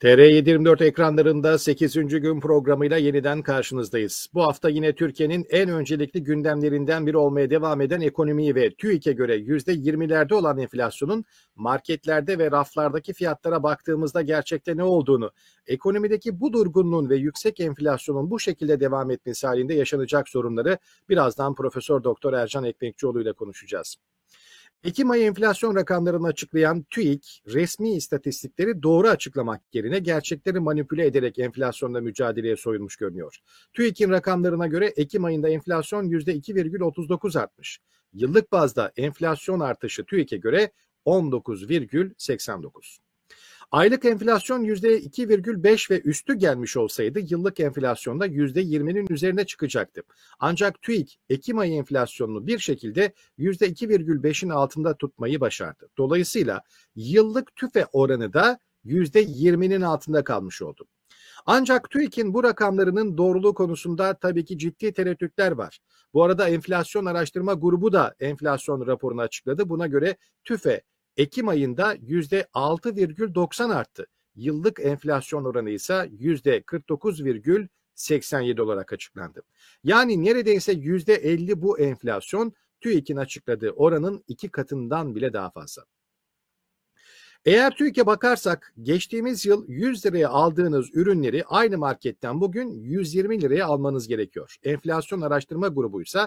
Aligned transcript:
TR724 0.00 0.84
ekranlarında 0.84 1.58
8. 1.58 1.94
gün 1.94 2.40
programıyla 2.40 2.96
yeniden 2.96 3.42
karşınızdayız. 3.42 4.28
Bu 4.34 4.42
hafta 4.42 4.68
yine 4.68 4.94
Türkiye'nin 4.94 5.46
en 5.50 5.68
öncelikli 5.68 6.22
gündemlerinden 6.22 7.06
biri 7.06 7.16
olmaya 7.16 7.50
devam 7.50 7.80
eden 7.80 8.00
ekonomiyi 8.00 8.54
ve 8.54 8.74
TÜİK'e 8.74 9.12
göre 9.12 9.36
%20'lerde 9.36 10.34
olan 10.34 10.58
enflasyonun 10.58 11.24
marketlerde 11.56 12.38
ve 12.38 12.50
raflardaki 12.50 13.12
fiyatlara 13.12 13.62
baktığımızda 13.62 14.22
gerçekte 14.22 14.76
ne 14.76 14.82
olduğunu, 14.82 15.30
ekonomideki 15.66 16.40
bu 16.40 16.52
durgunluğun 16.52 17.10
ve 17.10 17.16
yüksek 17.16 17.60
enflasyonun 17.60 18.30
bu 18.30 18.40
şekilde 18.40 18.80
devam 18.80 19.10
etmesi 19.10 19.46
halinde 19.46 19.74
yaşanacak 19.74 20.28
sorunları 20.28 20.78
birazdan 21.08 21.54
Profesör 21.54 22.04
Doktor 22.04 22.32
Ercan 22.32 22.64
Ekmekçioğlu 22.64 23.22
ile 23.22 23.32
konuşacağız. 23.32 23.96
Ekim 24.84 25.10
ayı 25.10 25.24
enflasyon 25.24 25.74
rakamlarını 25.74 26.26
açıklayan 26.26 26.82
TÜİK, 26.82 27.42
resmi 27.46 27.94
istatistikleri 27.94 28.82
doğru 28.82 29.08
açıklamak 29.08 29.62
yerine 29.72 29.98
gerçekleri 29.98 30.60
manipüle 30.60 31.06
ederek 31.06 31.38
enflasyonla 31.38 32.00
mücadeleye 32.00 32.56
soyulmuş 32.56 32.96
görünüyor. 32.96 33.38
TÜİK'in 33.72 34.10
rakamlarına 34.10 34.66
göre 34.66 34.86
Ekim 34.96 35.24
ayında 35.24 35.48
enflasyon 35.48 36.08
%2,39 36.08 37.40
artmış. 37.40 37.78
Yıllık 38.12 38.52
bazda 38.52 38.92
enflasyon 38.96 39.60
artışı 39.60 40.04
TÜİK'e 40.04 40.36
göre 40.36 40.70
19,89. 41.06 42.98
Aylık 43.70 44.04
enflasyon 44.04 44.64
%2,5 44.64 45.90
ve 45.90 46.00
üstü 46.00 46.34
gelmiş 46.34 46.76
olsaydı 46.76 47.20
yıllık 47.20 47.60
enflasyonda 47.60 48.26
%20'nin 48.26 49.06
üzerine 49.10 49.46
çıkacaktı. 49.46 50.02
Ancak 50.38 50.82
TÜİK 50.82 51.18
Ekim 51.28 51.58
ayı 51.58 51.74
enflasyonunu 51.74 52.46
bir 52.46 52.58
şekilde 52.58 53.12
%2,5'in 53.38 54.48
altında 54.48 54.96
tutmayı 54.96 55.40
başardı. 55.40 55.88
Dolayısıyla 55.98 56.62
yıllık 56.96 57.56
tüfe 57.56 57.86
oranı 57.92 58.32
da 58.32 58.58
%20'nin 58.84 59.80
altında 59.80 60.24
kalmış 60.24 60.62
oldu. 60.62 60.86
Ancak 61.46 61.90
TÜİK'in 61.90 62.34
bu 62.34 62.44
rakamlarının 62.44 63.18
doğruluğu 63.18 63.54
konusunda 63.54 64.14
tabii 64.14 64.44
ki 64.44 64.58
ciddi 64.58 64.92
tereddütler 64.92 65.52
var. 65.52 65.78
Bu 66.14 66.24
arada 66.24 66.48
enflasyon 66.48 67.04
araştırma 67.04 67.54
grubu 67.54 67.92
da 67.92 68.14
enflasyon 68.20 68.86
raporunu 68.86 69.20
açıkladı. 69.20 69.68
Buna 69.68 69.86
göre 69.86 70.16
TÜFE 70.44 70.82
Ekim 71.18 71.48
ayında 71.48 71.96
%6,90 71.96 73.74
arttı. 73.74 74.06
Yıllık 74.34 74.80
enflasyon 74.80 75.44
oranı 75.44 75.70
ise 75.70 75.94
%49,87 75.94 78.60
olarak 78.60 78.92
açıklandı. 78.92 79.42
Yani 79.84 80.24
neredeyse 80.24 80.72
%50 80.72 81.62
bu 81.62 81.78
enflasyon 81.78 82.52
TÜİK'in 82.80 83.16
açıkladığı 83.16 83.70
oranın 83.70 84.24
iki 84.28 84.48
katından 84.48 85.14
bile 85.14 85.32
daha 85.32 85.50
fazla. 85.50 85.84
Eğer 87.48 87.76
TÜİK'e 87.76 88.06
bakarsak 88.06 88.74
geçtiğimiz 88.82 89.46
yıl 89.46 89.68
100 89.68 90.06
liraya 90.06 90.28
aldığınız 90.28 90.86
ürünleri 90.94 91.44
aynı 91.44 91.78
marketten 91.78 92.40
bugün 92.40 92.70
120 92.80 93.42
liraya 93.42 93.66
almanız 93.66 94.08
gerekiyor. 94.08 94.56
Enflasyon 94.62 95.20
araştırma 95.20 95.68
grubu 95.68 96.02
ise 96.02 96.18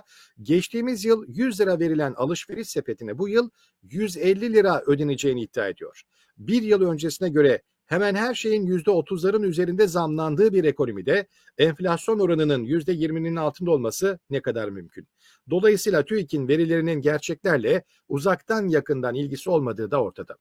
geçtiğimiz 0.41 1.05
yıl 1.05 1.25
100 1.27 1.61
lira 1.61 1.79
verilen 1.79 2.13
alışveriş 2.13 2.69
sepetine 2.69 3.17
bu 3.17 3.29
yıl 3.29 3.49
150 3.83 4.53
lira 4.53 4.81
ödeneceğini 4.81 5.41
iddia 5.41 5.67
ediyor. 5.67 6.01
Bir 6.37 6.61
yıl 6.61 6.81
öncesine 6.81 7.29
göre 7.29 7.61
hemen 7.85 8.15
her 8.15 8.33
şeyin 8.33 8.67
%30'ların 8.67 9.45
üzerinde 9.45 9.87
zamlandığı 9.87 10.53
bir 10.53 10.63
ekonomide 10.63 11.27
enflasyon 11.57 12.19
oranının 12.19 12.65
%20'nin 12.65 13.35
altında 13.35 13.71
olması 13.71 14.19
ne 14.29 14.41
kadar 14.41 14.69
mümkün? 14.69 15.07
Dolayısıyla 15.49 16.05
TÜİK'in 16.05 16.47
verilerinin 16.47 17.01
gerçeklerle 17.01 17.83
uzaktan 18.09 18.67
yakından 18.67 19.15
ilgisi 19.15 19.49
olmadığı 19.49 19.91
da 19.91 20.03
ortada. 20.03 20.37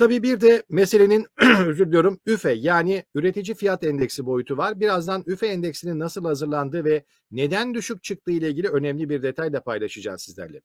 Tabii 0.00 0.22
bir 0.22 0.40
de 0.40 0.62
meselenin 0.68 1.26
özür 1.66 1.86
diliyorum 1.86 2.20
üfe 2.26 2.52
yani 2.52 3.04
üretici 3.14 3.54
fiyat 3.54 3.84
endeksi 3.84 4.26
boyutu 4.26 4.56
var. 4.56 4.80
Birazdan 4.80 5.24
üfe 5.26 5.46
endeksinin 5.46 5.98
nasıl 5.98 6.24
hazırlandığı 6.24 6.84
ve 6.84 7.04
neden 7.30 7.74
düşük 7.74 8.02
çıktığı 8.02 8.30
ile 8.30 8.50
ilgili 8.50 8.68
önemli 8.68 9.08
bir 9.10 9.22
detay 9.22 9.52
da 9.52 9.62
paylaşacağız 9.62 10.22
sizlerle. 10.22 10.60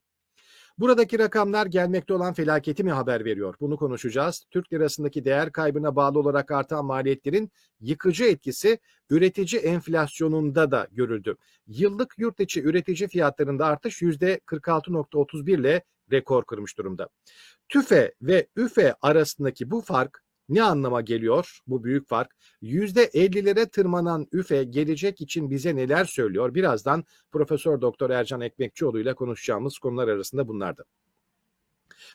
Buradaki 0.78 1.18
rakamlar 1.18 1.66
gelmekte 1.66 2.14
olan 2.14 2.34
felaketi 2.34 2.84
mi 2.84 2.92
haber 2.92 3.24
veriyor? 3.24 3.54
Bunu 3.60 3.76
konuşacağız. 3.76 4.44
Türk 4.50 4.72
lirasındaki 4.72 5.24
değer 5.24 5.52
kaybına 5.52 5.96
bağlı 5.96 6.18
olarak 6.18 6.50
artan 6.50 6.84
maliyetlerin 6.84 7.50
yıkıcı 7.80 8.24
etkisi 8.24 8.78
üretici 9.10 9.62
enflasyonunda 9.62 10.70
da 10.70 10.88
görüldü. 10.92 11.36
Yıllık 11.66 12.14
yurt 12.18 12.40
içi 12.40 12.62
üretici 12.62 13.08
fiyatlarında 13.08 13.66
artış 13.66 14.02
%46.31 14.02 15.60
ile 15.60 15.82
rekor 16.12 16.44
kırmış 16.44 16.78
durumda. 16.78 17.08
TÜFE 17.68 18.14
ve 18.22 18.46
ÜFE 18.56 18.94
arasındaki 19.02 19.70
bu 19.70 19.80
fark 19.80 20.22
ne 20.48 20.62
anlama 20.62 21.00
geliyor 21.00 21.60
bu 21.66 21.84
büyük 21.84 22.08
fark? 22.08 22.36
%50'lere 22.62 23.70
tırmanan 23.70 24.26
üfe 24.32 24.64
gelecek 24.64 25.20
için 25.20 25.50
bize 25.50 25.76
neler 25.76 26.04
söylüyor? 26.04 26.54
Birazdan 26.54 27.04
Profesör 27.32 27.80
Doktor 27.80 28.10
Ercan 28.10 28.40
Ekmekçioğlu 28.40 29.00
ile 29.00 29.14
konuşacağımız 29.14 29.78
konular 29.78 30.08
arasında 30.08 30.48
bunlardı. 30.48 30.84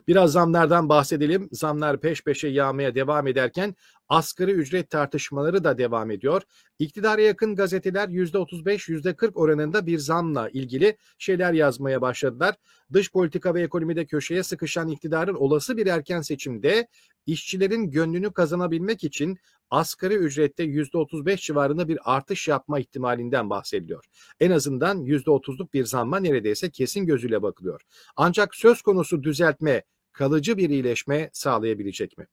Biraz 0.07 0.31
zamlardan 0.31 0.89
bahsedelim. 0.89 1.49
Zamlar 1.51 2.01
peş 2.01 2.23
peşe 2.23 2.47
yağmaya 2.47 2.95
devam 2.95 3.27
ederken 3.27 3.75
asgari 4.09 4.51
ücret 4.51 4.89
tartışmaları 4.89 5.63
da 5.63 5.77
devam 5.77 6.11
ediyor. 6.11 6.41
İktidara 6.79 7.21
yakın 7.21 7.55
gazeteler 7.55 8.07
%35, 8.09 8.89
%40 8.89 9.33
oranında 9.33 9.85
bir 9.85 9.97
zamla 9.97 10.49
ilgili 10.49 10.97
şeyler 11.17 11.53
yazmaya 11.53 12.01
başladılar. 12.01 12.55
Dış 12.93 13.11
politika 13.11 13.53
ve 13.53 13.61
ekonomide 13.61 14.05
köşeye 14.05 14.43
sıkışan 14.43 14.87
iktidarın 14.87 15.35
olası 15.35 15.77
bir 15.77 15.87
erken 15.87 16.21
seçimde 16.21 16.87
işçilerin 17.25 17.91
gönlünü 17.91 18.33
kazanabilmek 18.33 19.03
için 19.03 19.37
asgari 19.69 20.13
ücrette 20.13 20.63
%35 20.63 21.37
civarında 21.37 21.87
bir 21.87 21.99
artış 22.03 22.47
yapma 22.47 22.79
ihtimalinden 22.79 23.49
bahsediliyor. 23.49 24.05
En 24.39 24.51
azından 24.51 25.05
%30'luk 25.05 25.73
bir 25.73 25.85
zamma 25.85 26.19
neredeyse 26.19 26.69
kesin 26.69 27.05
gözüyle 27.05 27.41
bakılıyor. 27.41 27.81
Ancak 28.15 28.55
söz 28.55 28.81
konusu 28.81 29.23
düzeltme 29.23 29.83
kalıcı 30.11 30.57
bir 30.57 30.69
iyileşme 30.69 31.29
sağlayabilecek 31.33 32.17
mi? 32.17 32.27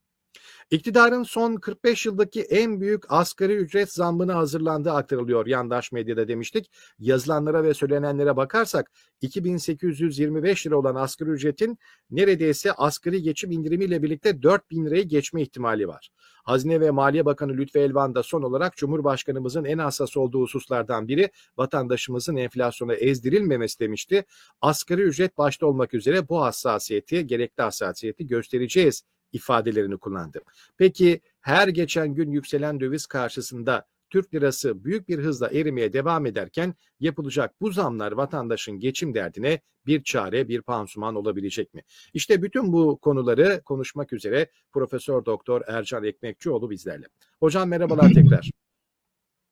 İktidarın 0.71 1.23
son 1.23 1.57
45 1.57 2.07
yıldaki 2.07 2.43
en 2.43 2.81
büyük 2.81 3.13
asgari 3.13 3.55
ücret 3.55 3.93
zammına 3.93 4.35
hazırlandığı 4.35 4.93
aktarılıyor 4.93 5.47
yandaş 5.47 5.93
medyada 5.93 6.29
demiştik. 6.29 6.71
Yazılanlara 6.99 7.65
ve 7.65 7.75
söylenenlere 7.75 8.37
bakarsak 8.37 8.91
2825 9.21 10.67
lira 10.67 10.77
olan 10.77 10.95
asgari 10.95 11.31
ücretin 11.31 11.79
neredeyse 12.11 12.73
asgari 12.73 13.23
geçim 13.23 13.51
indirimiyle 13.51 14.03
birlikte 14.03 14.43
4000 14.43 14.87
lirayı 14.87 15.03
geçme 15.05 15.43
ihtimali 15.43 15.89
var. 15.89 16.11
Hazine 16.45 16.81
ve 16.81 16.91
Maliye 16.91 17.25
Bakanı 17.25 17.53
Lütfü 17.53 17.79
Elvan 17.79 18.15
da 18.15 18.23
son 18.23 18.43
olarak 18.43 18.77
Cumhurbaşkanımızın 18.77 19.65
en 19.65 19.79
hassas 19.79 20.17
olduğu 20.17 20.43
hususlardan 20.43 21.09
biri 21.09 21.31
vatandaşımızın 21.57 22.37
enflasyona 22.37 22.95
ezdirilmemesi 22.95 23.81
demişti. 23.81 24.25
Asgari 24.61 25.03
ücret 25.03 25.39
başta 25.39 25.67
olmak 25.67 25.95
üzere 25.95 26.29
bu 26.29 26.43
hassasiyeti, 26.43 27.27
gerekli 27.27 27.63
hassasiyeti 27.63 28.27
göstereceğiz 28.27 29.03
ifadelerini 29.33 29.97
kullandı. 29.97 30.41
Peki 30.77 31.21
her 31.41 31.69
geçen 31.69 32.15
gün 32.15 32.31
yükselen 32.31 32.81
döviz 32.81 33.07
karşısında 33.07 33.87
Türk 34.11 34.35
lirası 34.35 34.85
büyük 34.85 35.09
bir 35.09 35.19
hızla 35.19 35.49
erimeye 35.49 35.93
devam 35.93 36.27
ederken 36.27 36.75
yapılacak 37.01 37.61
bu 37.61 37.71
zamlar 37.71 38.13
vatandaşın 38.13 38.81
geçim 38.81 39.15
derdine 39.15 39.61
bir 39.87 40.03
çare, 40.03 40.49
bir 40.49 40.63
pansuman 40.63 41.15
olabilecek 41.15 41.75
mi? 41.75 41.83
İşte 42.15 42.43
bütün 42.43 42.73
bu 42.73 42.99
konuları 42.99 43.63
konuşmak 43.65 44.13
üzere 44.13 44.51
Profesör 44.73 45.25
Doktor 45.25 45.63
Ercan 45.67 46.05
Ekmekçioğlu 46.05 46.71
bizlerle. 46.71 47.07
Hocam 47.41 47.69
merhabalar 47.69 48.11
tekrar. 48.15 48.51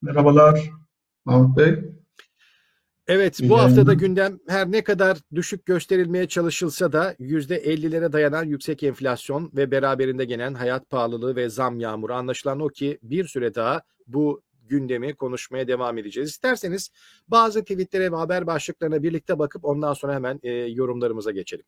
Merhabalar 0.02 0.70
Mahmut 1.24 1.58
Bey. 1.58 1.95
Evet 3.08 3.40
bu 3.42 3.58
haftada 3.58 3.94
gündem 3.94 4.38
her 4.48 4.72
ne 4.72 4.84
kadar 4.84 5.18
düşük 5.34 5.66
gösterilmeye 5.66 6.28
çalışılsa 6.28 6.92
da 6.92 7.12
%50'lere 7.12 8.12
dayanan 8.12 8.44
yüksek 8.44 8.82
enflasyon 8.82 9.50
ve 9.56 9.70
beraberinde 9.70 10.24
gelen 10.24 10.54
hayat 10.54 10.90
pahalılığı 10.90 11.36
ve 11.36 11.48
zam 11.48 11.80
yağmuru 11.80 12.14
anlaşılan 12.14 12.60
o 12.60 12.68
ki 12.68 12.98
bir 13.02 13.24
süre 13.24 13.54
daha 13.54 13.82
bu 14.06 14.42
gündemi 14.68 15.14
konuşmaya 15.14 15.68
devam 15.68 15.98
edeceğiz. 15.98 16.30
İsterseniz 16.30 16.90
bazı 17.28 17.62
tweetlere 17.62 18.12
ve 18.12 18.16
haber 18.16 18.46
başlıklarına 18.46 19.02
birlikte 19.02 19.38
bakıp 19.38 19.64
ondan 19.64 19.94
sonra 19.94 20.14
hemen 20.14 20.40
e, 20.42 20.50
yorumlarımıza 20.52 21.30
geçelim. 21.30 21.64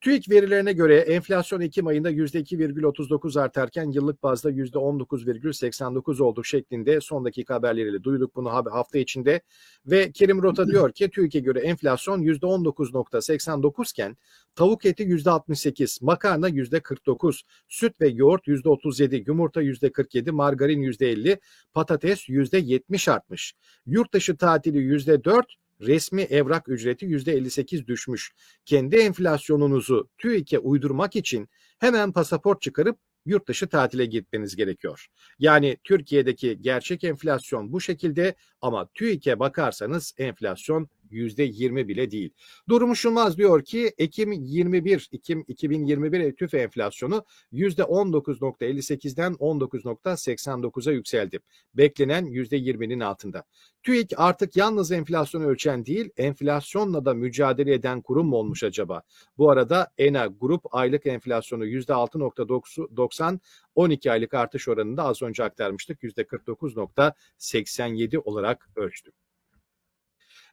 TÜİK 0.00 0.30
verilerine 0.30 0.72
göre 0.72 0.96
enflasyon 0.96 1.60
Ekim 1.60 1.86
ayında 1.86 2.10
%2,39 2.10 3.40
artarken 3.40 3.90
yıllık 3.90 4.22
bazda 4.22 4.50
%19,89 4.50 6.22
oldu 6.22 6.44
şeklinde 6.44 7.00
son 7.00 7.24
dakika 7.24 7.54
haberleriyle 7.54 8.02
duyduk 8.02 8.36
bunu 8.36 8.52
hafta 8.52 8.98
içinde. 8.98 9.40
Ve 9.86 10.12
Kerim 10.12 10.42
Rota 10.42 10.66
diyor 10.66 10.92
ki 10.92 11.10
TÜİK'e 11.10 11.40
göre 11.40 11.60
enflasyon 11.60 12.22
%19,89 12.22 13.90
iken 13.92 14.16
tavuk 14.54 14.86
eti 14.86 15.04
%68, 15.04 16.04
makarna 16.04 16.48
%49, 16.48 17.42
süt 17.68 18.00
ve 18.00 18.08
yoğurt 18.08 18.46
%37, 18.46 19.24
yumurta 19.26 19.62
%47, 19.62 20.30
margarin 20.30 20.82
%50, 20.82 21.38
patates 21.74 22.28
%70 22.28 23.10
artmış. 23.10 23.54
Yurt 23.86 24.12
dışı 24.14 24.36
tatili 24.36 24.78
%4, 24.78 25.42
resmi 25.80 26.22
evrak 26.22 26.68
ücreti 26.68 27.06
%58 27.06 27.86
düşmüş. 27.86 28.32
Kendi 28.64 28.96
enflasyonunuzu 28.96 30.08
TÜİK'e 30.18 30.58
uydurmak 30.58 31.16
için 31.16 31.48
hemen 31.78 32.12
pasaport 32.12 32.62
çıkarıp 32.62 32.98
yurt 33.26 33.48
dışı 33.48 33.68
tatile 33.68 34.06
gitmeniz 34.06 34.56
gerekiyor. 34.56 35.06
Yani 35.38 35.76
Türkiye'deki 35.84 36.62
gerçek 36.62 37.04
enflasyon 37.04 37.72
bu 37.72 37.80
şekilde 37.80 38.34
ama 38.60 38.88
TÜİK'e 38.94 39.38
bakarsanız 39.38 40.14
enflasyon 40.18 40.88
%20 41.10 41.88
bile 41.88 42.10
değil. 42.10 42.30
Durum 42.68 42.96
Şunmaz 42.96 43.38
diyor 43.38 43.64
ki 43.64 43.94
Ekim 43.98 44.32
21, 44.32 45.08
Ekim 45.12 45.44
2021 45.48 46.36
TÜF 46.36 46.54
enflasyonu 46.54 47.24
%19.58'den 47.52 49.32
19.89'a 49.32 50.92
yükseldi. 50.92 51.38
Beklenen 51.74 52.26
%20'nin 52.26 53.00
altında. 53.00 53.44
TÜİK 53.82 54.12
artık 54.16 54.56
yalnız 54.56 54.92
enflasyonu 54.92 55.44
ölçen 55.44 55.86
değil, 55.86 56.10
enflasyonla 56.16 57.04
da 57.04 57.14
mücadele 57.14 57.74
eden 57.74 58.00
kurum 58.00 58.26
mu 58.26 58.36
olmuş 58.36 58.64
acaba? 58.64 59.02
Bu 59.38 59.50
arada 59.50 59.90
ENA 59.98 60.26
Grup 60.26 60.74
aylık 60.74 61.06
enflasyonu 61.06 61.66
%6.90, 61.66 63.38
12 63.74 64.12
aylık 64.12 64.34
artış 64.34 64.68
oranında 64.68 65.02
az 65.02 65.22
önce 65.22 65.44
aktarmıştık 65.44 66.02
%49.87 66.02 68.18
olarak 68.18 68.68
ölçtü. 68.76 69.12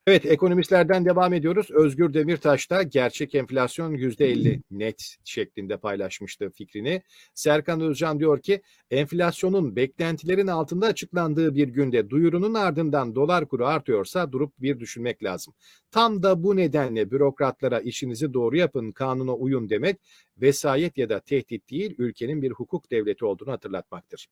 Evet 0.08 0.26
ekonomistlerden 0.26 1.06
devam 1.06 1.34
ediyoruz. 1.34 1.72
Özgür 1.72 2.14
Demirtaş 2.14 2.70
da 2.70 2.84
gerçek 2.84 3.36
enflasyon 3.36 3.94
%50 3.94 4.62
net 4.72 5.16
şeklinde 5.24 5.78
paylaşmıştı 5.78 6.50
fikrini. 6.50 7.02
Serkan 7.34 7.82
Özcan 7.82 8.20
diyor 8.20 8.42
ki 8.42 8.62
enflasyonun 8.92 9.76
beklentilerin 9.76 10.48
altında 10.48 10.86
açıklandığı 10.86 11.56
bir 11.56 11.68
günde 11.68 12.10
duyurunun 12.10 12.54
ardından 12.54 13.16
dolar 13.16 13.48
kuru 13.48 13.66
artıyorsa 13.66 14.32
durup 14.32 14.54
bir 14.62 14.80
düşünmek 14.80 15.24
lazım. 15.24 15.54
Tam 15.92 16.24
da 16.24 16.44
bu 16.44 16.56
nedenle 16.56 17.12
bürokratlara 17.12 17.80
işinizi 17.80 18.34
doğru 18.34 18.58
yapın, 18.58 18.92
kanuna 18.92 19.34
uyun 19.34 19.70
demek 19.70 19.98
vesayet 20.38 20.98
ya 20.98 21.10
da 21.10 21.20
tehdit 21.20 21.70
değil 21.70 21.96
ülkenin 21.98 22.42
bir 22.42 22.52
hukuk 22.52 22.92
devleti 22.92 23.26
olduğunu 23.26 23.52
hatırlatmaktır. 23.52 24.28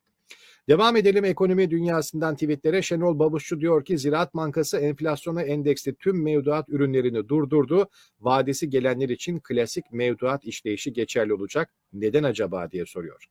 Devam 0.70 0.96
edelim 0.96 1.26
ekonomi 1.26 1.70
dünyasından 1.70 2.36
tweetlere. 2.36 2.82
Şenol 2.82 3.20
Babuşçu 3.20 3.60
diyor 3.60 3.86
ki 3.86 3.98
Ziraat 3.98 4.36
Bankası 4.36 4.78
enflasyona 4.78 5.42
endeksli 5.42 5.96
tüm 5.96 6.24
mevduat 6.24 6.70
ürünlerini 6.70 7.30
durdurdu. 7.30 7.90
Vadesi 8.20 8.70
gelenler 8.70 9.10
için 9.10 9.40
klasik 9.40 9.92
mevduat 9.92 10.46
işleyişi 10.46 10.94
geçerli 10.94 11.34
olacak. 11.34 11.74
Neden 11.94 12.24
acaba 12.24 12.72
diye 12.72 12.86
soruyor. 12.86 13.26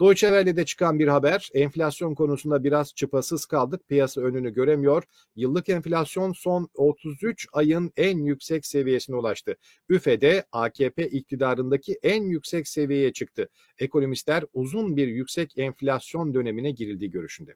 Deutsche 0.00 0.26
Welle'de 0.26 0.64
çıkan 0.64 0.98
bir 0.98 1.08
haber, 1.08 1.50
enflasyon 1.54 2.14
konusunda 2.14 2.64
biraz 2.64 2.94
çıpasız 2.94 3.46
kaldık, 3.46 3.88
piyasa 3.88 4.20
önünü 4.20 4.54
göremiyor. 4.54 5.02
Yıllık 5.36 5.68
enflasyon 5.68 6.32
son 6.32 6.68
33 6.74 7.46
ayın 7.52 7.92
en 7.96 8.18
yüksek 8.18 8.66
seviyesine 8.66 9.16
ulaştı. 9.16 9.56
Üfe'de 9.88 10.44
AKP 10.52 11.08
iktidarındaki 11.08 11.98
en 12.02 12.22
yüksek 12.22 12.68
seviyeye 12.68 13.12
çıktı. 13.12 13.48
Ekonomistler 13.78 14.44
uzun 14.52 14.96
bir 14.96 15.08
yüksek 15.08 15.58
enflasyon 15.58 16.34
dönemine 16.34 16.70
girildiği 16.70 17.10
görüşünde. 17.10 17.54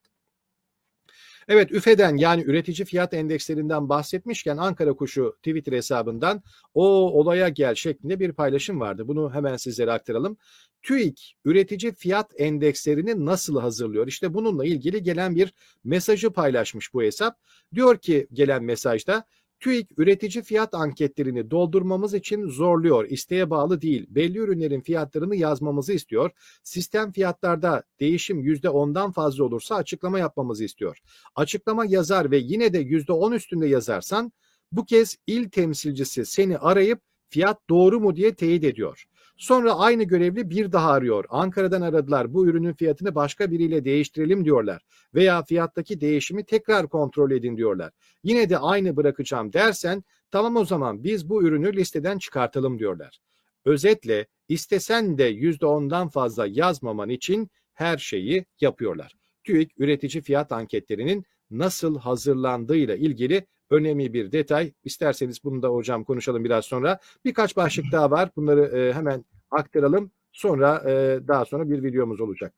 Evet 1.48 1.72
üfeden 1.72 2.16
yani 2.16 2.42
üretici 2.42 2.84
fiyat 2.84 3.14
endekslerinden 3.14 3.88
bahsetmişken 3.88 4.56
Ankara 4.56 4.92
Kuşu 4.92 5.36
Twitter 5.36 5.72
hesabından 5.72 6.42
o 6.74 6.84
olaya 7.20 7.48
gel 7.48 7.74
şeklinde 7.74 8.20
bir 8.20 8.32
paylaşım 8.32 8.80
vardı. 8.80 9.08
Bunu 9.08 9.34
hemen 9.34 9.56
sizlere 9.56 9.92
aktaralım. 9.92 10.36
TÜİK 10.82 11.36
üretici 11.44 11.94
fiyat 11.94 12.32
endekslerini 12.40 13.26
nasıl 13.26 13.60
hazırlıyor? 13.60 14.06
İşte 14.06 14.34
bununla 14.34 14.66
ilgili 14.66 15.02
gelen 15.02 15.36
bir 15.36 15.54
mesajı 15.84 16.30
paylaşmış 16.30 16.94
bu 16.94 17.02
hesap. 17.02 17.38
Diyor 17.74 17.98
ki 17.98 18.28
gelen 18.32 18.64
mesajda 18.64 19.24
TÜİK 19.60 19.98
üretici 19.98 20.44
fiyat 20.44 20.74
anketlerini 20.74 21.50
doldurmamız 21.50 22.14
için 22.14 22.46
zorluyor. 22.46 23.04
İsteğe 23.10 23.50
bağlı 23.50 23.80
değil. 23.80 24.06
Belli 24.08 24.38
ürünlerin 24.38 24.80
fiyatlarını 24.80 25.36
yazmamızı 25.36 25.92
istiyor. 25.92 26.30
Sistem 26.62 27.12
fiyatlarda 27.12 27.82
değişim 28.00 28.40
%10'dan 28.42 29.12
fazla 29.12 29.44
olursa 29.44 29.74
açıklama 29.74 30.18
yapmamızı 30.18 30.64
istiyor. 30.64 30.98
Açıklama 31.34 31.84
yazar 31.86 32.30
ve 32.30 32.38
yine 32.38 32.72
de 32.72 32.82
%10 32.82 33.34
üstünde 33.34 33.66
yazarsan 33.66 34.32
bu 34.72 34.84
kez 34.84 35.16
il 35.26 35.48
temsilcisi 35.48 36.26
seni 36.26 36.58
arayıp 36.58 37.00
fiyat 37.30 37.58
doğru 37.70 38.00
mu 38.00 38.16
diye 38.16 38.34
teyit 38.34 38.64
ediyor. 38.64 39.04
Sonra 39.38 39.74
aynı 39.74 40.04
görevli 40.04 40.50
bir 40.50 40.72
daha 40.72 40.90
arıyor. 40.90 41.24
Ankara'dan 41.28 41.82
aradılar. 41.82 42.34
Bu 42.34 42.46
ürünün 42.46 42.72
fiyatını 42.72 43.14
başka 43.14 43.50
biriyle 43.50 43.84
değiştirelim 43.84 44.44
diyorlar. 44.44 44.82
Veya 45.14 45.42
fiyattaki 45.42 46.00
değişimi 46.00 46.44
tekrar 46.44 46.88
kontrol 46.88 47.30
edin 47.30 47.56
diyorlar. 47.56 47.92
Yine 48.24 48.50
de 48.50 48.58
aynı 48.58 48.96
bırakacağım 48.96 49.52
dersen 49.52 50.04
tamam 50.30 50.56
o 50.56 50.64
zaman 50.64 51.04
biz 51.04 51.28
bu 51.28 51.42
ürünü 51.42 51.76
listeden 51.76 52.18
çıkartalım 52.18 52.78
diyorlar. 52.78 53.18
Özetle 53.64 54.26
istesen 54.48 55.18
de 55.18 55.30
%10'dan 55.32 56.08
fazla 56.08 56.46
yazmaman 56.46 57.08
için 57.08 57.50
her 57.74 57.98
şeyi 57.98 58.44
yapıyorlar. 58.60 59.14
TÜİK 59.44 59.72
üretici 59.80 60.22
fiyat 60.22 60.52
anketlerinin 60.52 61.24
nasıl 61.50 61.98
hazırlandığıyla 61.98 62.96
ilgili 62.96 63.46
önemli 63.70 64.12
bir 64.12 64.32
detay. 64.32 64.72
İsterseniz 64.84 65.44
bunu 65.44 65.62
da 65.62 65.68
hocam 65.68 66.04
konuşalım 66.04 66.44
biraz 66.44 66.64
sonra. 66.64 66.98
Birkaç 67.24 67.56
başlık 67.56 67.84
daha 67.92 68.10
var. 68.10 68.30
Bunları 68.36 68.78
e, 68.78 68.92
hemen 68.92 69.24
aktaralım. 69.50 70.10
Sonra 70.32 70.82
e, 70.86 71.20
daha 71.28 71.44
sonra 71.44 71.70
bir 71.70 71.82
videomuz 71.82 72.20
olacak. 72.20 72.54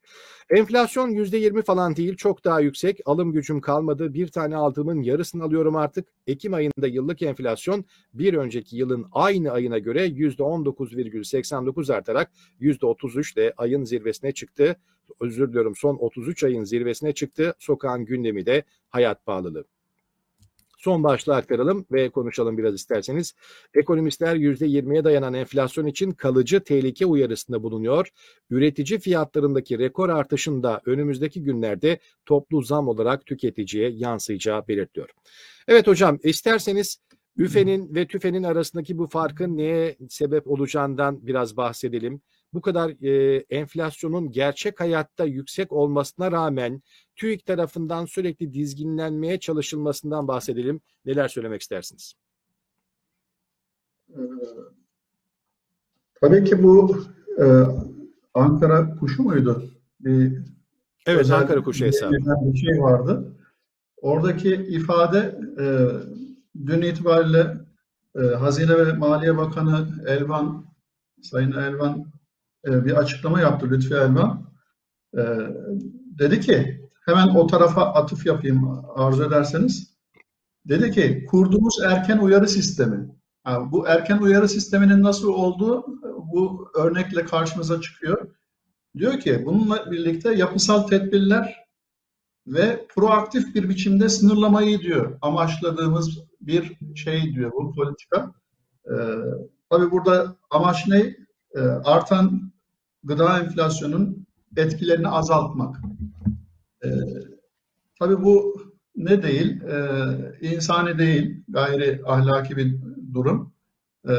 Enflasyon 0.51 1.11
%20 1.11 1.63
falan 1.63 1.97
değil 1.97 2.17
çok 2.17 2.45
daha 2.45 2.61
yüksek. 2.61 3.01
Alım 3.05 3.33
gücüm 3.33 3.61
kalmadı. 3.61 4.15
Bir 4.15 4.29
tane 4.29 4.57
aldığımın 4.57 5.03
yarısını 5.03 5.45
alıyorum 5.45 5.77
artık. 5.77 6.09
Ekim 6.27 6.55
ayında 6.55 6.87
yıllık 6.87 7.23
enflasyon 7.23 7.85
bir 8.15 8.35
önceki 8.35 8.77
yılın 8.77 9.07
aynı 9.13 9.51
ayına 9.51 9.79
göre 9.79 10.07
%19,89 10.07 11.95
artarak 11.95 12.31
%33 12.61 13.35
ile 13.35 13.53
ayın 13.57 13.85
zirvesine 13.85 14.33
çıktı. 14.33 14.77
Özür 15.21 15.49
diliyorum 15.49 15.77
son 15.77 15.97
33 15.97 16.45
ayın 16.45 16.65
zirvesine 16.65 17.13
çıktı. 17.13 17.55
Sokağın 17.59 18.05
gündemi 18.05 18.47
de 18.47 18.65
hayat 18.89 19.27
pahalılığı. 19.27 19.65
Son 20.81 21.05
başlığı 21.05 21.35
aktaralım 21.35 21.87
ve 21.93 22.11
konuşalım 22.11 22.59
biraz 22.59 22.75
isterseniz. 22.75 23.35
Ekonomistler 23.75 24.37
%20'ye 24.37 25.05
dayanan 25.05 25.35
enflasyon 25.35 25.87
için 25.87 26.11
kalıcı 26.11 26.61
tehlike 26.61 27.07
uyarısında 27.07 27.63
bulunuyor. 27.63 28.09
Üretici 28.51 28.99
fiyatlarındaki 28.99 29.79
rekor 29.79 30.09
artışın 30.09 30.63
da 30.63 30.81
önümüzdeki 30.87 31.43
günlerde 31.43 31.99
toplu 32.27 32.63
zam 32.63 32.89
olarak 32.89 33.27
tüketiciye 33.27 33.91
yansıyacağı 33.91 34.69
belirtiyor. 34.69 35.09
Evet 35.69 35.87
hocam 35.87 36.19
isterseniz 36.23 36.99
Üfe'nin 37.37 37.95
ve 37.95 38.07
TÜFE'nin 38.07 38.43
arasındaki 38.43 38.99
bu 38.99 39.07
farkın 39.07 39.57
neye 39.57 39.97
sebep 40.09 40.47
olacağından 40.47 41.27
biraz 41.27 41.57
bahsedelim 41.57 42.21
bu 42.55 42.61
kadar 42.61 43.05
e, 43.05 43.37
enflasyonun 43.51 44.31
gerçek 44.31 44.81
hayatta 44.81 45.25
yüksek 45.25 45.73
olmasına 45.73 46.33
rağmen 46.33 46.83
TÜİK 47.17 47.47
tarafından 47.47 48.05
sürekli 48.05 48.55
dizginlenmeye 48.55 49.41
çalışılmasından 49.41 50.29
bahsedelim. 50.29 50.81
Neler 51.05 51.29
söylemek 51.29 51.61
istersiniz? 51.61 52.15
Tabii 56.21 56.45
ki 56.45 56.63
bu 56.63 57.05
e, 57.39 57.45
Ankara 58.35 58.97
kuşu 58.97 59.23
muydu? 59.23 59.65
Bir 60.01 60.39
evet 61.07 61.31
Ankara 61.31 61.63
kuşu 61.63 61.85
hesabı. 61.85 62.13
Bir 62.43 62.59
şey 62.59 62.81
vardı. 62.81 63.37
Oradaki 63.97 64.55
ifade 64.55 65.39
e, 65.59 65.65
dün 66.67 66.83
itibariyle 66.83 67.57
e, 68.17 68.21
Hazine 68.21 68.87
ve 68.87 68.93
Maliye 68.93 69.37
Bakanı 69.37 69.89
Elvan 70.07 70.65
Sayın 71.23 71.53
Elvan 71.53 72.07
e, 72.67 72.85
bir 72.85 72.93
açıklama 72.93 73.41
yaptı 73.41 73.71
Lütfi 73.71 73.95
Elvan. 73.95 74.51
E, 75.15 75.23
dedi 76.19 76.41
ki 76.41 76.89
hemen 77.07 77.29
o 77.29 77.47
tarafa 77.47 77.83
atıf 77.83 78.27
yapayım 78.27 78.85
arzu 78.97 79.25
ederseniz. 79.25 79.91
Dedi 80.69 80.91
ki 80.91 81.27
kurduğumuz 81.31 81.79
erken 81.85 82.19
uyarı 82.19 82.49
sistemi. 82.49 83.09
Yani 83.47 83.73
bu 83.73 83.89
erken 83.89 84.19
uyarı 84.19 84.49
sisteminin 84.49 85.03
nasıl 85.03 85.29
olduğu 85.29 85.87
bu 86.33 86.71
örnekle 86.75 87.25
karşımıza 87.25 87.81
çıkıyor. 87.81 88.35
Diyor 88.99 89.21
ki 89.21 89.43
bununla 89.47 89.91
birlikte 89.91 90.35
yapısal 90.35 90.83
tedbirler 90.83 91.57
ve 92.47 92.87
proaktif 92.95 93.55
bir 93.55 93.69
biçimde 93.69 94.09
sınırlamayı 94.09 94.81
diyor 94.81 95.19
amaçladığımız 95.23 96.19
bir 96.41 96.79
şey 96.95 97.35
diyor 97.35 97.53
bu 97.53 97.73
politika. 97.75 98.33
Ee, 98.87 98.95
tabii 99.71 99.91
burada 99.91 100.37
amaç 100.51 100.89
ne? 100.89 101.17
Ee, 101.55 101.61
artan 101.61 102.50
gıda 103.05 103.41
enflasyonun 103.41 104.27
etkilerini 104.57 105.09
azaltmak. 105.09 105.77
E, 106.85 106.89
tabii 107.99 108.23
bu 108.23 108.55
ne 108.97 109.23
değil, 109.23 109.63
e, 109.63 109.79
insani 110.41 110.99
değil, 110.99 111.45
gayri 111.49 112.03
ahlaki 112.07 112.57
bir 112.57 112.77
durum. 113.15 113.53
E, 114.09 114.15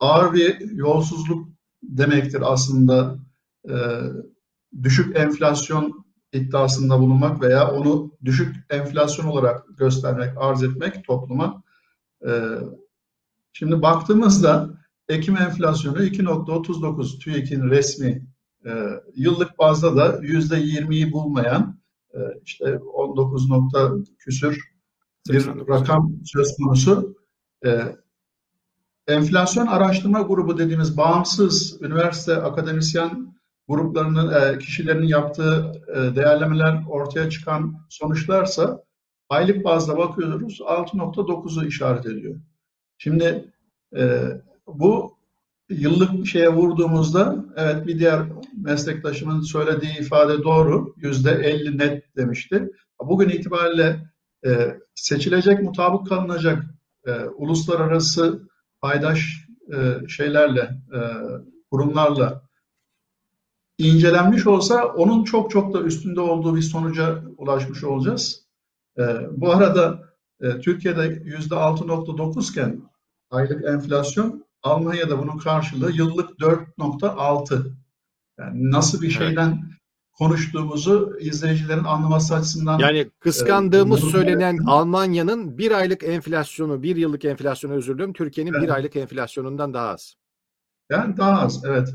ağır 0.00 0.32
bir 0.34 0.70
yolsuzluk 0.70 1.48
demektir 1.82 2.42
aslında 2.52 3.18
e, 3.68 3.74
düşük 4.82 5.16
enflasyon 5.16 6.04
iddiasında 6.32 7.00
bulunmak 7.00 7.42
veya 7.42 7.70
onu 7.72 8.12
düşük 8.24 8.56
enflasyon 8.70 9.26
olarak 9.26 9.64
göstermek, 9.78 10.30
arz 10.36 10.62
etmek 10.62 11.04
topluma. 11.04 11.62
E, 12.26 12.30
şimdi 13.52 13.82
baktığımızda 13.82 14.70
Ekim 15.08 15.36
enflasyonu 15.36 15.98
2.39 15.98 17.18
TÜİK'in 17.18 17.70
resmi 17.70 18.26
e, 18.66 18.70
yıllık 19.14 19.58
bazda 19.58 19.96
da 19.96 20.18
yüzde 20.22 20.56
yirmiyi 20.56 21.12
bulmayan 21.12 21.80
e, 22.14 22.18
işte 22.44 22.78
19 22.78 23.50
nokta 23.50 23.92
küsür 24.18 24.60
bir 25.28 25.40
89. 25.40 25.68
rakam 25.68 26.12
söz 26.24 26.56
konusu. 26.56 27.16
E, 27.66 27.96
enflasyon 29.08 29.66
araştırma 29.66 30.20
grubu 30.20 30.58
dediğimiz 30.58 30.96
bağımsız 30.96 31.82
üniversite 31.82 32.36
akademisyen 32.36 33.36
gruplarının 33.68 34.32
e, 34.32 34.58
kişilerin 34.58 35.06
yaptığı 35.06 35.72
e, 35.94 36.16
değerlemeler 36.16 36.82
ortaya 36.88 37.30
çıkan 37.30 37.76
sonuçlarsa 37.88 38.82
aylık 39.28 39.64
bazda 39.64 39.98
bakıyoruz 39.98 40.60
6.9'u 40.60 41.66
işaret 41.66 42.06
ediyor. 42.06 42.40
Şimdi 42.98 43.52
e, 43.96 44.22
bu 44.66 45.16
yıllık 45.68 46.26
şeye 46.26 46.48
vurduğumuzda 46.48 47.44
evet 47.56 47.86
bir 47.86 47.98
diğer 47.98 48.20
meslektaşımın 48.62 49.40
söylediği 49.40 49.98
ifade 50.00 50.42
doğru. 50.42 50.94
Yüzde 50.96 51.30
50 51.30 51.78
net 51.78 52.16
demişti. 52.16 52.72
Bugün 53.00 53.28
itibariyle 53.28 54.10
e, 54.46 54.78
seçilecek, 54.94 55.62
mutabık 55.62 56.08
kalınacak 56.08 56.64
e, 57.06 57.12
uluslararası 57.20 58.48
paydaş 58.80 59.46
e, 59.72 60.08
şeylerle, 60.08 60.60
e, 60.94 61.00
kurumlarla 61.70 62.42
incelenmiş 63.78 64.46
olsa 64.46 64.84
onun 64.84 65.24
çok 65.24 65.50
çok 65.50 65.74
da 65.74 65.80
üstünde 65.80 66.20
olduğu 66.20 66.56
bir 66.56 66.62
sonuca 66.62 67.22
ulaşmış 67.36 67.84
olacağız. 67.84 68.46
E, 68.98 69.02
bu 69.30 69.50
arada 69.50 70.02
e, 70.40 70.60
Türkiye'de 70.60 71.22
yüzde 71.24 71.54
6.9 71.54 72.50
iken 72.50 72.82
aylık 73.30 73.64
enflasyon 73.64 74.45
Almanya'da 74.66 75.18
bunun 75.18 75.38
karşılığı 75.38 75.92
yıllık 75.92 76.38
4.6. 76.40 77.72
Yani 78.38 78.70
nasıl 78.70 79.02
bir 79.02 79.06
Evet. 79.06 79.18
şeyden 79.18 79.70
konuştuğumuzu 80.12 81.16
izleyicilerin 81.20 81.84
anlaması 81.84 82.34
açısından 82.34 82.78
Yani 82.78 83.10
kıskandığımız 83.20 84.02
bunu- 84.02 84.10
söylenen 84.10 84.58
Almanya'nın 84.66 85.58
bir 85.58 85.70
aylık 85.70 86.04
enflasyonu, 86.04 86.82
bir 86.82 86.96
yıllık 86.96 87.24
enflasyonu 87.24 87.74
özür 87.74 87.94
diliyorum, 87.94 88.12
Türkiye'nin 88.14 88.52
bir 88.52 88.58
Evet. 88.58 88.70
aylık 88.70 88.96
enflasyonundan 88.96 89.74
daha 89.74 89.88
az. 89.88 90.14
Yani 90.90 91.16
daha 91.16 91.40
az, 91.40 91.64
evet. 91.64 91.88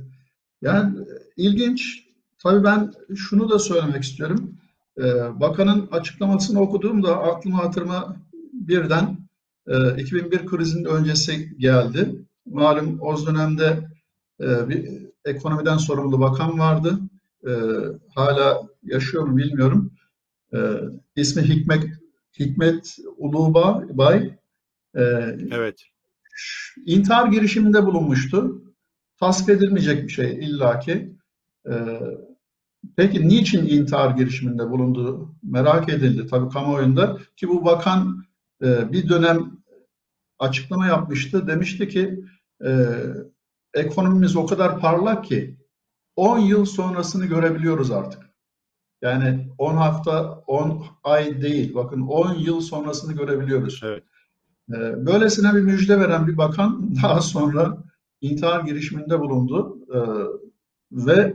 Yani 0.62 1.00
e, 1.00 1.04
ilginç. 1.38 2.00
Tabii 2.44 2.64
ben 2.64 2.94
şunu 3.16 3.50
da 3.50 3.60
söylemek 3.60 4.04
istiyorum. 4.04 4.58
Ee, 4.98 5.04
bakanın 5.40 5.88
açıklamasını 5.92 6.60
okuduğumda 6.62 7.18
aklıma 7.24 7.58
hatırıma 7.58 8.16
birden 8.54 9.18
e, 9.68 10.02
2001 10.02 10.46
krizinin 10.46 10.86
öncesi 10.86 11.58
geldi. 11.58 12.16
Malum 12.54 13.02
o 13.02 13.26
dönemde 13.26 13.88
e, 14.42 14.70
bir 14.70 14.90
ekonomiden 15.26 15.78
sorumlu 15.78 16.20
bakan 16.20 16.60
vardı. 16.60 17.00
E, 17.48 17.52
hala 18.16 18.62
yaşıyor 18.84 19.24
mu 19.24 19.38
bilmiyorum. 19.38 19.92
E, 20.54 20.58
ismi 21.16 21.44
Hikmet 21.44 21.84
Hikmet 22.40 22.98
Ulubay. 23.18 24.38
E, 24.96 25.02
Evet. 25.52 25.84
intihar 26.86 27.28
girişiminde 27.28 27.86
bulunmuştu. 27.86 28.62
Tasvip 29.20 29.50
edilmeyecek 29.50 30.04
bir 30.04 30.10
şey 30.10 30.40
illaki. 30.40 31.16
Ee, 31.70 32.02
peki 32.96 33.28
niçin 33.28 33.66
intihar 33.66 34.12
girişiminde 34.18 34.70
bulunduğu 34.70 35.36
merak 35.44 35.90
edildi 35.90 36.28
tabii 36.28 36.50
kamuoyunda 36.50 37.18
ki 37.36 37.48
bu 37.48 37.66
bakan 37.66 38.24
e, 38.64 38.92
bir 38.92 39.10
dönem 39.10 39.52
açıklama 40.40 40.88
yapmıştı. 40.88 41.48
Demişti 41.48 41.90
ki 41.90 42.20
e, 42.66 42.72
ekonomimiz 43.74 44.36
o 44.36 44.46
kadar 44.46 44.80
parlak 44.80 45.26
ki 45.26 45.58
10 46.16 46.40
yıl 46.40 46.66
sonrasını 46.66 47.26
görebiliyoruz 47.26 47.92
artık. 47.92 48.32
Yani 49.02 49.48
10 49.58 49.76
hafta, 49.76 50.44
10 50.48 50.86
ay 51.04 51.42
değil. 51.42 51.76
Bakın 51.76 52.02
10 52.02 52.34
yıl 52.34 52.62
sonrasını 52.62 53.14
görebiliyoruz. 53.14 53.82
Evet. 53.84 54.04
Ee, 54.74 55.06
Böylesine 55.06 55.56
bir 55.56 55.62
müjde 55.62 56.00
veren 56.00 56.28
bir 56.28 56.38
bakan 56.38 56.96
daha 57.04 57.22
sonra 57.22 57.78
intihar 58.22 58.60
girişiminde 58.60 59.20
bulundu 59.20 59.78
Ee, 59.96 60.00
ve 60.92 61.34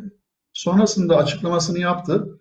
sonrasında 0.53 1.17
açıklamasını 1.17 1.79
yaptı. 1.79 2.41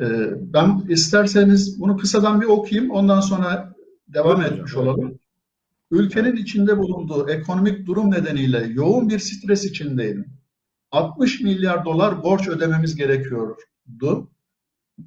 Ee, 0.00 0.04
Ben 0.52 0.86
isterseniz 0.88 1.80
bunu 1.80 1.96
kısadan 1.96 2.40
bir 2.40 2.46
okuyayım, 2.46 2.90
ondan 2.90 3.20
sonra 3.20 3.74
devam 4.08 4.36
Buyurun 4.36 4.54
etmiş 4.54 4.76
hocam, 4.76 4.88
olalım. 4.88 5.18
Ülkenin 5.92 6.36
içinde 6.36 6.78
bulunduğu 6.78 7.30
ekonomik 7.30 7.86
durum 7.86 8.10
nedeniyle 8.10 8.66
yoğun 8.66 9.08
bir 9.08 9.18
stres 9.18 9.64
içindeydim. 9.64 10.26
60 10.90 11.40
milyar 11.40 11.84
dolar 11.84 12.22
borç 12.22 12.48
ödememiz 12.48 12.96
gerekiyordu. 12.96 14.30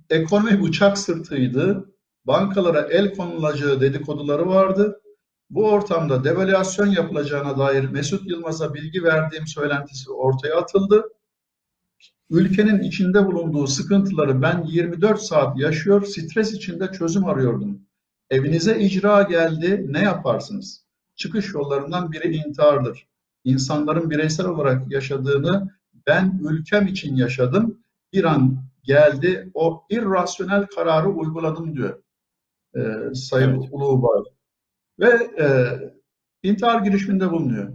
Ekonomi 0.10 0.64
bıçak 0.64 0.98
sırtıydı. 0.98 1.86
Bankalara 2.26 2.82
el 2.82 3.14
konulacağı 3.16 3.82
dedikoduları 3.82 4.48
vardı. 4.48 5.02
Bu 5.50 5.70
ortamda 5.70 6.24
devalüasyon 6.24 6.88
yapılacağına 6.88 7.58
dair 7.58 7.84
Mesut 7.84 8.30
Yılmaz'a 8.30 8.74
bilgi 8.74 9.04
verdiğim 9.04 9.48
söylentisi 9.48 10.12
ortaya 10.12 10.58
atıldı. 10.58 11.04
Ülkenin 12.30 12.80
içinde 12.80 13.26
bulunduğu 13.26 13.68
sıkıntıları 13.68 14.42
ben 14.42 14.64
24 14.64 15.22
saat 15.22 15.60
yaşıyor, 15.60 16.06
stres 16.06 16.54
içinde 16.54 16.92
çözüm 16.92 17.26
arıyordum. 17.26 17.86
Evinize 18.30 18.80
icra 18.80 19.22
geldi, 19.22 19.86
ne 19.90 20.02
yaparsınız? 20.02 20.86
Çıkış 21.16 21.54
yollarından 21.54 22.12
biri 22.12 22.36
intihardır. 22.36 23.08
İnsanların 23.44 24.10
bireysel 24.10 24.46
olarak 24.46 24.92
yaşadığını 24.92 25.70
ben 26.08 26.40
ülkem 26.44 26.88
için 26.88 27.16
yaşadım. 27.16 27.80
Bir 28.14 28.24
an 28.24 28.58
geldi, 28.84 29.52
o 29.54 29.86
irrasyonel 29.90 30.66
kararı 30.66 31.10
uyguladım 31.10 31.76
diyor 31.76 32.00
e, 32.76 33.14
Sayın 33.16 33.60
Evet. 33.60 33.70
Ulubay. 33.72 34.24
Ve 35.00 35.10
e, 35.40 35.48
intihar 36.44 36.82
girişiminde 36.82 37.32
bulunuyor. 37.32 37.74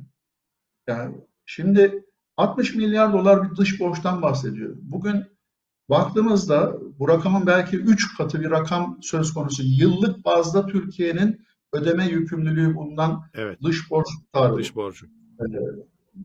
Yani 0.87 1.17
şimdi 1.45 2.05
60 2.37 2.75
milyar 2.75 3.13
dolar 3.13 3.51
bir 3.51 3.57
dış 3.57 3.81
borçtan 3.81 4.23
bahsediyor. 4.23 4.77
Bugün 4.81 5.25
baktığımızda 5.91 6.77
bu 6.99 7.09
rakamın 7.09 7.47
belki 7.47 7.77
3 7.77 8.17
katı 8.17 8.41
bir 8.41 8.51
rakam 8.51 8.99
söz 9.03 9.35
konusu. 9.35 9.63
Yıllık 9.67 10.25
bazda 10.25 10.67
Türkiye'nin 10.67 11.41
ödeme 11.73 12.07
yükümlülüğü 12.07 12.75
bulunan 12.75 13.23
Evet. 13.35 13.59
dış 13.63 13.91
borç 13.91 14.07
tutarı. 14.25 14.57
Dış 14.57 14.77
borcu. 14.77 15.07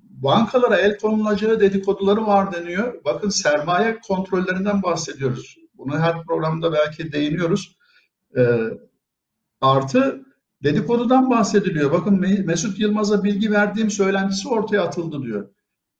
Bankalara 0.10 0.78
el 0.78 0.98
konulacağı 0.98 1.60
dedikoduları 1.60 2.28
var 2.28 2.54
deniyor. 2.54 3.02
Bakın 3.06 3.30
sermaye 3.30 4.00
kontrollerinden 4.08 4.84
bahsediyoruz. 4.84 5.56
Bunu 5.74 6.00
her 6.00 6.24
programda 6.24 6.74
belki 6.74 7.12
değiniyoruz. 7.12 7.78
Ee, 8.38 8.60
artı 9.62 10.26
dedikodudan 10.64 11.30
bahsediliyor. 11.30 11.92
Bakın 11.92 12.18
Me- 12.18 12.44
Mesut 12.46 12.80
Yılmaz'a 12.80 13.24
bilgi 13.24 13.52
verdiğim 13.52 13.90
söylentisi 13.90 14.50
ortaya 14.50 14.82
atıldı 14.82 15.22
diyor. 15.24 15.50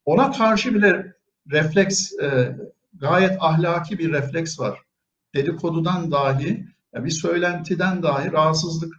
Ona 0.04 0.32
karşı 0.32 0.74
bile 0.74 1.14
refleks, 1.50 2.12
e, 2.22 2.56
gayet 3.00 3.36
ahlaki 3.40 3.98
bir 3.98 4.12
refleks 4.12 4.60
var. 4.60 4.82
Dedikodudan 5.34 6.10
dahi, 6.10 6.66
bir 6.94 7.10
söylentiden 7.10 8.02
dahi 8.02 8.32
rahatsızlık 8.32 8.94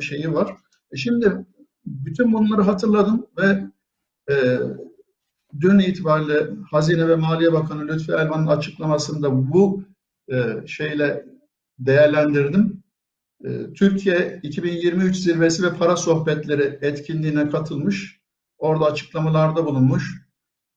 şeyi 0.00 0.34
var. 0.34 0.56
E 0.92 0.96
şimdi 0.96 1.46
bütün 1.86 2.32
bunları 2.32 2.62
hatırladım 2.62 3.26
ve 3.38 3.64
e, 4.34 4.58
dün 5.60 5.78
itibariyle 5.78 6.50
Hazine 6.70 7.08
ve 7.08 7.16
Maliye 7.16 7.52
Bakanı 7.52 7.88
Lütfi 7.88 8.12
Elvan'ın 8.12 8.46
açıklamasında 8.46 9.52
bu 9.52 9.84
e, 10.32 10.66
şeyle 10.66 11.26
değerlendirdim. 11.78 12.82
E, 13.44 13.72
Türkiye 13.72 14.40
2023 14.42 15.16
zirvesi 15.16 15.62
ve 15.62 15.74
para 15.74 15.96
sohbetleri 15.96 16.78
etkinliğine 16.82 17.50
katılmış. 17.50 18.22
Orada 18.58 18.84
açıklamalarda 18.84 19.66
bulunmuş. 19.66 20.28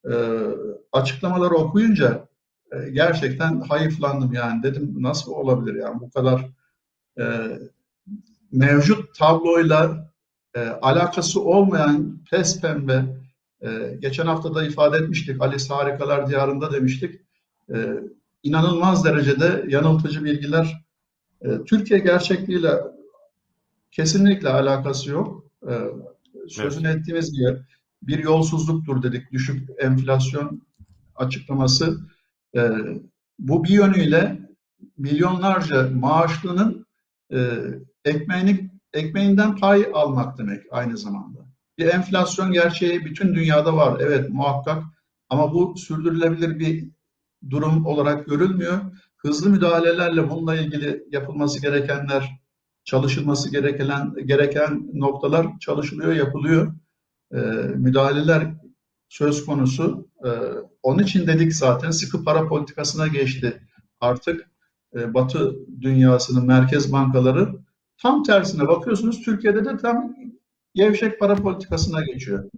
E, 0.06 0.14
açıklamaları 0.92 1.54
okuyunca 1.56 2.28
e, 2.72 2.90
gerçekten 2.90 3.60
hayıflandım 3.60 4.34
yani. 4.34 4.64
Dedim 4.64 4.96
nasıl 4.98 5.32
olabilir 5.32 5.76
yani 5.76 6.00
bu 6.02 6.10
kadar 6.10 6.50
e, 7.20 7.24
mevcut 8.52 9.16
tabloyla 9.16 10.12
e, 10.56 10.60
alakası 10.60 11.42
olmayan 11.42 12.20
pes 12.32 12.62
pembe 12.62 13.06
e, 13.62 13.98
geçen 14.00 14.26
hafta 14.26 14.56
da 14.56 14.66
ifade 14.66 14.98
etmiştik. 14.98 15.42
Alice 15.42 15.74
Harikalar 15.74 16.28
Diyarı'nda 16.28 16.72
demiştik. 16.74 17.22
E, 17.74 17.76
inanılmaz 18.44 19.06
derecede 19.06 19.66
yanıltıcı 19.68 20.24
bilgiler. 20.24 20.86
E, 21.42 21.48
Türkiye 21.66 22.00
gerçekliğiyle 22.00 22.72
kesinlikle 23.92 24.50
alakası 24.50 25.12
yok. 25.12 25.44
E, 25.70 25.74
sözünü 26.48 26.88
ettiğimiz 26.88 27.34
gibi 27.34 27.58
bir 28.02 28.20
yolsuzluktur 28.20 29.04
dedik. 29.04 29.32
Düşük 29.32 29.70
enflasyon 29.80 30.62
açıklaması. 31.16 31.98
E, 32.56 32.62
bu 33.40 33.64
bir 33.64 33.70
yönüyle 33.70 34.40
milyonlarca 34.98 35.90
maaşlının 35.94 36.86
e, 37.34 37.50
ekmeğini, 38.06 38.72
ekmeğinden 38.94 39.56
pay 39.56 39.88
almak 39.94 40.38
demek 40.38 40.64
aynı 40.72 40.98
zamanda. 40.98 41.40
Bir 41.78 41.86
enflasyon 41.86 42.52
gerçeği 42.52 43.06
bütün 43.06 43.36
dünyada 43.36 43.78
var. 43.78 44.00
Evet 44.00 44.30
muhakkak 44.30 44.84
Ama 45.30 45.54
bu 45.54 45.78
sürdürülebilir 45.78 46.60
bir 46.60 46.90
durum 47.50 47.86
olarak 47.86 48.26
görülmüyor. 48.26 48.80
Hızlı 49.18 49.50
müdahalelerle 49.50 50.30
bununla 50.30 50.56
ilgili 50.56 51.04
yapılması 51.12 51.62
gerekenler, 51.62 52.40
çalışılması 52.84 53.52
gereken 53.52 54.14
gereken 54.26 54.90
noktalar 54.94 55.48
çalışılıyor, 55.60 56.14
yapılıyor. 56.14 56.74
Ee, 57.34 57.38
müdahaleler 57.76 58.56
söz 59.10 59.46
konusu. 59.46 60.08
Ee, 60.26 60.30
onun 60.84 61.04
için 61.04 61.28
dedik 61.28 61.56
zaten 61.56 61.92
sıkı 61.92 62.24
para 62.24 62.48
politikasına 62.48 63.08
geçti. 63.08 63.62
Artık 64.02 64.50
e, 64.96 65.14
Batı 65.14 65.56
dünyasının 65.82 66.46
merkez 66.46 66.92
bankaları 66.92 67.50
tam 68.02 68.24
tersine 68.24 68.68
bakıyorsunuz 68.68 69.22
Türkiye'de 69.22 69.66
de 69.66 69.78
tam 69.78 70.16
gevşek 70.74 71.20
para 71.20 71.36
politikasına 71.36 72.02
geçiyor. 72.02 72.50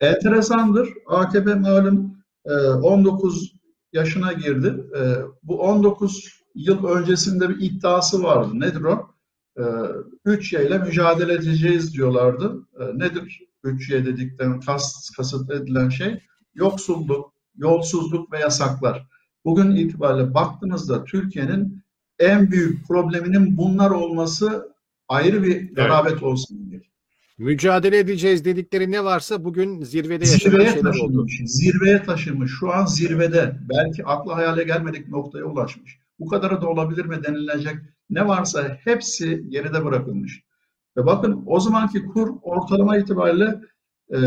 Enteresandır. 0.00 0.88
AKP 1.06 1.54
malum 1.54 2.16
e, 2.44 2.52
19 2.52 3.52
yaşına 3.92 4.32
girdi. 4.32 4.74
E, 4.98 5.02
bu 5.42 5.60
19 5.60 6.42
yıl 6.54 6.84
öncesinde 6.84 7.48
bir 7.48 7.60
iddiası 7.60 8.22
vardı. 8.22 8.50
Nedir 8.52 8.82
o? 8.82 9.10
E, 9.56 9.62
3Y 10.26 10.66
ile 10.66 10.78
mücadele 10.78 11.32
edeceğiz 11.32 11.94
diyorlardı. 11.94 12.66
E, 12.80 12.98
nedir 12.98 13.40
3Y 13.68 14.06
dedikten 14.06 14.60
kast, 14.60 15.16
kasıt 15.16 15.50
edilen 15.50 15.88
şey? 15.88 16.20
Yoksulluk, 16.54 17.32
yolsuzluk 17.56 18.32
ve 18.32 18.38
yasaklar. 18.38 19.06
Bugün 19.44 19.70
itibariyle 19.70 20.34
baktığınızda 20.34 21.04
Türkiye'nin 21.04 21.82
en 22.18 22.50
büyük 22.50 22.88
probleminin 22.88 23.56
bunlar 23.56 23.90
olması 23.90 24.72
ayrı 25.08 25.42
bir 25.42 25.74
garabet 25.74 26.12
evet. 26.12 26.22
olsun 26.22 26.70
diye. 26.70 26.82
Mücadele 27.38 27.98
edeceğiz 27.98 28.44
dedikleri 28.44 28.90
ne 28.90 29.04
varsa 29.04 29.44
bugün 29.44 29.82
zirvede 29.82 30.26
zirveye 30.26 30.80
taşınmış, 30.80 31.00
oldu. 31.00 31.26
Zirveye 31.44 32.02
taşınmış. 32.02 32.52
Şu 32.60 32.72
an 32.72 32.86
zirvede. 32.86 33.56
Belki 33.60 34.04
akla 34.04 34.36
hayale 34.36 34.64
gelmedik 34.64 35.08
noktaya 35.08 35.44
ulaşmış. 35.44 35.98
Bu 36.18 36.26
kadarı 36.26 36.60
da 36.62 36.68
olabilir 36.68 37.04
mi 37.04 37.24
denilecek 37.24 37.76
ne 38.10 38.28
varsa 38.28 38.78
hepsi 38.84 39.44
geride 39.48 39.84
bırakılmış. 39.84 40.45
Ve 40.96 41.06
bakın 41.06 41.42
o 41.46 41.60
zamanki 41.60 42.06
kur 42.06 42.36
ortalama 42.42 42.96
itibariyle 42.96 43.60
e, 44.14 44.18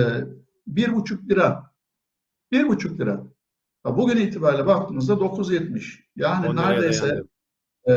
bir 0.67 0.95
buçuk 0.95 1.29
lira. 1.29 1.73
Bir 2.51 2.67
buçuk 2.67 2.99
lira. 2.99 3.23
Bugün 3.85 4.17
itibariyle 4.17 4.65
baktığımızda 4.65 5.13
9.70. 5.13 5.99
Yani 6.15 6.55
neredeyse 6.55 7.23
e, 7.89 7.93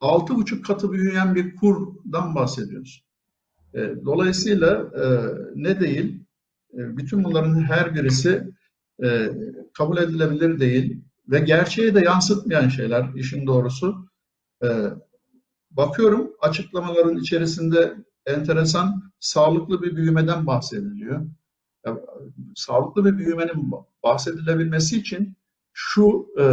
altı 0.00 0.34
buçuk 0.34 0.64
katı 0.64 0.92
büyüyen 0.92 1.34
bir 1.34 1.56
kurdan 1.56 2.34
bahsediyoruz. 2.34 3.04
E, 3.74 3.94
dolayısıyla 4.04 4.90
ne 5.54 5.80
değil, 5.80 6.24
bütün 6.72 7.24
bunların 7.24 7.62
her 7.62 7.94
birisi 7.94 8.54
kabul 9.72 9.96
edilebilir 9.96 10.60
değil 10.60 11.04
ve 11.28 11.38
gerçeği 11.38 11.94
de 11.94 12.00
yansıtmayan 12.00 12.68
şeyler 12.68 13.14
işin 13.14 13.46
doğrusu. 13.46 14.08
Bakıyorum 15.76 16.32
açıklamaların 16.40 17.16
içerisinde 17.16 17.94
enteresan 18.26 19.12
sağlıklı 19.20 19.82
bir 19.82 19.96
büyümeden 19.96 20.46
bahsediliyor. 20.46 21.26
Ya, 21.86 21.98
sağlıklı 22.54 23.04
bir 23.04 23.18
büyümenin 23.18 23.72
bahsedilebilmesi 24.02 24.98
için 24.98 25.36
şu 25.72 26.26
e, 26.40 26.44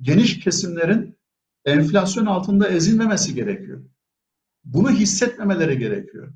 geniş 0.00 0.40
kesimlerin 0.40 1.18
enflasyon 1.64 2.26
altında 2.26 2.68
ezilmemesi 2.68 3.34
gerekiyor. 3.34 3.82
Bunu 4.64 4.90
hissetmemeleri 4.90 5.78
gerekiyor. 5.78 6.32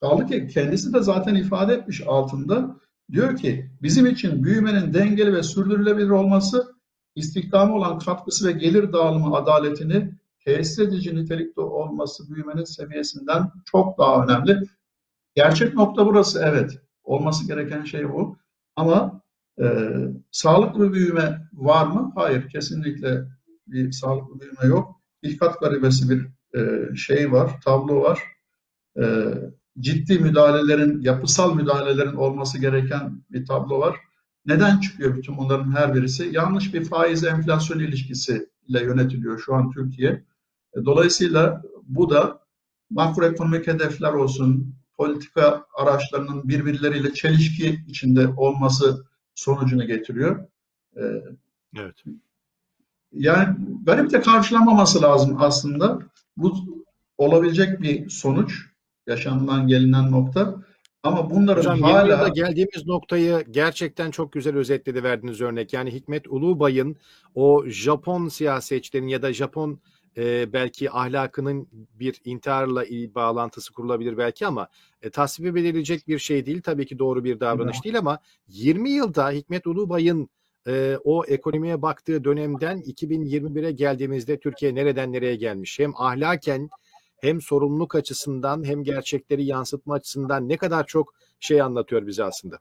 Kaldı 0.00 0.26
ki 0.26 0.48
kendisi 0.48 0.92
de 0.92 1.02
zaten 1.02 1.34
ifade 1.34 1.74
etmiş 1.74 2.02
altında. 2.06 2.80
Diyor 3.12 3.36
ki 3.36 3.70
bizim 3.82 4.06
için 4.06 4.44
büyümenin 4.44 4.94
dengeli 4.94 5.32
ve 5.32 5.42
sürdürülebilir 5.42 6.10
olması 6.10 6.74
istihdamı 7.14 7.74
olan 7.74 7.98
katkısı 7.98 8.48
ve 8.48 8.52
gelir 8.52 8.92
dağılımı 8.92 9.36
adaletini 9.36 10.19
tesis 10.44 10.78
edici 10.78 11.16
nitelikte 11.16 11.60
olması 11.60 12.34
büyümenin 12.34 12.64
seviyesinden 12.64 13.50
çok 13.64 13.98
daha 13.98 14.24
önemli. 14.24 14.62
Gerçek 15.34 15.74
nokta 15.74 16.06
burası 16.06 16.42
evet. 16.44 16.70
Olması 17.02 17.46
gereken 17.46 17.84
şey 17.84 18.12
bu. 18.12 18.36
Ama 18.76 19.22
e, 19.62 19.94
sağlıklı 20.30 20.92
büyüme 20.92 21.48
var 21.52 21.86
mı? 21.86 22.12
Hayır. 22.14 22.48
Kesinlikle 22.48 23.24
bir 23.66 23.92
sağlıklı 23.92 24.40
büyüme 24.40 24.64
yok. 24.64 25.00
İlkat 25.22 25.60
garibesi 25.60 26.10
bir 26.10 26.26
e, 26.60 26.94
şey 26.96 27.32
var, 27.32 27.60
tablo 27.64 28.00
var. 28.00 28.22
E, 28.98 29.34
ciddi 29.80 30.18
müdahalelerin, 30.18 31.00
yapısal 31.02 31.54
müdahalelerin 31.54 32.14
olması 32.14 32.58
gereken 32.58 33.22
bir 33.30 33.46
tablo 33.46 33.80
var. 33.80 33.96
Neden 34.46 34.80
çıkıyor 34.80 35.16
bütün 35.16 35.36
bunların 35.36 35.76
her 35.76 35.94
birisi? 35.94 36.30
Yanlış 36.32 36.74
bir 36.74 36.84
faiz 36.84 37.24
enflasyon 37.24 37.78
ilişkisiyle 37.78 38.84
yönetiliyor 38.84 39.38
şu 39.38 39.54
an 39.54 39.70
Türkiye. 39.70 40.24
E, 40.76 40.84
dolayısıyla 40.84 41.62
bu 41.82 42.10
da 42.10 42.40
makroekonomik 42.90 43.66
hedefler 43.66 44.12
olsun, 44.12 44.74
politika 44.96 45.66
araçlarının 45.74 46.48
birbirleriyle 46.48 47.14
çelişki 47.14 47.80
içinde 47.88 48.28
olması 48.28 49.06
sonucunu 49.34 49.86
getiriyor. 49.86 50.46
Evet. 51.76 52.04
Yani 53.12 53.56
garip 53.84 54.10
de 54.10 54.20
karşılanmaması 54.20 55.02
lazım 55.02 55.36
aslında. 55.40 55.98
Bu 56.36 56.54
olabilecek 57.18 57.80
bir 57.80 58.08
sonuç 58.08 58.66
yaşanılan 59.06 59.66
gelinen 59.66 60.10
nokta. 60.10 60.54
Ama 61.02 61.30
bunların 61.30 61.60
Hocam, 61.60 61.82
hala 61.82 62.28
geldiğimiz 62.28 62.86
noktayı 62.86 63.44
gerçekten 63.50 64.10
çok 64.10 64.32
güzel 64.32 64.56
özetledi 64.56 65.02
verdiğiniz 65.02 65.40
örnek. 65.40 65.72
Yani 65.72 65.92
Hikmet 65.92 66.28
Ulubay'ın 66.28 66.96
o 67.34 67.64
Japon 67.66 68.28
siyasetçilerin 68.28 69.08
ya 69.08 69.22
da 69.22 69.32
Japon 69.32 69.80
e, 70.16 70.52
belki 70.52 70.90
ahlakının 70.90 71.68
bir 71.72 72.20
intiharla 72.24 72.84
bağlantısı 73.14 73.72
kurulabilir 73.72 74.18
belki 74.18 74.46
ama 74.46 74.68
e, 75.02 75.10
tasvip 75.10 75.56
edilecek 75.56 76.08
bir 76.08 76.18
şey 76.18 76.46
değil. 76.46 76.62
Tabii 76.62 76.86
ki 76.86 76.98
doğru 76.98 77.24
bir 77.24 77.40
davranış 77.40 77.76
Evet. 77.76 77.84
değil 77.84 77.98
ama 77.98 78.18
20 78.48 78.90
yılda 78.90 79.30
Hikmet 79.30 79.66
Ulubay'ın 79.66 80.28
e, 80.66 80.98
o 81.04 81.24
ekonomiye 81.24 81.82
baktığı 81.82 82.24
dönemden 82.24 82.80
2021'e 82.80 83.72
geldiğimizde 83.72 84.40
Türkiye 84.40 84.74
nereden 84.74 85.12
nereye 85.12 85.36
gelmiş? 85.36 85.78
Hem 85.78 85.92
ahlaken 85.96 86.70
hem 87.20 87.40
sorumluluk 87.40 87.94
açısından 87.94 88.64
hem 88.64 88.84
gerçekleri 88.84 89.44
yansıtma 89.44 89.94
açısından 89.94 90.48
ne 90.48 90.56
kadar 90.56 90.86
çok 90.86 91.14
şey 91.40 91.62
anlatıyor 91.62 92.06
bize 92.06 92.24
aslında. 92.24 92.58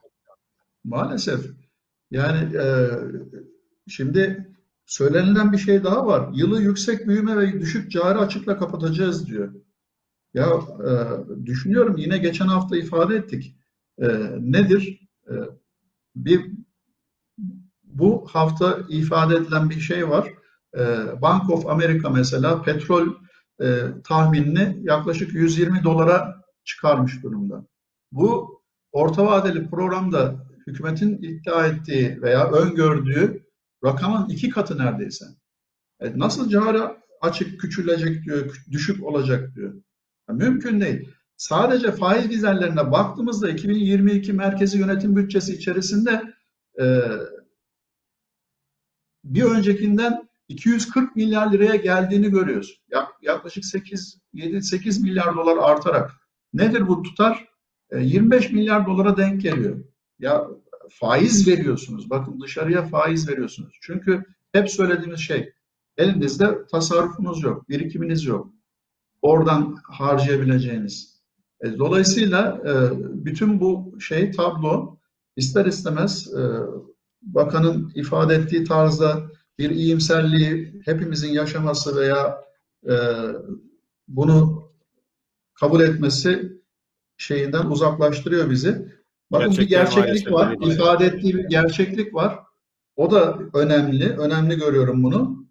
maalesef 0.84 1.40
yani 2.12 2.58
e, 2.58 2.66
şimdi 3.88 4.50
söylenilen 4.90 5.52
bir 5.52 5.58
şey 5.58 5.84
daha 5.84 6.06
var. 6.06 6.30
Yılı 6.34 6.62
yüksek 6.62 7.08
büyüme 7.08 7.38
ve 7.38 7.60
düşük 7.60 7.92
cari 7.92 8.20
açıkla 8.20 8.58
kapatacağız 8.58 9.28
diyor. 9.28 9.54
Ya 10.34 10.48
e, 10.90 10.92
düşünüyorum 11.46 11.98
yine 11.98 12.18
geçen 12.18 12.48
hafta 12.48 12.78
ifade 12.78 13.16
ettik. 13.16 13.56
E, 13.98 14.08
nedir? 14.40 15.10
E, 15.28 15.34
bir 16.16 16.52
bu 17.84 18.28
hafta 18.30 18.80
ifade 18.90 19.36
edilen 19.36 19.70
bir 19.70 19.80
şey 19.80 20.10
var. 20.10 20.34
E, 20.78 20.82
Bank 21.22 21.50
of 21.50 21.68
America 21.68 22.10
mesela 22.10 22.62
petrol 22.62 23.08
e, 23.62 23.84
tahminini 24.04 24.78
yaklaşık 24.82 25.34
120 25.34 25.84
dolara 25.84 26.36
çıkarmış 26.64 27.24
durumda. 27.24 27.66
Bu 28.12 28.62
orta 28.92 29.26
vadeli 29.26 29.70
programda 29.70 30.48
hükümetin 30.68 31.18
iddia 31.18 31.68
ettiği 31.68 32.22
veya 32.22 32.52
öngördüğü 32.52 33.49
rakamın 33.84 34.30
iki 34.30 34.50
katı 34.50 34.78
neredeyse. 34.78 35.26
E, 36.00 36.20
nasıl 36.20 36.50
cari 36.50 36.80
açık 37.22 37.60
küçülecek 37.60 38.24
diyor, 38.24 38.64
düşük 38.72 39.04
olacak 39.04 39.56
diyor. 39.56 39.74
Ya, 40.30 40.36
mümkün 40.36 40.82
değil. 40.82 41.10
Sadece 41.38 41.92
faiz 41.92 42.30
giderlerine 42.30 42.92
baktığımızda 42.92 43.50
2022 43.50 44.34
merkezi 44.34 44.80
yönetim 44.80 45.16
bütçesi 45.16 45.54
içerisinde 45.54 46.24
e, 46.82 47.02
bir 49.24 49.44
öncekinden 49.44 50.30
240 50.48 51.16
milyar 51.16 51.52
liraya 51.52 51.76
geldiğini 51.76 52.30
görüyoruz. 52.30 52.82
Yaklaşık 53.22 53.66
8 53.66 54.22
7 54.34 54.62
8 54.62 55.04
milyar 55.04 55.36
dolar 55.36 55.58
artarak. 55.72 56.12
Nedir 56.54 56.88
bu 56.88 57.04
tutar? 57.04 57.46
25 58.00 58.52
milyar 58.52 58.86
dolara 58.86 59.18
denk 59.18 59.42
geliyor. 59.42 59.84
Ya 60.20 60.48
faiz 60.92 61.48
veriyorsunuz. 61.48 62.10
Bakın 62.10 62.42
dışarıya 62.42 62.86
faiz 62.86 63.30
veriyorsunuz. 63.30 63.78
Çünkü 63.82 64.24
hep 64.52 64.72
söylediğimiz 64.72 65.20
şey 65.20 65.54
elinizde 65.98 66.66
tasarrufunuz 66.72 67.44
yok, 67.44 67.70
birikiminiz 67.70 68.26
yok. 68.26 68.54
Oradan 69.22 69.78
harcayabileceğiniz. 69.84 71.20
E, 71.62 71.78
dolayısıyla 71.78 72.62
e, 72.66 72.74
bütün 73.26 73.60
bu 73.60 74.00
şey 74.00 74.32
tablo 74.32 74.98
ister 75.36 75.66
istemez 75.66 76.34
e, 76.34 76.42
bakanın 77.22 77.92
ifade 77.96 78.36
ettiği 78.36 78.64
tarzda 78.64 79.30
bir 79.60 79.70
iyimserliği 79.70 80.82
hepimizin 80.86 81.32
yaşaması 81.32 81.96
veya 81.96 82.42
e, 82.90 82.96
bunu 84.08 84.70
kabul 85.54 85.82
etmesi 85.82 86.60
şeyinden 87.18 87.66
uzaklaştırıyor 87.66 88.50
bizi. 88.50 88.99
Bakın 89.32 89.52
bir 89.52 89.68
gerçeklik 89.70 90.32
var, 90.32 90.56
öyle. 90.62 90.74
ifade 90.74 91.06
ettiği 91.06 91.34
bir 91.34 91.44
gerçeklik 91.44 92.14
var. 92.14 92.40
O 92.96 93.12
da 93.12 93.40
önemli, 93.54 94.10
önemli 94.10 94.56
görüyorum 94.56 95.04
bunu. 95.04 95.48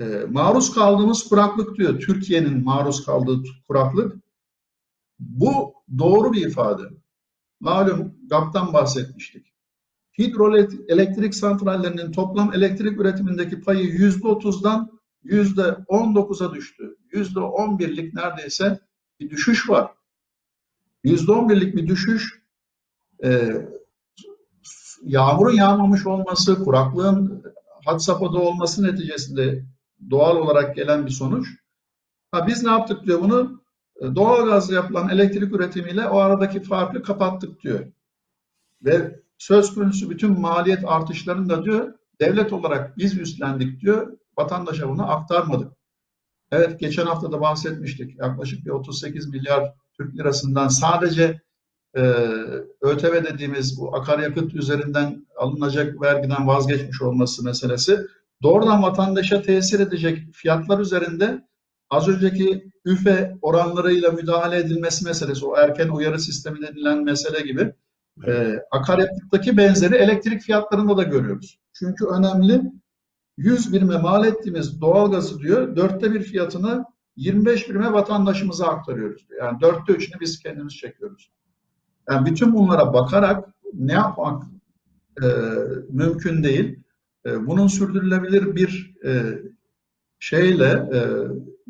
Ee, 0.00 0.04
maruz 0.30 0.74
kaldığımız 0.74 1.28
kuraklık 1.28 1.76
diyor, 1.76 2.00
Türkiye'nin 2.00 2.64
maruz 2.64 3.04
kaldığı 3.04 3.42
kuraklık. 3.68 4.16
Bu 5.18 5.74
doğru 5.98 6.32
bir 6.32 6.46
ifade. 6.46 6.82
Malum 7.60 8.14
GAP'tan 8.26 8.72
bahsetmiştik. 8.72 9.54
Hidroelektrik 10.18 11.34
santrallerinin 11.34 12.12
toplam 12.12 12.54
elektrik 12.54 13.00
üretimindeki 13.00 13.60
payı 13.60 13.84
%30'dan 13.84 15.00
%19'a 15.24 16.54
düştü. 16.54 16.96
%11'lik 17.12 18.14
neredeyse 18.14 18.80
bir 19.20 19.30
düşüş 19.30 19.68
var. 19.68 19.90
%11'lik 21.04 21.76
bir 21.76 21.86
düşüş 21.86 22.43
e, 23.24 23.52
yağmurun 25.02 25.56
yağmamış 25.56 26.06
olması, 26.06 26.64
kuraklığın 26.64 27.42
had 27.84 27.98
safhada 27.98 28.38
olması 28.38 28.82
neticesinde 28.82 29.64
doğal 30.10 30.36
olarak 30.36 30.76
gelen 30.76 31.06
bir 31.06 31.10
sonuç. 31.10 31.48
Ha 32.32 32.46
biz 32.46 32.62
ne 32.62 32.70
yaptık 32.70 33.06
diyor 33.06 33.20
bunu? 33.20 33.62
E, 34.00 34.14
Doğalgazla 34.14 34.74
yapılan 34.74 35.08
elektrik 35.08 35.54
üretimiyle 35.54 36.08
o 36.08 36.18
aradaki 36.18 36.62
farkı 36.62 37.02
kapattık 37.02 37.62
diyor. 37.62 37.92
Ve 38.82 39.20
söz 39.38 39.74
konusu 39.74 40.10
bütün 40.10 40.40
maliyet 40.40 40.84
artışlarını 40.84 41.48
da 41.48 41.64
diyor 41.64 41.94
devlet 42.20 42.52
olarak 42.52 42.98
biz 42.98 43.18
üstlendik 43.18 43.80
diyor. 43.80 44.18
Vatandaşa 44.38 44.88
bunu 44.88 45.10
aktarmadık. 45.10 45.72
Evet 46.50 46.80
geçen 46.80 47.06
hafta 47.06 47.32
da 47.32 47.40
bahsetmiştik. 47.40 48.18
Yaklaşık 48.18 48.64
bir 48.64 48.70
38 48.70 49.28
milyar 49.28 49.74
Türk 49.96 50.16
lirasından 50.16 50.68
sadece 50.68 51.40
e, 51.96 52.00
ÖTV 52.80 53.24
dediğimiz 53.24 53.78
bu 53.78 53.96
akaryakıt 53.96 54.54
üzerinden 54.54 55.26
alınacak 55.36 56.02
vergiden 56.02 56.46
vazgeçmiş 56.46 57.02
olması 57.02 57.44
meselesi 57.44 57.98
doğrudan 58.42 58.82
vatandaşa 58.82 59.42
tesir 59.42 59.80
edecek 59.80 60.18
fiyatlar 60.32 60.78
üzerinde 60.78 61.44
az 61.90 62.08
önceki 62.08 62.70
üfe 62.84 63.36
oranlarıyla 63.42 64.10
müdahale 64.10 64.56
edilmesi 64.56 65.04
meselesi, 65.04 65.46
o 65.46 65.56
erken 65.56 65.88
uyarı 65.88 66.18
sistemi 66.18 66.62
denilen 66.62 67.04
mesele 67.04 67.40
gibi 67.40 67.72
e, 68.26 68.60
akaryakıttaki 68.70 69.56
benzeri 69.56 69.94
elektrik 69.94 70.42
fiyatlarında 70.42 70.96
da 70.96 71.02
görüyoruz. 71.02 71.58
Çünkü 71.72 72.04
önemli 72.04 72.62
100 73.36 73.72
birime 73.72 73.96
mal 73.96 74.24
ettiğimiz 74.24 74.80
doğalgazı 74.80 75.38
diyor 75.38 75.76
dörtte 75.76 76.14
bir 76.14 76.22
fiyatını 76.22 76.84
25 77.16 77.68
birime 77.68 77.92
vatandaşımıza 77.92 78.66
aktarıyoruz. 78.66 79.26
Yani 79.40 79.60
dörtte 79.60 79.92
üçünü 79.92 80.20
biz 80.20 80.38
kendimiz 80.38 80.76
çekiyoruz. 80.76 81.30
Yani 82.10 82.26
bütün 82.26 82.54
bunlara 82.54 82.92
bakarak 82.92 83.48
ne 83.74 83.92
yapmak 83.92 84.42
e, 85.22 85.26
mümkün 85.90 86.42
değil. 86.44 86.78
E, 87.26 87.46
bunun 87.46 87.66
sürdürülebilir 87.66 88.56
bir 88.56 88.94
e, 89.04 89.38
şeyle, 90.18 90.88
e, 90.94 91.00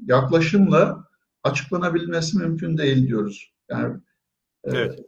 yaklaşımla 0.06 1.04
açıklanabilmesi 1.42 2.38
mümkün 2.38 2.78
değil 2.78 3.08
diyoruz. 3.08 3.52
Yani 3.70 3.94
e, 4.64 4.70
Evet. 4.70 5.00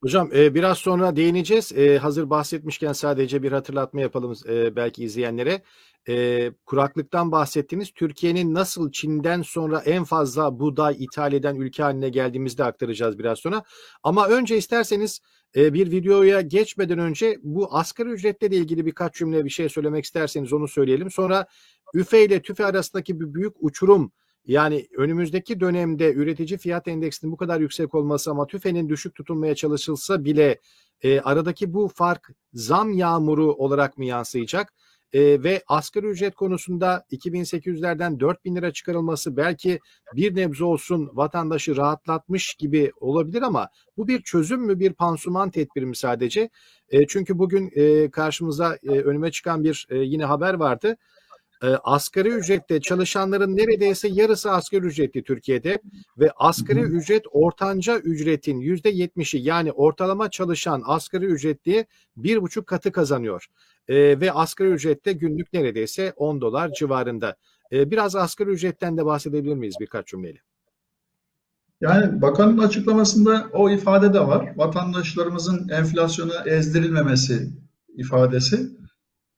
Hocam 0.00 0.30
e, 0.34 0.54
biraz 0.54 0.78
sonra 0.78 1.16
değineceğiz. 1.16 1.72
E, 1.72 1.98
hazır 1.98 2.30
bahsetmişken 2.30 2.92
sadece 2.92 3.42
bir 3.42 3.52
hatırlatma 3.52 4.00
yapalım 4.00 4.34
e, 4.48 4.76
belki 4.76 5.04
izleyenlere. 5.04 5.62
E, 6.08 6.50
kuraklıktan 6.66 7.32
bahsettiğiniz 7.32 7.90
Türkiye'nin 7.94 8.54
nasıl 8.54 8.92
Çin'den 8.92 9.42
sonra 9.42 9.80
en 9.80 10.04
fazla 10.04 10.60
buğday 10.60 10.96
ithal 11.04 11.32
eden 11.32 11.54
ülke 11.54 11.82
haline 11.82 12.08
geldiğimizde 12.08 12.64
aktaracağız 12.64 13.18
biraz 13.18 13.38
sonra. 13.38 13.62
Ama 14.02 14.28
önce 14.28 14.56
isterseniz 14.56 15.20
e, 15.56 15.74
bir 15.74 15.90
videoya 15.90 16.40
geçmeden 16.40 16.98
önce 16.98 17.38
bu 17.42 17.76
asgari 17.76 18.08
ücretle 18.08 18.46
ilgili 18.46 18.86
birkaç 18.86 19.14
cümle 19.14 19.44
bir 19.44 19.50
şey 19.50 19.68
söylemek 19.68 20.04
isterseniz 20.04 20.52
onu 20.52 20.68
söyleyelim. 20.68 21.10
Sonra 21.10 21.46
üfe 21.94 22.24
ile 22.24 22.42
tüfe 22.42 22.66
arasındaki 22.66 23.20
bir 23.20 23.34
büyük 23.34 23.54
uçurum 23.60 24.12
yani 24.46 24.88
önümüzdeki 24.96 25.60
dönemde 25.60 26.12
üretici 26.12 26.58
fiyat 26.58 26.88
endeksinin 26.88 27.32
bu 27.32 27.36
kadar 27.36 27.60
yüksek 27.60 27.94
olması 27.94 28.30
ama 28.30 28.46
tüfenin 28.46 28.88
düşük 28.88 29.14
tutulmaya 29.14 29.54
çalışılsa 29.54 30.24
bile 30.24 30.60
e, 31.02 31.20
aradaki 31.20 31.72
bu 31.72 31.88
fark 31.88 32.30
zam 32.52 32.92
yağmuru 32.92 33.52
olarak 33.54 33.98
mı 33.98 34.04
yansıyacak? 34.04 34.72
E, 35.16 35.42
ve 35.42 35.62
asgari 35.66 36.06
ücret 36.06 36.34
konusunda 36.34 37.04
2800'lerden 37.12 38.20
4000 38.20 38.56
lira 38.56 38.72
çıkarılması 38.72 39.36
belki 39.36 39.80
bir 40.14 40.36
nebze 40.36 40.64
olsun 40.64 41.10
vatandaşı 41.12 41.76
rahatlatmış 41.76 42.54
gibi 42.54 42.92
olabilir 43.00 43.42
ama 43.42 43.68
bu 43.96 44.08
bir 44.08 44.22
çözüm 44.22 44.60
mü 44.60 44.80
bir 44.80 44.92
pansuman 44.92 45.50
tedbiri 45.50 45.86
mi 45.86 45.96
sadece? 45.96 46.50
E, 46.90 47.06
çünkü 47.06 47.38
bugün 47.38 47.70
e, 47.74 48.10
karşımıza 48.10 48.78
e, 48.82 48.90
önüme 48.90 49.30
çıkan 49.30 49.64
bir 49.64 49.86
e, 49.90 49.96
yine 49.96 50.24
haber 50.24 50.54
vardı 50.54 50.96
e, 51.62 51.66
asgari 51.66 52.28
ücrette 52.28 52.80
çalışanların 52.80 53.56
neredeyse 53.56 54.08
yarısı 54.08 54.50
asgari 54.50 54.86
ücretli 54.86 55.22
Türkiye'de 55.22 55.78
ve 56.18 56.30
asgari 56.36 56.80
ücret 56.80 57.24
ortanca 57.30 57.98
ücretin 57.98 58.60
yüzde 58.60 58.88
yetmişi 58.88 59.38
yani 59.38 59.72
ortalama 59.72 60.30
çalışan 60.30 60.82
asgari 60.86 61.24
ücretliye 61.24 61.86
bir 62.16 62.42
buçuk 62.42 62.66
katı 62.66 62.92
kazanıyor. 62.92 63.46
E, 63.88 64.20
ve 64.20 64.32
asgari 64.32 64.68
ücrette 64.68 65.12
günlük 65.12 65.52
neredeyse 65.52 66.12
10 66.16 66.40
dolar 66.40 66.72
civarında. 66.72 67.36
E, 67.72 67.90
biraz 67.90 68.16
asgari 68.16 68.50
ücretten 68.50 68.96
de 68.96 69.04
bahsedebilir 69.04 69.54
miyiz 69.54 69.74
birkaç 69.80 70.06
cümleyle? 70.06 70.38
Yani 71.80 72.22
bakanın 72.22 72.58
açıklamasında 72.58 73.48
o 73.52 73.70
ifade 73.70 74.14
de 74.14 74.20
var. 74.20 74.52
Vatandaşlarımızın 74.56 75.68
enflasyona 75.68 76.44
ezdirilmemesi 76.44 77.50
ifadesi. 77.96 78.70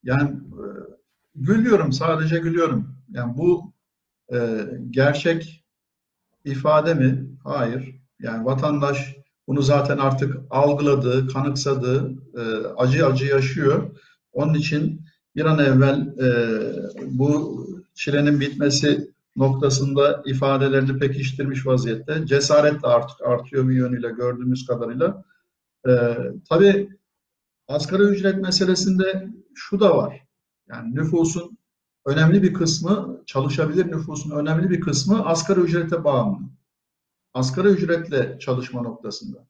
Yani 0.02 0.30
e, 0.30 0.64
gülüyorum, 1.34 1.92
sadece 1.92 2.38
gülüyorum. 2.38 2.94
Yani 3.08 3.38
bu 3.38 3.72
e, 4.32 4.38
gerçek 4.90 5.64
ifade 6.44 6.94
mi? 6.94 7.30
Hayır. 7.44 7.94
Yani 8.20 8.44
vatandaş 8.44 9.16
bunu 9.48 9.62
zaten 9.62 9.98
artık 9.98 10.36
algıladı, 10.50 11.28
kanıksadı, 11.28 12.12
e, 12.36 12.40
acı 12.76 13.06
acı 13.06 13.26
yaşıyor. 13.26 13.90
Onun 14.32 14.54
için 14.54 15.00
bir 15.36 15.44
an 15.44 15.58
evvel 15.58 16.14
e, 16.18 16.30
bu 17.18 17.64
çilenin 17.94 18.40
bitmesi 18.40 19.10
noktasında 19.38 20.22
ifadelerini 20.26 20.98
pekiştirmiş 20.98 21.66
vaziyette. 21.66 22.26
Cesaret 22.26 22.82
de 22.82 22.86
artık 22.86 23.22
artıyor 23.26 23.68
bir 23.68 23.76
yönüyle 23.76 24.10
gördüğümüz 24.10 24.66
kadarıyla. 24.66 25.24
Ee, 25.88 26.16
tabii 26.48 26.88
asgari 27.68 28.02
ücret 28.02 28.42
meselesinde 28.42 29.28
şu 29.54 29.80
da 29.80 29.96
var. 29.96 30.26
Yani 30.68 30.94
nüfusun 30.94 31.58
önemli 32.06 32.42
bir 32.42 32.54
kısmı, 32.54 33.22
çalışabilir 33.26 33.86
nüfusun 33.86 34.30
önemli 34.30 34.70
bir 34.70 34.80
kısmı 34.80 35.26
asgari 35.26 35.60
ücrete 35.60 36.04
bağımlı. 36.04 36.48
Asgari 37.34 37.68
ücretle 37.68 38.38
çalışma 38.38 38.82
noktasında. 38.82 39.46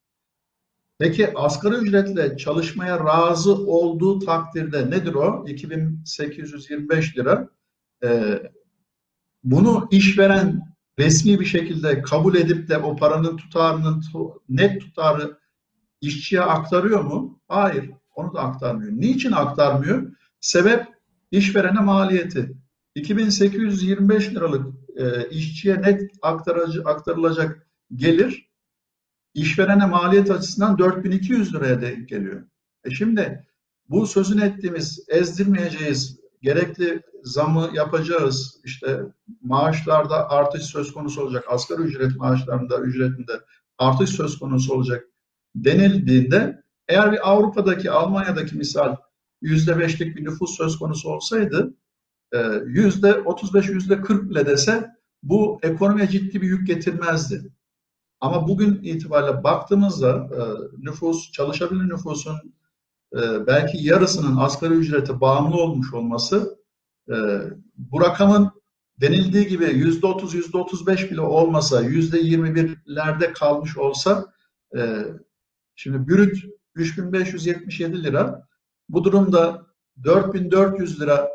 Peki 0.99 1.33
asgari 1.35 1.75
ücretle 1.75 2.37
çalışmaya 2.37 3.05
razı 3.05 3.55
olduğu 3.55 4.19
takdirde 4.19 4.91
nedir 4.91 5.15
o? 5.15 5.45
2825 5.49 7.19
lira. 7.19 7.49
Ee, 8.05 8.43
bunu 9.45 9.89
işveren 9.91 10.63
resmi 10.99 11.41
bir 11.41 11.45
şekilde 11.45 12.03
kabul 12.03 12.35
edip 12.35 12.69
de 12.69 12.79
o 12.79 12.97
paranın 12.97 13.37
tutarının 13.37 14.03
net 14.49 14.81
tutarı 14.81 15.39
işçiye 16.01 16.43
aktarıyor 16.43 17.05
mu? 17.05 17.41
Hayır, 17.49 17.91
onu 18.15 18.35
da 18.35 18.41
aktarmıyor. 18.41 18.93
Niçin 18.93 19.33
aktarmıyor? 19.33 20.13
Sebep 20.41 20.87
işverene 21.31 21.81
maliyeti. 21.81 22.57
2825 22.95 24.35
liralık 24.35 24.67
e, 24.97 25.29
işçiye 25.29 25.83
net 25.83 26.11
aktarıcı, 26.23 26.83
aktarılacak 26.85 27.67
gelir 27.95 28.48
işverene 29.35 29.87
maliyet 29.87 30.31
açısından 30.31 30.79
4200 30.79 31.55
liraya 31.55 31.81
denk 31.81 32.09
geliyor. 32.09 32.43
E 32.85 32.91
şimdi 32.91 33.47
bu 33.89 34.07
sözün 34.07 34.39
ettiğimiz 34.39 35.05
ezdirmeyeceğiz, 35.09 36.21
gerekli 36.43 37.03
zamı 37.23 37.71
yapacağız, 37.75 38.61
işte 38.65 39.01
maaşlarda 39.43 40.31
artış 40.31 40.63
söz 40.63 40.93
konusu 40.93 41.23
olacak, 41.23 41.45
asgari 41.49 41.83
ücret 41.83 42.17
maaşlarında, 42.17 42.81
ücretinde 42.81 43.33
artış 43.79 44.11
söz 44.11 44.39
konusu 44.39 44.75
olacak 44.75 45.05
denildiğinde 45.55 46.63
eğer 46.89 47.13
bir 47.13 47.31
Avrupa'daki, 47.31 47.91
Almanya'daki 47.91 48.57
misal 48.57 48.97
yüzde 49.43 49.79
beşlik 49.79 50.17
bir 50.17 50.25
nüfus 50.25 50.57
söz 50.57 50.79
konusu 50.79 51.09
olsaydı 51.09 51.75
yüzde 52.67 53.15
35, 53.15 53.69
yüzde 53.69 54.01
40 54.01 54.31
bile 54.31 54.47
dese 54.47 54.91
bu 55.23 55.59
ekonomiye 55.63 56.09
ciddi 56.09 56.43
bir 56.43 56.47
yük 56.47 56.67
getirmezdi. 56.67 57.53
Ama 58.21 58.49
bugün 58.49 58.83
itibariyle 58.83 59.45
baktığımızda 59.45 60.29
nüfus, 60.79 61.33
çalışabilir 61.33 61.89
nüfusun 61.89 62.55
belki 63.47 63.85
yarısının 63.85 64.37
asgari 64.37 64.75
ücrete 64.75 65.21
bağımlı 65.21 65.57
olmuş 65.57 65.95
olması 65.95 66.59
bu 67.77 68.01
rakamın 68.01 68.51
denildiği 69.01 69.47
gibi 69.47 69.65
yüzde 69.65 70.07
otuz, 70.07 70.35
yüzde 70.35 70.59
otuz 70.59 70.87
beş 70.87 71.11
bile 71.11 71.21
olmasa, 71.21 71.81
yüzde 71.81 72.19
yirmi 72.19 72.55
birlerde 72.55 73.33
kalmış 73.33 73.79
olsa 73.79 74.33
şimdi 75.75 76.09
bürüt 76.09 76.45
3577 76.75 78.05
lira. 78.05 78.49
Bu 78.89 79.05
durumda 79.05 79.67
4400 80.05 81.01
lira 81.01 81.29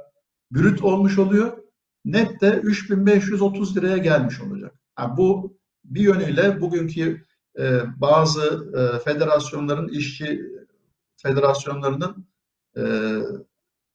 brüt 0.52 0.84
olmuş 0.84 1.20
oluyor. 1.20 1.58
Net 2.06 2.42
de 2.42 2.52
3530 2.52 3.78
liraya 3.78 3.98
gelmiş 3.98 4.42
olacak. 4.42 4.76
Yani 5.00 5.18
bu 5.18 5.58
bir 5.84 6.02
yönüyle 6.02 6.62
bugünkü 6.62 7.24
e, 7.60 7.82
bazı 7.98 8.72
e, 8.78 9.00
federasyonların 9.00 9.88
işçi 9.88 10.42
federasyonlarının 11.16 12.28
e, 12.78 12.84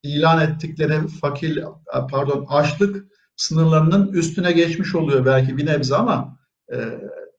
ilan 0.03 0.41
ettikleri 0.41 1.07
fakir 1.07 1.63
pardon 2.11 2.45
açlık 2.49 3.05
sınırlarının 3.35 4.13
üstüne 4.13 4.51
geçmiş 4.51 4.95
oluyor 4.95 5.25
belki 5.25 5.57
bir 5.57 5.65
nebze 5.65 5.95
ama 5.95 6.39
e, 6.73 6.77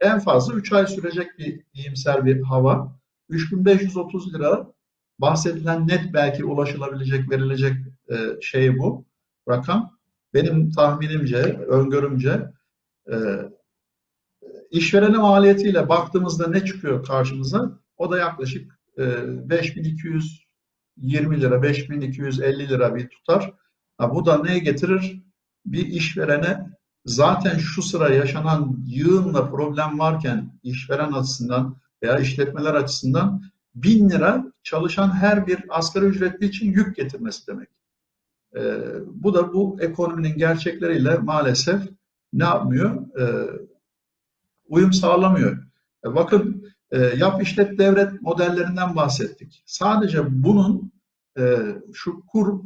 en 0.01 0.21
fazla 0.21 0.55
3 0.55 0.73
ay 0.73 0.87
sürecek 0.87 1.39
bir 1.39 1.65
iyimser 1.73 2.27
bir 2.27 2.43
hava. 2.43 3.01
3530 3.29 4.35
lira 4.35 4.73
bahsedilen 5.19 5.89
net 5.89 6.15
belki 6.15 6.45
ulaşılabilecek, 6.45 7.31
verilecek 7.31 7.77
e, 8.11 8.17
şey 8.41 8.79
bu 8.79 9.05
rakam. 9.49 9.99
Benim 10.35 10.71
tahminimce, 10.71 11.43
öngörümce 11.69 12.53
e, 13.13 13.17
işverene 14.71 15.17
maliyetiyle 15.17 15.89
baktığımızda 15.89 16.49
ne 16.49 16.65
çıkıyor 16.65 17.07
karşımıza? 17.07 17.79
O 17.97 18.11
da 18.11 18.19
yaklaşık 18.19 18.81
e, 18.99 19.05
5220 19.51 21.41
lira, 21.41 21.63
5250 21.63 22.69
lira 22.69 22.95
bir 22.95 23.09
tutar. 23.09 23.53
Ha, 23.99 24.15
bu 24.15 24.27
da 24.27 24.43
neye 24.43 24.59
getirir? 24.59 25.23
Bir 25.67 25.87
işverene 25.87 26.67
zaten 27.05 27.59
şu 27.59 27.83
sıra 27.83 28.15
yaşanan 28.15 28.77
yığınla 28.87 29.51
problem 29.51 29.99
varken 29.99 30.59
işveren 30.63 31.13
açısından 31.13 31.77
veya 32.03 32.19
işletmeler 32.19 32.75
açısından 32.75 33.43
bin 33.75 34.11
lira 34.11 34.45
çalışan 34.63 35.11
her 35.11 35.47
bir 35.47 35.59
asgari 35.69 36.05
ücretli 36.05 36.47
için 36.47 36.73
yük 36.73 36.97
getirmesi 36.97 37.47
demek. 37.47 37.69
E, 38.57 38.61
bu 39.07 39.35
da 39.35 39.53
bu 39.53 39.77
ekonominin 39.81 40.37
gerçekleriyle 40.39 41.17
maalesef 41.17 41.83
ne 42.33 42.45
yapmıyor? 42.45 43.19
E, 43.21 43.51
uyum 44.71 44.93
sağlamıyor. 44.93 45.57
E, 46.05 46.15
bakın 46.15 46.73
e, 46.91 46.99
yap 46.99 47.43
işlet 47.43 47.79
devret 47.79 48.23
modellerinden 48.23 48.97
bahsettik. 48.97 49.63
Sadece 49.67 50.43
bunun 50.43 50.93
e, 51.39 51.59
şu 51.93 52.27
kur 52.27 52.61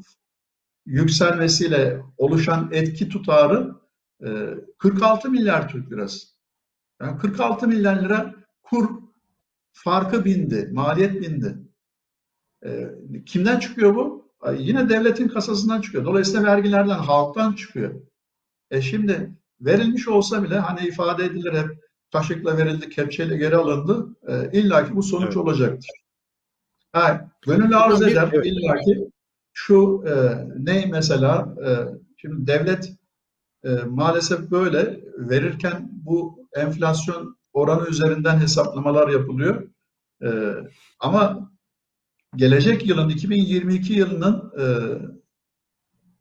yükselmesiyle 0.86 2.02
oluşan 2.16 2.68
etki 2.72 3.08
tutarı 3.08 3.74
e, 4.26 4.28
46 4.78 5.30
milyar 5.30 5.68
Türk 5.68 5.92
lirası. 5.92 6.26
Yani 7.00 7.18
46 7.18 7.68
milyar 7.68 8.02
lira 8.02 8.34
kur 8.62 8.88
farkı 9.72 10.24
bindi, 10.24 10.70
maliyet 10.72 11.20
bindi. 11.20 11.56
Kimden 13.26 13.58
çıkıyor 13.58 13.94
bu? 13.94 14.32
Yine 14.58 14.88
devletin 14.88 15.28
kasasından 15.28 15.80
çıkıyor. 15.80 16.04
Dolayısıyla 16.04 16.42
vergilerden, 16.46 16.98
halktan 16.98 17.52
çıkıyor. 17.52 17.94
E 18.70 18.82
şimdi 18.82 19.34
verilmiş 19.60 20.08
olsa 20.08 20.42
bile 20.42 20.58
hani 20.58 20.88
ifade 20.88 21.24
edilir 21.24 21.52
hep 21.52 21.83
kaşıkla 22.14 22.58
verildi, 22.58 22.88
kepçeyle 22.88 23.36
geri 23.36 23.56
alındı. 23.56 24.06
E, 24.28 24.58
İlla 24.58 24.86
ki 24.88 24.96
bu 24.96 25.02
sonuç 25.02 25.26
evet. 25.26 25.36
olacaktır. 25.36 25.90
Ha, 26.92 27.30
gönül 27.46 27.78
arz 27.78 28.02
eder 28.02 28.30
evet. 28.32 28.46
illa 28.46 28.74
ki 28.76 29.10
şu 29.52 30.04
e, 30.06 30.12
ne 30.58 30.86
mesela 30.90 31.54
e, 31.66 31.70
şimdi 32.16 32.46
devlet 32.46 32.92
e, 33.64 33.70
maalesef 33.86 34.50
böyle 34.50 35.00
verirken 35.18 35.90
bu 35.92 36.48
enflasyon 36.56 37.36
oranı 37.52 37.88
üzerinden 37.88 38.38
hesaplamalar 38.38 39.08
yapılıyor. 39.08 39.68
E, 40.22 40.28
ama 41.00 41.50
gelecek 42.36 42.86
yılın 42.86 43.08
2022 43.08 43.92
yılının 43.92 44.52
e, 44.58 44.64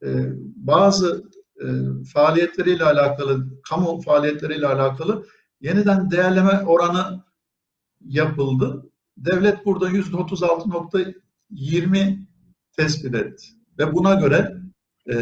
e, 0.08 0.10
bazı 0.56 1.24
e, 1.62 1.68
faaliyetleriyle 2.14 2.84
alakalı, 2.84 3.48
kamu 3.70 4.02
faaliyetleriyle 4.02 4.68
alakalı 4.68 5.26
yeniden 5.64 6.12
değerleme 6.12 6.60
oranı 6.60 7.24
yapıldı. 8.06 8.90
Devlet 9.18 9.66
burada 9.66 9.90
%36.20 9.90 12.18
tespit 12.78 13.16
etti. 13.16 13.46
Ve 13.80 13.94
buna 13.94 14.14
göre 14.14 14.58
e, 15.12 15.16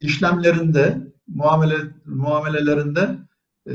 işlemlerinde, 0.00 1.12
muamele, 1.26 1.76
muamelelerinde 2.04 3.18
e, 3.68 3.72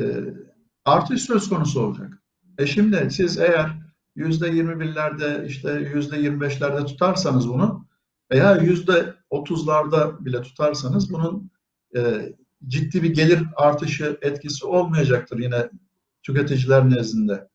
artış 0.86 1.22
söz 1.22 1.50
konusu 1.50 1.82
olacak. 1.82 2.22
E 2.58 2.68
şimdi 2.68 3.08
siz 3.12 3.38
eğer 3.38 3.82
yüzde 4.16 4.50
21'lerde 4.50 5.48
işte 5.48 5.92
yüzde 5.94 6.16
25'lerde 6.16 6.86
tutarsanız 6.86 7.50
bunu 7.50 7.88
veya 8.32 8.56
yüzde 8.56 9.14
30'larda 9.32 10.26
bile 10.26 10.42
tutarsanız 10.42 11.14
bunun 11.14 11.52
e, 11.96 12.32
ciddi 12.68 13.04
bir 13.04 13.14
gelir 13.14 13.44
artışı 13.56 14.18
etkisi 14.22 14.66
olmayacaktır 14.66 15.40
yine 15.40 15.70
tüketiciler 16.24 16.90
nezdinde. 16.90 17.48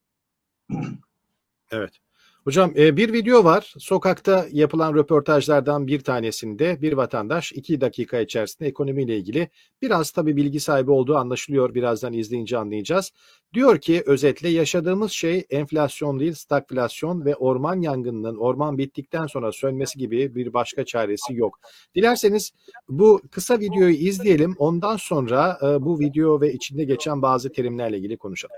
Evet. 1.71 2.01
Hocam 2.47 2.73
e, 2.77 2.97
bir 2.97 3.13
video 3.13 3.45
var. 3.45 3.75
Sokakta 3.79 4.47
yapılan 4.53 4.95
röportajlardan 4.95 5.87
bir 5.87 6.01
tanesinde 6.01 6.83
bir 6.83 6.93
vatandaş 6.93 7.53
iki 7.53 7.81
dakika 7.81 8.21
içerisinde 8.21 8.69
ekonomiyle 8.69 9.17
ilgili 9.17 9.49
biraz 9.83 10.11
tabii 10.11 10.37
bilgi 10.37 10.61
sahibi 10.61 10.91
olduğu 10.91 11.17
anlaşılıyor. 11.17 11.75
Birazdan 11.75 12.13
izleyince 12.13 12.59
anlayacağız. 12.59 13.13
Diyor 13.55 13.79
ki 13.79 14.03
özetle 14.07 14.49
yaşadığımız 14.49 15.13
şey 15.13 15.45
enflasyon 15.51 16.21
değil 16.21 16.33
stagflasyon 16.33 17.25
ve 17.25 17.37
orman 17.37 17.81
yangınının 17.81 18.37
orman 18.37 18.79
bittikten 18.79 19.27
sonra 19.27 19.53
sönmesi 19.53 19.99
gibi 19.99 20.35
bir 20.35 20.53
başka 20.53 20.85
çaresi 20.85 21.35
yok. 21.35 21.59
Dilerseniz 21.95 22.53
bu 22.89 23.23
kısa 23.31 23.61
videoyu 23.61 23.95
izleyelim. 23.95 24.55
Ondan 24.59 24.97
sonra 24.97 25.59
e, 25.63 25.85
bu 25.85 26.01
video 26.01 26.41
ve 26.41 26.53
içinde 26.53 26.85
geçen 26.85 27.23
bazı 27.23 27.53
terimlerle 27.53 27.99
ilgili 27.99 28.17
konuşalım. 28.17 28.57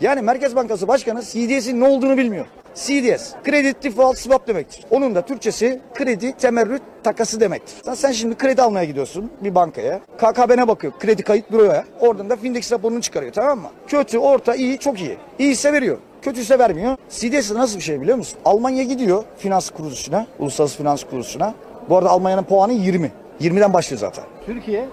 Yani 0.00 0.22
Merkez 0.22 0.56
Bankası 0.56 0.88
Başkanı 0.88 1.22
CDS'in 1.22 1.80
ne 1.80 1.88
olduğunu 1.88 2.16
bilmiyor. 2.16 2.46
CDS, 2.74 3.32
Credit 3.44 3.84
Default 3.84 4.18
Swap 4.18 4.48
demektir. 4.48 4.84
Onun 4.90 5.14
da 5.14 5.22
Türkçesi 5.22 5.80
kredi 5.94 6.32
temerrüt 6.32 6.82
takası 7.04 7.40
demektir. 7.40 7.74
Sen, 7.84 7.94
sen 7.94 8.12
şimdi 8.12 8.34
kredi 8.34 8.62
almaya 8.62 8.84
gidiyorsun 8.84 9.30
bir 9.40 9.54
bankaya. 9.54 10.00
KKB'ne 10.18 10.68
bakıyor, 10.68 10.92
kredi 11.00 11.22
kayıt 11.22 11.52
büroya. 11.52 11.84
Oradan 12.00 12.30
da 12.30 12.36
Findex 12.36 12.72
raporunu 12.72 13.00
çıkarıyor 13.00 13.32
tamam 13.32 13.58
mı? 13.58 13.68
Kötü, 13.86 14.18
orta, 14.18 14.54
iyi, 14.54 14.78
çok 14.78 15.00
iyi. 15.00 15.16
İyiyse 15.38 15.72
veriyor. 15.72 15.98
Kötüyse 16.22 16.58
vermiyor. 16.58 16.96
CDS 17.10 17.52
nasıl 17.52 17.76
bir 17.76 17.82
şey 17.82 18.00
biliyor 18.00 18.16
musun? 18.16 18.38
Almanya 18.44 18.82
gidiyor 18.82 19.24
finans 19.38 19.70
kuruluşuna, 19.70 20.26
uluslararası 20.38 20.76
finans 20.78 21.04
kuruluşuna. 21.04 21.54
Bu 21.88 21.96
arada 21.96 22.10
Almanya'nın 22.10 22.42
puanı 22.44 22.72
20. 22.72 23.10
20'den 23.40 23.72
başlıyor 23.72 24.00
zaten. 24.00 24.24
Türkiye 24.46 24.88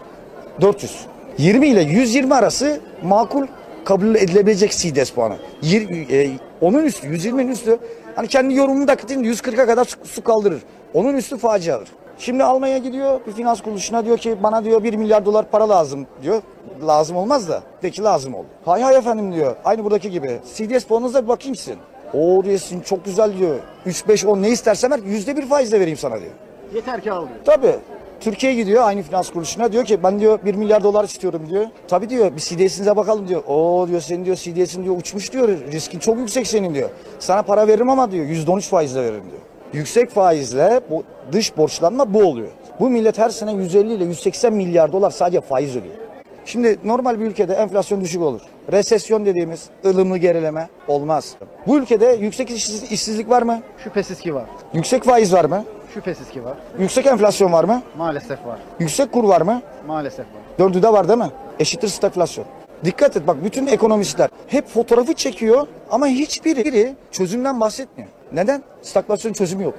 400. 0.62 1.06
20 1.38 1.68
ile 1.68 1.82
120 1.82 2.36
arası 2.36 2.80
makul 3.04 3.48
kabul 3.88 4.16
edilebilecek 4.16 4.72
CDS 4.72 5.12
puanı. 5.12 5.36
Yir, 5.62 6.10
e, 6.12 6.32
onun 6.62 6.84
üstü 6.84 7.08
120'nin 7.08 7.52
üstü 7.52 7.78
hani 8.16 8.28
kendi 8.28 8.54
yorumunu 8.54 8.88
da 8.88 8.96
katayım 8.96 9.24
140'a 9.24 9.66
kadar 9.66 9.86
su, 9.86 9.98
su 10.04 10.24
kaldırır. 10.24 10.62
Onun 10.94 11.16
üstü 11.16 11.38
faciadır. 11.38 11.90
Şimdi 12.18 12.44
Almanya 12.44 12.78
gidiyor 12.78 13.20
bir 13.28 13.32
finans 13.32 13.62
kuruluşuna 13.62 14.06
diyor 14.06 14.18
ki 14.18 14.36
bana 14.44 14.64
diyor 14.64 14.84
1 14.84 14.94
milyar 14.94 15.26
dolar 15.26 15.46
para 15.52 15.70
lazım 15.70 16.08
diyor. 16.24 16.42
Lazım 16.88 17.18
olmaz 17.18 17.50
da. 17.50 17.64
De 17.84 17.92
ki 17.92 18.04
lazım 18.04 18.34
oldu. 18.36 18.48
Hay 18.66 18.82
hay 18.82 18.96
efendim 18.96 19.34
diyor. 19.34 19.56
Aynı 19.66 19.84
buradaki 19.84 20.12
gibi. 20.12 20.40
CDS 20.56 20.84
puanınıza 20.84 21.24
bir 21.24 21.28
bakayım 21.28 21.56
sizin. 21.56 21.78
O 22.14 22.44
diyorsun 22.44 22.80
çok 22.80 23.06
güzel 23.06 23.38
diyor. 23.38 23.56
3, 23.86 24.08
5, 24.08 24.26
10 24.26 24.42
ne 24.42 24.50
istersen 24.50 24.92
ver 24.92 25.00
yüzde 25.06 25.38
bir 25.38 25.46
faizle 25.46 25.80
vereyim 25.80 25.98
sana 25.98 26.20
diyor. 26.20 26.32
yeter 26.74 27.02
ki 27.02 27.12
al 27.12 27.28
diyor. 27.28 27.40
Tabii. 27.46 27.76
Türkiye 28.20 28.54
gidiyor 28.56 28.84
aynı 28.84 29.02
finans 29.02 29.30
kuruluşuna 29.30 29.72
diyor 29.72 29.86
ki 29.86 30.04
ben 30.04 30.20
diyor 30.20 30.40
1 30.46 30.56
milyar 30.56 30.84
dolar 30.84 31.04
istiyorum 31.04 31.42
diyor. 31.50 31.66
Tabii 31.88 32.10
diyor 32.10 32.32
bir 32.36 32.40
CDS'inize 32.42 32.96
bakalım 32.96 33.28
diyor. 33.28 33.44
O 33.48 33.86
diyor 33.90 34.02
senin 34.02 34.26
diyor 34.26 34.36
CDS'in 34.36 34.84
diyor 34.84 34.98
uçmuş 34.98 35.34
diyor. 35.34 35.48
Riskin 35.72 36.00
çok 36.00 36.18
yüksek 36.18 36.48
senin 36.48 36.74
diyor. 36.74 36.90
Sana 37.20 37.42
para 37.42 37.68
veririm 37.68 37.90
ama 37.90 38.12
diyor 38.12 38.26
%13 38.26 38.62
faizle 38.62 39.02
veririm 39.04 39.24
diyor. 39.24 39.42
Yüksek 39.74 40.10
faizle 40.10 40.82
bu 40.90 41.04
dış 41.32 41.58
borçlanma 41.58 42.14
bu 42.14 42.24
oluyor. 42.24 42.48
Bu 42.80 42.90
millet 42.90 43.18
her 43.18 43.30
sene 43.30 43.54
150 43.54 43.94
ile 43.94 44.04
180 44.04 44.54
milyar 44.54 44.92
dolar 44.92 45.12
sadece 45.12 45.42
faiz 45.42 45.70
ödüyor. 45.76 45.96
Şimdi 46.46 46.78
normal 46.84 47.20
bir 47.20 47.26
ülkede 47.26 47.54
enflasyon 47.54 48.02
düşük 48.02 48.22
olur. 48.22 48.42
Resesyon 48.72 49.26
dediğimiz 49.26 49.66
ılımlı 49.86 50.18
gerileme 50.18 50.70
olmaz. 50.88 51.36
Bu 51.68 51.78
ülkede 51.78 52.06
yüksek 52.22 52.50
işsiz- 52.50 52.92
işsizlik 52.92 53.30
var 53.30 53.42
mı? 53.42 53.62
Şüphesiz 53.84 54.20
ki 54.20 54.36
var. 54.36 54.46
Yüksek 54.74 55.04
faiz 55.04 55.34
var 55.34 55.46
mı? 55.46 55.64
Şüphesiz 55.94 56.30
ki 56.30 56.46
var. 56.46 56.58
Yüksek 56.80 57.06
enflasyon 57.06 57.54
var 57.54 57.64
mı? 57.64 57.82
Maalesef 57.98 58.46
var. 58.46 58.60
Yüksek 58.80 59.12
kur 59.12 59.24
var 59.24 59.42
mı? 59.42 59.62
Maalesef 59.88 60.20
var. 60.26 60.42
Dördü 60.60 60.84
de 60.84 60.94
var 60.94 61.08
değil 61.08 61.20
mi? 61.20 61.32
Eşittir 61.60 61.88
stagflasyon. 61.88 62.46
Dikkat 62.86 63.18
et 63.18 63.28
bak 63.28 63.44
bütün 63.44 63.68
ekonomistler 63.68 64.30
hep 64.48 64.68
fotoğrafı 64.68 65.14
çekiyor 65.14 65.68
ama 65.92 66.08
hiçbiri 66.08 66.96
çözümden 67.12 67.60
bahsetmiyor. 67.62 68.10
Neden? 68.34 68.64
Stagflasyon 68.82 69.34
çözümü 69.34 69.64
yok. 69.64 69.74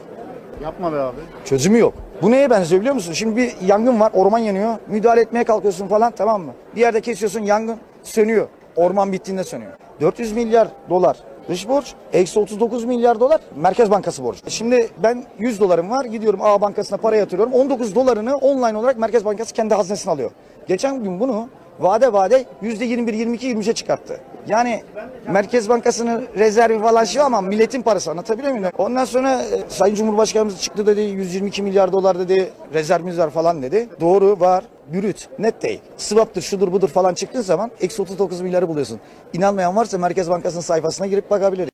Yapma 0.62 0.92
be 0.92 0.96
abi. 1.00 1.16
Çözümü 1.44 1.78
yok. 1.78 1.94
Bu 2.22 2.30
neye 2.30 2.50
benziyor 2.50 2.80
biliyor 2.80 2.94
musun? 2.94 3.12
Şimdi 3.12 3.36
bir 3.36 3.54
yangın 3.66 4.00
var, 4.00 4.10
orman 4.14 4.38
yanıyor. 4.38 4.74
Müdahale 4.88 5.20
etmeye 5.20 5.44
kalkıyorsun 5.44 5.88
falan 5.88 6.12
tamam 6.16 6.42
mı? 6.42 6.52
Bir 6.76 6.80
yerde 6.80 7.00
kesiyorsun, 7.00 7.40
yangın 7.40 7.76
sönüyor. 8.02 8.48
Orman 8.76 9.12
bittiğinde 9.12 9.44
sönüyor. 9.44 9.72
400 10.00 10.32
milyar 10.32 10.68
dolar 10.90 11.16
Dış 11.48 11.68
borç 11.68 11.94
eksi 12.12 12.38
39 12.38 12.84
milyar 12.84 13.20
dolar 13.20 13.40
Merkez 13.56 13.90
Bankası 13.90 14.24
borcu. 14.24 14.40
Şimdi 14.48 14.88
ben 15.02 15.24
100 15.38 15.60
dolarım 15.60 15.90
var 15.90 16.04
gidiyorum 16.04 16.40
A 16.42 16.60
Bankası'na 16.60 16.98
para 16.98 17.16
yatırıyorum. 17.16 17.52
19 17.52 17.94
dolarını 17.94 18.36
online 18.36 18.78
olarak 18.78 18.98
Merkez 18.98 19.24
Bankası 19.24 19.54
kendi 19.54 19.74
haznesine 19.74 20.12
alıyor. 20.12 20.30
Geçen 20.66 21.02
gün 21.04 21.20
bunu 21.20 21.48
vade 21.80 22.12
vade 22.12 22.44
yüzde 22.62 22.84
21, 22.84 23.14
22, 23.14 23.54
23'e 23.54 23.72
çıkarttı. 23.72 24.20
Yani 24.48 24.82
Merkez 25.28 25.68
Bankası'nın 25.68 26.28
rezervi 26.38 26.78
falan 26.78 27.04
şey 27.04 27.22
ama 27.22 27.40
milletin 27.40 27.82
parası 27.82 28.10
anlatabiliyor 28.10 28.52
muyum? 28.52 28.70
Ondan 28.78 29.04
sonra 29.04 29.42
e, 29.42 29.62
Sayın 29.68 29.94
Cumhurbaşkanımız 29.94 30.62
çıktı 30.62 30.86
dedi 30.86 31.00
122 31.00 31.62
milyar 31.62 31.92
dolar 31.92 32.18
dedi 32.18 32.50
rezervimiz 32.74 33.18
var 33.18 33.30
falan 33.30 33.62
dedi. 33.62 33.88
Doğru 34.00 34.40
var 34.40 34.64
bürüt 34.92 35.28
net 35.38 35.62
değil. 35.62 35.80
Swap'tır 35.96 36.42
şudur 36.42 36.72
budur 36.72 36.88
falan 36.88 37.14
çıktığın 37.14 37.40
zaman 37.40 37.70
eksi 37.80 38.02
39 38.02 38.40
milyarı 38.40 38.68
buluyorsun. 38.68 39.00
İnanmayan 39.32 39.76
varsa 39.76 39.98
Merkez 39.98 40.30
Bankası'nın 40.30 40.62
sayfasına 40.62 41.06
girip 41.06 41.30
bakabilir. 41.30 41.68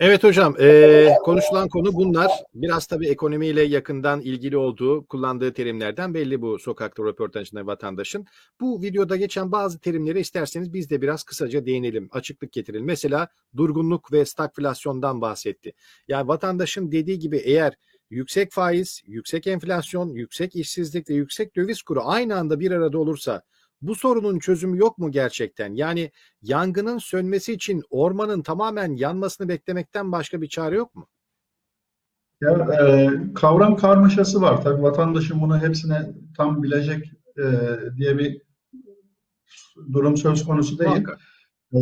Evet 0.00 0.24
hocam, 0.24 0.54
eee, 0.58 1.16
konuşulan 1.24 1.68
konu 1.68 1.94
bunlar. 1.94 2.30
Biraz 2.54 2.86
tabii 2.86 3.08
ekonomiyle 3.08 3.62
yakından 3.62 4.20
ilgili 4.20 4.56
olduğu, 4.56 5.06
kullandığı 5.06 5.52
terimlerden 5.52 6.14
belli 6.14 6.42
bu 6.42 6.58
sokakta 6.58 7.02
röportajında 7.02 7.66
vatandaşın. 7.66 8.26
Bu 8.60 8.82
videoda 8.82 9.16
geçen 9.16 9.52
bazı 9.52 9.78
terimleri 9.78 10.20
isterseniz 10.20 10.72
biz 10.72 10.90
de 10.90 11.02
biraz 11.02 11.22
kısaca 11.24 11.66
değinelim, 11.66 12.08
açıklık 12.12 12.52
getirelim. 12.52 12.86
Mesela 12.86 13.28
durgunluk 13.56 14.12
ve 14.12 14.24
stagflasyondan 14.24 15.20
bahsetti. 15.20 15.72
Yani 16.08 16.28
vatandaşın 16.28 16.92
dediği 16.92 17.18
gibi 17.18 17.36
eğer 17.36 17.74
yüksek 18.10 18.52
faiz, 18.52 19.02
yüksek 19.06 19.46
enflasyon, 19.46 20.08
yüksek 20.08 20.56
işsizlik 20.56 21.10
ve 21.10 21.14
yüksek 21.14 21.56
döviz 21.56 21.82
kuru 21.82 22.00
aynı 22.04 22.36
anda 22.36 22.60
bir 22.60 22.70
arada 22.70 22.98
olursa 22.98 23.42
bu 23.82 23.94
sorunun 23.94 24.38
çözümü 24.38 24.78
yok 24.78 24.98
mu 24.98 25.10
gerçekten? 25.10 25.74
Yani 25.74 26.10
yangının 26.42 26.98
sönmesi 26.98 27.52
için 27.52 27.82
ormanın 27.90 28.42
tamamen 28.42 28.96
yanmasını 28.96 29.48
beklemekten 29.48 30.12
başka 30.12 30.42
bir 30.42 30.48
çare 30.48 30.76
yok 30.76 30.94
mu? 30.94 31.08
Ya, 32.40 32.50
e, 32.80 33.10
kavram 33.34 33.76
karmaşası 33.76 34.42
var. 34.42 34.62
Tabii 34.62 34.82
vatandaşın 34.82 35.40
bunu 35.40 35.62
hepsine 35.62 36.10
tam 36.36 36.62
bilecek 36.62 37.12
e, 37.38 37.44
diye 37.96 38.18
bir 38.18 38.42
durum 39.92 40.16
söz 40.16 40.44
konusu 40.44 40.78
değil. 40.78 41.04
E, 41.74 41.78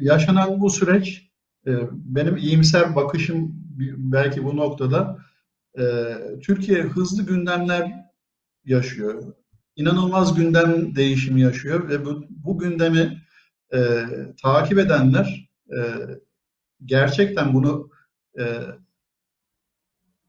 yaşanan 0.00 0.60
bu 0.60 0.70
süreç 0.70 1.30
e, 1.66 1.72
benim 1.92 2.36
iyimser 2.36 2.96
bakışım 2.96 3.54
belki 3.98 4.44
bu 4.44 4.56
noktada 4.56 5.18
e, 5.78 5.84
Türkiye 6.42 6.82
hızlı 6.82 7.26
gündemler 7.26 7.92
yaşıyor. 8.64 9.22
İnanılmaz 9.76 10.34
gündem 10.34 10.96
değişimi 10.96 11.40
yaşıyor 11.40 11.88
ve 11.88 12.04
bu, 12.04 12.24
bu 12.30 12.58
gündemi 12.58 13.22
e, 13.74 14.06
takip 14.42 14.78
edenler 14.78 15.50
e, 15.76 15.78
gerçekten 16.84 17.54
bunu 17.54 17.90
e, 18.38 18.44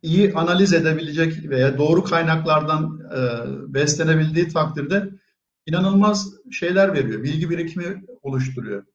iyi 0.02 0.34
analiz 0.34 0.74
edebilecek 0.74 1.50
veya 1.50 1.78
doğru 1.78 2.04
kaynaklardan 2.04 3.02
e, 3.16 3.24
beslenebildiği 3.74 4.48
takdirde 4.48 5.10
inanılmaz 5.66 6.34
şeyler 6.52 6.94
veriyor. 6.94 7.24
Bilgi 7.24 7.50
birikimi 7.50 8.04
oluşturuyor. 8.22 8.86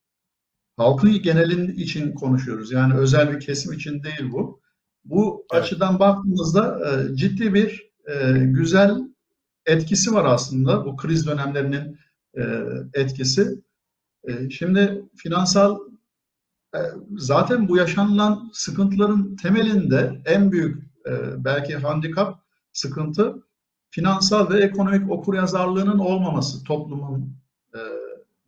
Halkın 0.76 1.22
genelin 1.22 1.68
için 1.68 2.12
konuşuyoruz. 2.14 2.72
Yani 2.72 2.94
özel 2.94 3.32
bir 3.32 3.40
kesim 3.40 3.72
için 3.72 4.02
değil 4.02 4.32
bu. 4.32 4.60
Bu 5.04 5.46
Evet. 5.52 5.62
açıdan 5.62 5.98
baktığımızda 5.98 6.80
e, 6.90 7.16
ciddi 7.16 7.54
bir 7.54 7.90
e, 8.06 8.32
güzel 8.38 9.10
etkisi 9.70 10.14
var 10.14 10.24
aslında 10.24 10.85
bu 10.85 10.96
kriz 10.96 11.26
dönemlerinin 11.26 11.98
e, 12.37 12.42
etkisi. 12.94 13.61
E, 14.28 14.50
şimdi 14.50 15.04
finansal 15.16 15.78
e, 16.74 16.78
zaten 17.16 17.68
bu 17.68 17.76
yaşanılan 17.76 18.50
sıkıntıların 18.52 19.37
temelinde 19.37 20.22
en 20.24 20.52
büyük 20.52 20.90
belki 21.37 21.76
handikap 21.76 22.42
sıkıntı 22.72 23.42
finansal 23.90 24.50
ve 24.50 24.61
ekonomik 24.61 25.11
okuryazarlığının 25.11 25.98
olmaması 25.98 26.64
toplumun 26.64 27.37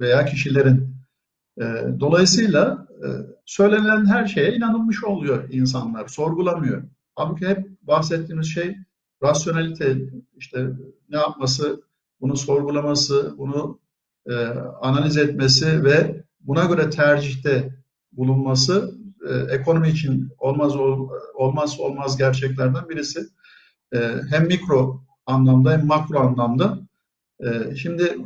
veya 0.01 0.25
kişilerin. 0.25 0.97
Dolayısıyla 2.01 2.87
söylenen 3.45 4.07
her 4.07 4.27
şeye 4.27 4.55
inanılmış 4.55 5.05
oluyor 5.05 5.49
insanlar, 5.51 6.09
sorgulamıyor. 6.09 6.83
Halbuki 7.15 7.49
hep 7.49 7.83
bahsettiğimiz 7.83 8.55
şey 8.55 8.77
rasyonelite, 9.23 9.99
işte 10.37 10.67
ne 11.09 11.17
yapması, 11.17 11.83
bunu 12.21 12.37
sorgulaması, 12.37 13.35
bunu 13.39 13.81
e, 14.27 14.35
analiz 14.81 15.17
etmesi 15.17 15.85
ve 15.85 16.25
buna 16.41 16.65
göre 16.65 16.91
tercihte 16.91 17.75
bulunması 18.13 18.95
e, 19.29 19.55
ekonomi 19.55 19.89
için 19.89 20.33
olmaz 20.39 20.77
ol, 20.77 21.09
olmazsa 21.35 21.83
olmaz 21.83 22.17
gerçeklerden 22.17 22.89
birisi. 22.89 23.29
E, 23.95 23.99
hem 24.31 24.47
mikro 24.47 25.05
anlamda 25.27 25.73
hem 25.73 25.87
makro 25.87 26.19
anlamda. 26.19 26.79
E, 27.41 27.77
şimdi 27.77 28.17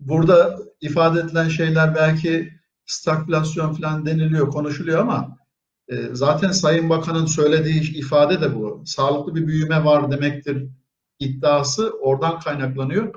burada 0.00 0.58
ifade 0.80 1.20
edilen 1.20 1.48
şeyler 1.48 1.94
belki 1.94 2.52
stagflasyon 2.86 3.72
falan 3.72 4.06
deniliyor, 4.06 4.50
konuşuluyor 4.50 4.98
ama 4.98 5.39
zaten 6.12 6.50
Sayın 6.50 6.90
Bakan'ın 6.90 7.26
söylediği 7.26 7.96
ifade 7.96 8.40
de 8.40 8.54
bu. 8.54 8.82
Sağlıklı 8.86 9.34
bir 9.34 9.46
büyüme 9.46 9.84
var 9.84 10.10
demektir 10.10 10.66
iddiası 11.18 11.90
oradan 12.00 12.40
kaynaklanıyor. 12.40 13.14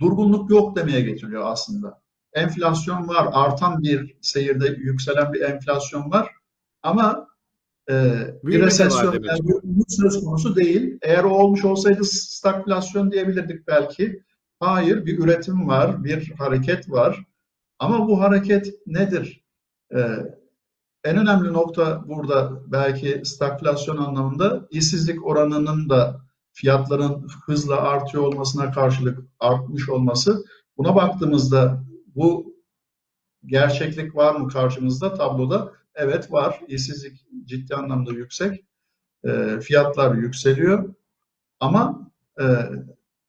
Durgunluk 0.00 0.50
yok 0.50 0.76
demeye 0.76 1.00
getiriyor 1.00 1.42
aslında. 1.46 2.02
Enflasyon 2.32 3.08
var, 3.08 3.28
artan 3.32 3.82
bir 3.82 4.16
seyirde 4.20 4.66
yükselen 4.66 5.32
bir 5.32 5.40
enflasyon 5.40 6.10
var 6.10 6.28
ama 6.82 7.28
e, 7.90 7.94
bir 8.44 8.62
resesyon, 8.62 9.12
yani 9.12 9.84
söz 9.88 10.24
konusu 10.24 10.56
değil. 10.56 10.98
Eğer 11.02 11.24
o 11.24 11.30
olmuş 11.30 11.64
olsaydı 11.64 12.04
stagflasyon 12.04 13.12
diyebilirdik 13.12 13.66
belki. 13.66 14.22
Hayır, 14.60 15.06
bir 15.06 15.18
üretim 15.18 15.68
var, 15.68 16.04
bir 16.04 16.32
hareket 16.38 16.90
var. 16.90 17.24
Ama 17.78 18.08
bu 18.08 18.20
hareket 18.20 18.74
nedir? 18.86 19.44
E, 19.94 19.98
en 21.04 21.16
önemli 21.16 21.52
nokta 21.52 22.08
burada 22.08 22.62
belki 22.66 23.22
stagflasyon 23.24 23.96
anlamında 23.96 24.68
işsizlik 24.70 25.26
oranının 25.26 25.88
da 25.88 26.20
fiyatların 26.52 27.28
hızla 27.46 27.76
artıyor 27.76 28.22
olmasına 28.22 28.70
karşılık 28.70 29.18
artmış 29.40 29.88
olması. 29.88 30.44
Buna 30.76 30.94
baktığımızda 30.94 31.84
bu 32.06 32.56
gerçeklik 33.46 34.16
var 34.16 34.34
mı 34.34 34.48
karşımızda 34.48 35.14
tabloda? 35.14 35.72
Evet 35.94 36.32
var. 36.32 36.60
İşsizlik 36.68 37.26
ciddi 37.44 37.74
anlamda 37.74 38.12
yüksek. 38.12 38.64
E, 39.24 39.60
fiyatlar 39.60 40.14
yükseliyor. 40.14 40.94
Ama 41.60 42.10
e, 42.40 42.44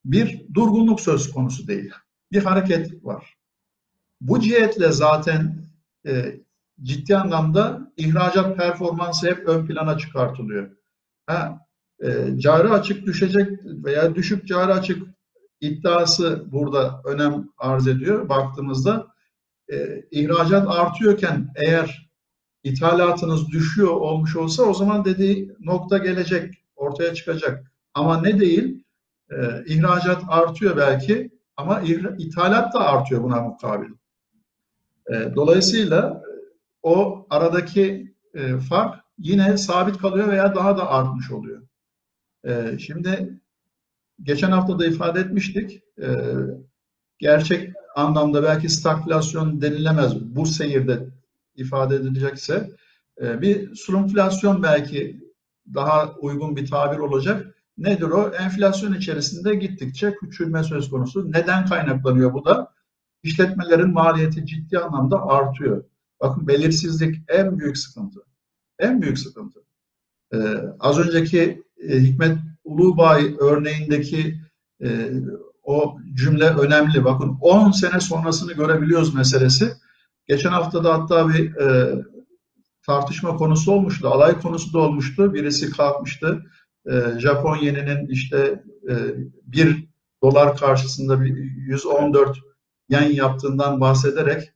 bir 0.05 0.41
durgunluk 0.53 1.01
söz 1.01 1.31
konusu 1.31 1.67
değil. 1.67 1.91
Bir 2.31 2.43
hareket 2.43 3.05
var. 3.05 3.37
Bu 4.21 4.39
cihetle 4.39 4.91
zaten 4.91 5.67
e, 6.07 6.39
ciddi 6.83 7.17
anlamda 7.17 7.91
ihracat 7.97 8.57
performansı 8.57 9.27
hep 9.27 9.47
ön 9.47 9.65
plana 9.67 9.97
çıkartılıyor. 9.97 10.69
Ha, 11.25 11.59
e, 12.03 12.37
cari 12.37 12.69
açık 12.69 13.05
düşecek 13.05 13.49
veya 13.63 14.15
düşük 14.15 14.47
cari 14.47 14.73
açık 14.73 15.07
iddiası 15.61 16.43
burada 16.51 17.01
önem 17.05 17.49
arz 17.57 17.87
ediyor. 17.87 18.29
Baktığımızda 18.29 19.07
e, 19.71 20.03
ihracat 20.11 20.67
artıyorken 20.67 21.53
eğer 21.55 22.09
ithalatınız 22.63 23.47
düşüyor 23.47 23.91
olmuş 23.91 24.35
olsa 24.35 24.63
o 24.63 24.73
zaman 24.73 25.05
dediği 25.05 25.55
nokta 25.59 25.97
gelecek, 25.97 26.53
ortaya 26.75 27.13
çıkacak. 27.13 27.71
Ama 27.93 28.21
ne 28.21 28.39
değil, 28.39 28.83
e, 29.31 29.35
ihracat 29.65 30.23
artıyor 30.27 30.77
belki 30.77 31.31
ama 31.57 31.81
ithalat 32.17 32.73
da 32.73 32.79
artıyor 32.79 33.23
buna 33.23 33.41
mukabil. 33.41 33.89
E, 35.11 35.35
dolayısıyla 35.35 36.23
o 36.83 37.27
aradaki 37.29 38.13
e, 38.33 38.57
fark 38.57 39.03
yine 39.17 39.57
sabit 39.57 39.97
kalıyor 39.97 40.27
veya 40.27 40.55
daha 40.55 40.77
da 40.77 40.91
artmış 40.91 41.31
oluyor. 41.31 41.61
E, 42.45 42.77
şimdi 42.79 43.39
geçen 44.23 44.51
hafta 44.51 44.79
da 44.79 44.85
ifade 44.85 45.19
etmiştik. 45.19 45.83
E, 46.01 46.07
gerçek 47.19 47.73
anlamda 47.95 48.43
belki 48.43 48.69
stagflasyon 48.69 49.61
denilemez 49.61 50.35
bu 50.35 50.45
seyirde 50.45 51.07
ifade 51.55 51.95
edilecekse 51.95 52.69
e, 53.21 53.41
bir 53.41 53.75
slumflasyon 53.75 54.63
belki 54.63 55.23
daha 55.73 56.13
uygun 56.15 56.55
bir 56.55 56.69
tabir 56.69 56.97
olacak. 56.97 57.55
Nedir 57.77 58.09
o? 58.09 58.29
Enflasyon 58.29 58.93
içerisinde 58.93 59.55
gittikçe 59.55 60.15
küçülme 60.15 60.63
söz 60.63 60.89
konusu. 60.89 61.31
Neden 61.31 61.65
kaynaklanıyor 61.65 62.33
bu 62.33 62.45
da? 62.45 62.73
İşletmelerin 63.23 63.93
maliyeti 63.93 64.45
ciddi 64.45 64.79
anlamda 64.79 65.27
artıyor. 65.27 65.83
Bakın 66.23 66.47
belirsizlik 66.47 67.15
en 67.27 67.59
büyük 67.59 67.77
sıkıntı. 67.77 68.19
En 68.79 69.01
büyük 69.01 69.19
sıkıntı. 69.19 69.59
Ee, 70.33 70.37
az 70.79 70.99
önceki 70.99 71.63
e, 71.89 71.99
Hikmet 71.99 72.37
Ulubay 72.63 73.35
örneğindeki 73.39 74.39
e, 74.83 75.11
o 75.63 75.97
cümle 76.13 76.49
önemli. 76.49 77.05
Bakın 77.05 77.37
10 77.41 77.71
sene 77.71 77.99
sonrasını 77.99 78.53
görebiliyoruz 78.53 79.15
meselesi. 79.15 79.73
Geçen 80.27 80.49
hafta 80.49 80.83
da 80.83 80.93
hatta 80.93 81.29
bir 81.29 81.55
e, 81.55 81.95
tartışma 82.85 83.35
konusu 83.35 83.71
olmuştu, 83.71 84.07
alay 84.07 84.39
konusu 84.41 84.73
da 84.73 84.79
olmuştu. 84.79 85.33
Birisi 85.33 85.71
kalkmıştı. 85.71 86.43
E, 86.85 87.19
Japon 87.19 87.57
yeninin 87.57 88.07
işte 88.07 88.63
e, 88.89 88.93
bir 89.43 89.87
dolar 90.23 90.57
karşısında 90.57 91.21
bir 91.21 91.35
114 91.55 92.37
yen 92.89 93.11
yaptığından 93.11 93.81
bahsederek 93.81 94.53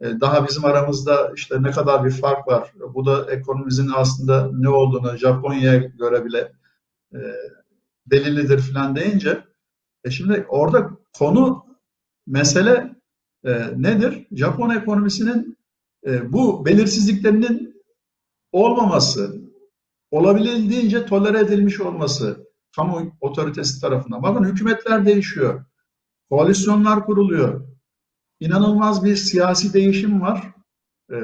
daha 0.00 0.48
bizim 0.48 0.64
aramızda 0.64 1.32
işte 1.36 1.62
ne 1.62 1.70
kadar 1.70 2.04
bir 2.04 2.10
fark 2.10 2.48
var. 2.48 2.72
Bu 2.94 3.06
da 3.06 3.30
ekonomimizin 3.30 3.90
aslında 3.94 4.50
ne 4.52 4.68
olduğunu 4.68 5.16
Japonya'ya 5.16 5.76
göre 5.76 6.24
bile 6.24 6.52
e, 7.14 7.18
delilidir 8.06 8.58
falan 8.58 8.96
deyince 8.96 9.44
e 10.04 10.10
şimdi 10.10 10.46
orada 10.48 10.90
konu 11.18 11.66
mesele 12.26 12.96
e, 13.44 13.68
nedir? 13.76 14.26
Japon 14.32 14.70
ekonomisinin 14.70 15.58
e, 16.06 16.32
bu 16.32 16.66
belirsizliklerinin 16.66 17.82
olmaması, 18.52 19.40
olabildiğince 20.10 21.06
tolere 21.06 21.38
edilmiş 21.38 21.80
olması 21.80 22.46
kamu 22.76 23.12
otoritesi 23.20 23.80
tarafından. 23.80 24.22
Bakın 24.22 24.44
hükümetler 24.44 25.06
değişiyor, 25.06 25.64
koalisyonlar 26.30 27.06
kuruluyor, 27.06 27.75
inanılmaz 28.40 29.04
bir 29.04 29.16
siyasi 29.16 29.72
değişim 29.72 30.20
var, 30.20 30.54
e, 31.10 31.16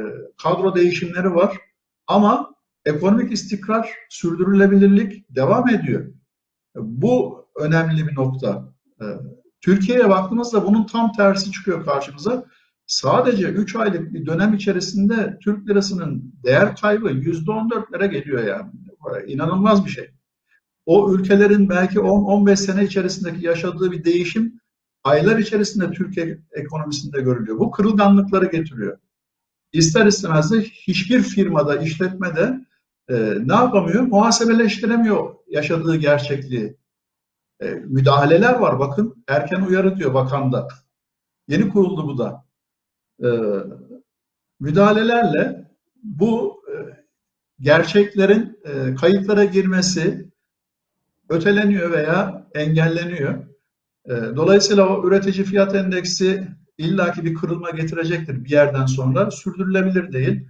kadro 0.42 0.74
değişimleri 0.74 1.34
var 1.34 1.58
ama 2.06 2.54
ekonomik 2.84 3.32
istikrar, 3.32 3.90
sürdürülebilirlik 4.10 5.36
devam 5.36 5.68
ediyor. 5.68 6.14
Bu 6.76 7.46
önemli 7.60 8.08
bir 8.08 8.14
nokta. 8.14 8.74
E, 9.00 9.04
Türkiye'ye 9.60 10.08
baktığımızda 10.08 10.66
bunun 10.66 10.86
tam 10.86 11.12
tersi 11.12 11.52
çıkıyor 11.52 11.84
karşımıza. 11.84 12.44
Sadece 12.86 13.48
3 13.48 13.76
aylık 13.76 14.14
bir 14.14 14.26
dönem 14.26 14.54
içerisinde 14.54 15.38
Türk 15.44 15.68
lirasının 15.68 16.34
değer 16.44 16.76
kaybı 16.76 17.10
%14'lere 17.10 18.06
geliyor 18.06 18.44
yani. 18.44 18.70
İnanılmaz 19.26 19.86
bir 19.86 19.90
şey. 19.90 20.10
O 20.86 21.14
ülkelerin 21.14 21.68
belki 21.68 21.98
10-15 21.98 22.56
sene 22.56 22.84
içerisindeki 22.84 23.46
yaşadığı 23.46 23.92
bir 23.92 24.04
değişim 24.04 24.60
aylar 25.04 25.38
içerisinde 25.38 25.90
Türkiye 25.90 26.38
ekonomisinde 26.52 27.20
görülüyor. 27.20 27.58
Bu 27.58 27.70
kırılganlıkları 27.70 28.46
getiriyor. 28.46 28.98
İster 29.72 30.06
istemez 30.06 30.52
de 30.52 30.60
hiçbir 30.60 31.22
firmada, 31.22 31.76
işletmede 31.76 32.60
e, 33.08 33.14
ne 33.48 33.54
yapamıyor? 33.54 34.02
Muhasebeleştiremiyor 34.02 35.34
yaşadığı 35.48 35.96
gerçekliği. 35.96 36.76
E, 37.62 37.70
müdahaleler 37.70 38.54
var 38.54 38.78
bakın. 38.78 39.24
Erken 39.28 39.60
uyarı 39.62 39.96
diyor 39.96 40.14
bakanda. 40.14 40.68
Yeni 41.48 41.68
kuruldu 41.68 42.06
bu 42.08 42.18
da. 42.18 42.44
E, 43.22 43.28
müdahalelerle 44.60 45.70
bu 46.02 46.62
e, 46.68 46.74
gerçeklerin 47.60 48.60
e, 48.64 48.94
kayıtlara 48.94 49.44
girmesi 49.44 50.32
öteleniyor 51.28 51.92
veya 51.92 52.46
engelleniyor. 52.54 53.51
E, 54.06 54.10
dolayısıyla 54.36 54.88
o 54.88 55.08
üretici 55.08 55.44
fiyat 55.44 55.74
endeksi 55.74 56.48
illaki 56.78 57.24
bir 57.24 57.34
kırılma 57.34 57.70
getirecektir 57.70 58.44
bir 58.44 58.50
yerden 58.50 58.86
sonra. 58.86 59.30
Sürdürülebilir 59.30 60.12
değil. 60.12 60.46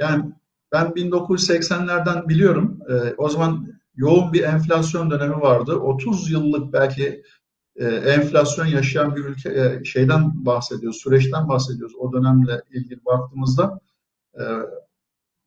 Yani 0.00 0.32
ben 0.72 0.86
1980'lerden 0.86 2.28
biliyorum. 2.28 2.78
E, 2.88 3.14
o 3.18 3.28
zaman 3.28 3.68
yoğun 3.94 4.32
bir 4.32 4.42
enflasyon 4.42 5.10
dönemi 5.10 5.40
vardı. 5.40 5.76
30 5.76 6.30
yıllık 6.30 6.72
belki 6.72 7.22
e, 7.76 7.86
enflasyon 7.86 8.66
yaşayan 8.66 9.16
bir 9.16 9.24
ülke 9.24 9.48
e, 9.48 9.84
şeyden 9.84 10.46
bahsediyoruz, 10.46 11.00
süreçten 11.02 11.48
bahsediyoruz. 11.48 11.96
O 11.98 12.12
dönemle 12.12 12.62
ilgili 12.70 13.04
baktığımızda 13.04 13.80
e, 14.34 14.42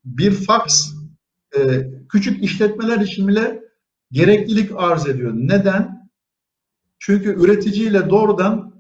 bir 0.06 0.32
faks 0.32 0.88
e, 1.58 1.88
küçük 2.10 2.44
işletmeler 2.44 3.00
için 3.00 3.28
bile 3.28 3.62
gereklilik 4.12 4.72
arz 4.76 5.08
ediyor. 5.08 5.32
Neden? 5.36 6.01
Çünkü 7.04 7.44
üreticiyle 7.44 8.10
doğrudan 8.10 8.74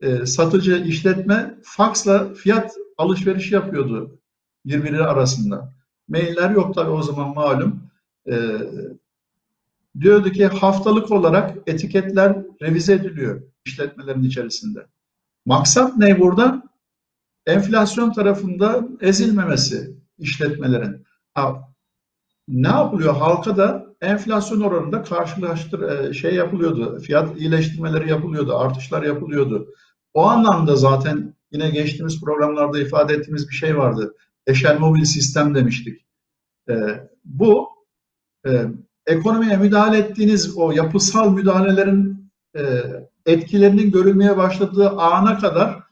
e, 0.00 0.26
satıcı 0.26 0.84
işletme 0.86 1.54
faksla 1.62 2.34
fiyat 2.34 2.74
alışveriş 2.98 3.52
yapıyordu 3.52 4.18
birbirleri 4.64 5.04
arasında. 5.04 5.72
Mailler 6.08 6.50
yok 6.50 6.74
tabii 6.74 6.90
o 6.90 7.02
zaman 7.02 7.34
malum. 7.34 7.80
E, 8.28 8.34
diyordu 10.00 10.30
ki 10.30 10.46
haftalık 10.46 11.10
olarak 11.10 11.56
etiketler 11.66 12.36
revize 12.62 12.92
ediliyor 12.92 13.42
işletmelerin 13.64 14.22
içerisinde. 14.22 14.86
Maksat 15.46 15.96
ne 15.96 16.20
burada? 16.20 16.62
Enflasyon 17.46 18.12
tarafında 18.12 18.88
ezilmemesi 19.00 19.96
işletmelerin. 20.18 21.06
Ha, 21.34 21.68
ne 22.48 22.68
yapılıyor? 22.68 23.14
Halka 23.14 23.56
da 23.56 23.85
enflasyon 24.00 24.60
oranında 24.60 25.02
karşılaştır 25.02 25.82
e, 25.82 26.12
şey 26.12 26.34
yapılıyordu. 26.34 27.00
Fiyat 27.00 27.38
iyileştirmeleri 27.38 28.10
yapılıyordu, 28.10 28.56
artışlar 28.56 29.02
yapılıyordu. 29.02 29.68
O 30.14 30.22
anlamda 30.26 30.76
zaten 30.76 31.34
yine 31.52 31.70
geçtiğimiz 31.70 32.20
programlarda 32.20 32.80
ifade 32.80 33.14
ettiğimiz 33.14 33.48
bir 33.48 33.54
şey 33.54 33.78
vardı. 33.78 34.14
Eşel 34.46 34.78
mobil 34.78 35.04
sistem 35.04 35.54
demiştik. 35.54 36.06
E, 36.68 36.74
bu 37.24 37.68
e, 38.46 38.64
ekonomiye 39.06 39.56
müdahale 39.56 39.98
ettiğiniz 39.98 40.56
o 40.56 40.72
yapısal 40.72 41.32
müdahalelerin 41.32 42.16
etkilerinin 43.26 43.90
görülmeye 43.90 44.36
başladığı 44.36 44.90
ana 44.90 45.38
kadar 45.38 45.82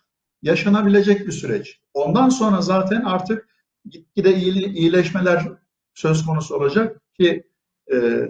yaşanabilecek 0.42 1.26
bir 1.26 1.32
süreç. 1.32 1.80
Ondan 1.94 2.28
sonra 2.28 2.60
zaten 2.60 3.00
artık 3.00 3.48
gitgide 3.90 4.36
iyileşmeler 4.36 5.48
söz 5.94 6.26
konusu 6.26 6.56
olacak 6.56 7.00
ki 7.18 7.44
e, 7.92 8.28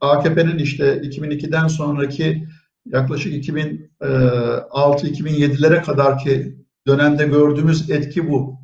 AKP'nin 0.00 0.58
işte 0.58 0.96
2002'den 0.96 1.68
sonraki 1.68 2.48
yaklaşık 2.86 3.48
2006-2007'lere 3.48 5.82
kadar 5.82 6.18
ki 6.18 6.56
dönemde 6.86 7.26
gördüğümüz 7.26 7.90
etki 7.90 8.30
bu. 8.30 8.62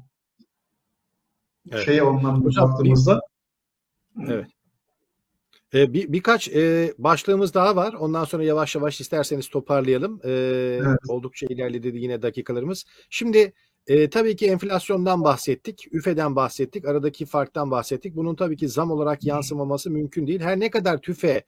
Evet. 1.72 1.84
Şey 1.84 2.02
ondan 2.02 2.44
baktığımızda. 2.44 3.20
Evet. 4.28 4.46
Ee, 5.74 5.92
bir, 5.92 6.12
birkaç 6.12 6.48
e, 6.48 6.94
başlığımız 6.98 7.54
daha 7.54 7.76
var. 7.76 7.92
Ondan 7.92 8.24
sonra 8.24 8.44
yavaş 8.44 8.74
yavaş 8.74 9.00
isterseniz 9.00 9.48
toparlayalım. 9.48 10.20
Ee, 10.24 10.30
evet. 10.82 10.98
Oldukça 11.08 11.46
ilerledi 11.50 11.92
yine 11.94 12.22
dakikalarımız. 12.22 12.84
Şimdi 13.10 13.52
e, 13.88 14.10
tabii 14.10 14.36
ki 14.36 14.46
enflasyondan 14.46 15.24
bahsettik, 15.24 15.88
üfeden 15.92 16.36
bahsettik, 16.36 16.84
aradaki 16.84 17.26
farktan 17.26 17.70
bahsettik. 17.70 18.16
Bunun 18.16 18.34
tabii 18.34 18.56
ki 18.56 18.68
zam 18.68 18.90
olarak 18.90 19.24
yansımaması 19.24 19.90
mümkün 19.90 20.26
değil. 20.26 20.40
Her 20.40 20.60
ne 20.60 20.70
kadar 20.70 20.98
tüfe 20.98 21.44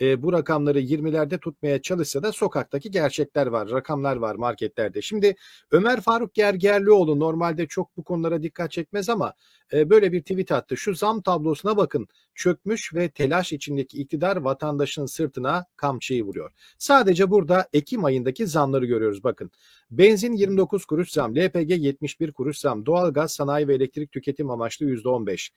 e, 0.00 0.22
bu 0.22 0.32
rakamları 0.32 0.80
20'lerde 0.80 1.38
tutmaya 1.38 1.82
çalışsa 1.82 2.22
da 2.22 2.32
sokaktaki 2.32 2.90
gerçekler 2.90 3.46
var, 3.46 3.70
rakamlar 3.70 4.16
var 4.16 4.34
marketlerde. 4.34 5.02
Şimdi 5.02 5.36
Ömer 5.70 6.00
Faruk 6.00 6.34
Gergerlioğlu 6.34 7.20
normalde 7.20 7.66
çok 7.66 7.96
bu 7.96 8.04
konulara 8.04 8.42
dikkat 8.42 8.70
çekmez 8.70 9.08
ama 9.08 9.34
e, 9.72 9.90
böyle 9.90 10.12
bir 10.12 10.20
tweet 10.20 10.52
attı. 10.52 10.76
Şu 10.76 10.94
zam 10.94 11.22
tablosuna 11.22 11.76
bakın 11.76 12.08
çökmüş 12.34 12.94
ve 12.94 13.08
telaş 13.08 13.52
içindeki 13.52 13.98
iktidar 13.98 14.36
vatandaşın 14.36 15.06
sırtına 15.06 15.66
kamçıyı 15.76 16.24
vuruyor. 16.24 16.50
Sadece 16.78 17.30
burada 17.30 17.68
Ekim 17.72 18.04
ayındaki 18.04 18.46
zamları 18.46 18.86
görüyoruz 18.86 19.24
bakın. 19.24 19.50
Benzin 19.90 20.32
29 20.32 20.84
kuruş 20.84 21.10
zam, 21.10 21.36
LPG 21.36 21.70
71 21.70 22.32
kuruş 22.32 22.58
zam, 22.58 22.86
doğalgaz, 22.86 23.32
sanayi 23.32 23.68
ve 23.68 23.74
elektrik 23.74 24.12
tüketim 24.12 24.50
amaçlı 24.50 24.86
%15. 24.86 25.50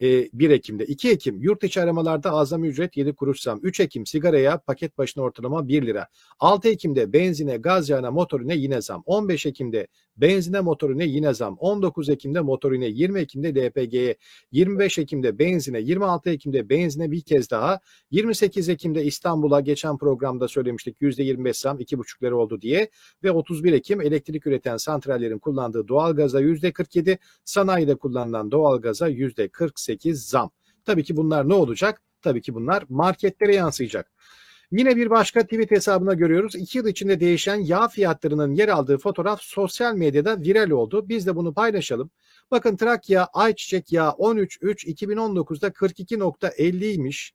1 0.00 0.50
Ekim'de. 0.50 0.84
2 0.84 1.10
Ekim 1.10 1.40
yurt 1.40 1.64
içi 1.64 1.82
aramalarda 1.82 2.32
azami 2.32 2.68
ücret 2.68 2.96
7 2.96 3.14
kuruş 3.14 3.40
zam. 3.40 3.60
3 3.62 3.80
Ekim 3.80 4.06
sigaraya 4.06 4.58
paket 4.58 4.98
başına 4.98 5.24
ortalama 5.24 5.68
1 5.68 5.86
lira. 5.86 6.06
6 6.38 6.68
Ekim'de 6.68 7.12
benzine, 7.12 7.56
gaz 7.56 7.88
yağına, 7.88 8.10
motorine 8.10 8.56
yine 8.56 8.80
zam. 8.80 9.02
15 9.06 9.46
Ekim'de 9.46 9.86
benzine, 10.20 10.60
motorine 10.60 11.04
yine 11.04 11.34
zam. 11.34 11.56
19 11.58 12.08
Ekim'de 12.08 12.40
motorine, 12.40 12.86
20 12.86 13.20
Ekim'de 13.20 13.66
LPG'ye, 13.66 14.16
25 14.52 14.98
Ekim'de 14.98 15.38
benzine, 15.38 15.80
26 15.80 16.30
Ekim'de 16.30 16.68
benzine 16.68 17.10
bir 17.10 17.20
kez 17.20 17.50
daha. 17.50 17.80
28 18.10 18.68
Ekim'de 18.68 19.04
İstanbul'a 19.04 19.60
geçen 19.60 19.98
programda 19.98 20.48
söylemiştik 20.48 21.00
%25 21.00 21.60
zam 21.60 21.80
2,5 21.80 22.22
lira 22.22 22.36
oldu 22.36 22.60
diye 22.60 22.90
ve 23.24 23.30
31 23.30 23.72
Ekim 23.72 24.00
elektrik 24.00 24.46
üreten 24.46 24.76
santrallerin 24.76 25.38
kullandığı 25.38 25.88
doğalgaza 25.88 26.40
%47, 26.40 27.18
sanayide 27.44 27.94
kullanılan 27.94 28.50
doğalgaza 28.50 29.08
%48 29.08 29.98
8 29.98 30.28
zam. 30.28 30.50
Tabii 30.84 31.04
ki 31.04 31.16
bunlar 31.16 31.48
ne 31.48 31.54
olacak? 31.54 32.02
Tabii 32.22 32.42
ki 32.42 32.54
bunlar 32.54 32.84
marketlere 32.88 33.54
yansıyacak. 33.54 34.12
Yine 34.72 34.96
bir 34.96 35.10
başka 35.10 35.42
tweet 35.42 35.70
hesabına 35.70 36.14
görüyoruz. 36.14 36.54
İki 36.54 36.78
yıl 36.78 36.86
içinde 36.86 37.20
değişen 37.20 37.56
yağ 37.56 37.88
fiyatlarının 37.88 38.54
yer 38.54 38.68
aldığı 38.68 38.98
fotoğraf 38.98 39.42
sosyal 39.42 39.94
medyada 39.94 40.40
viral 40.40 40.70
oldu. 40.70 41.08
Biz 41.08 41.26
de 41.26 41.36
bunu 41.36 41.54
paylaşalım. 41.54 42.10
Bakın 42.50 42.76
Trakya 42.76 43.24
ayçiçek 43.24 43.92
yağı 43.92 44.10
13.3.2019'da 44.10 45.68
42.50'ymiş. 45.68 47.32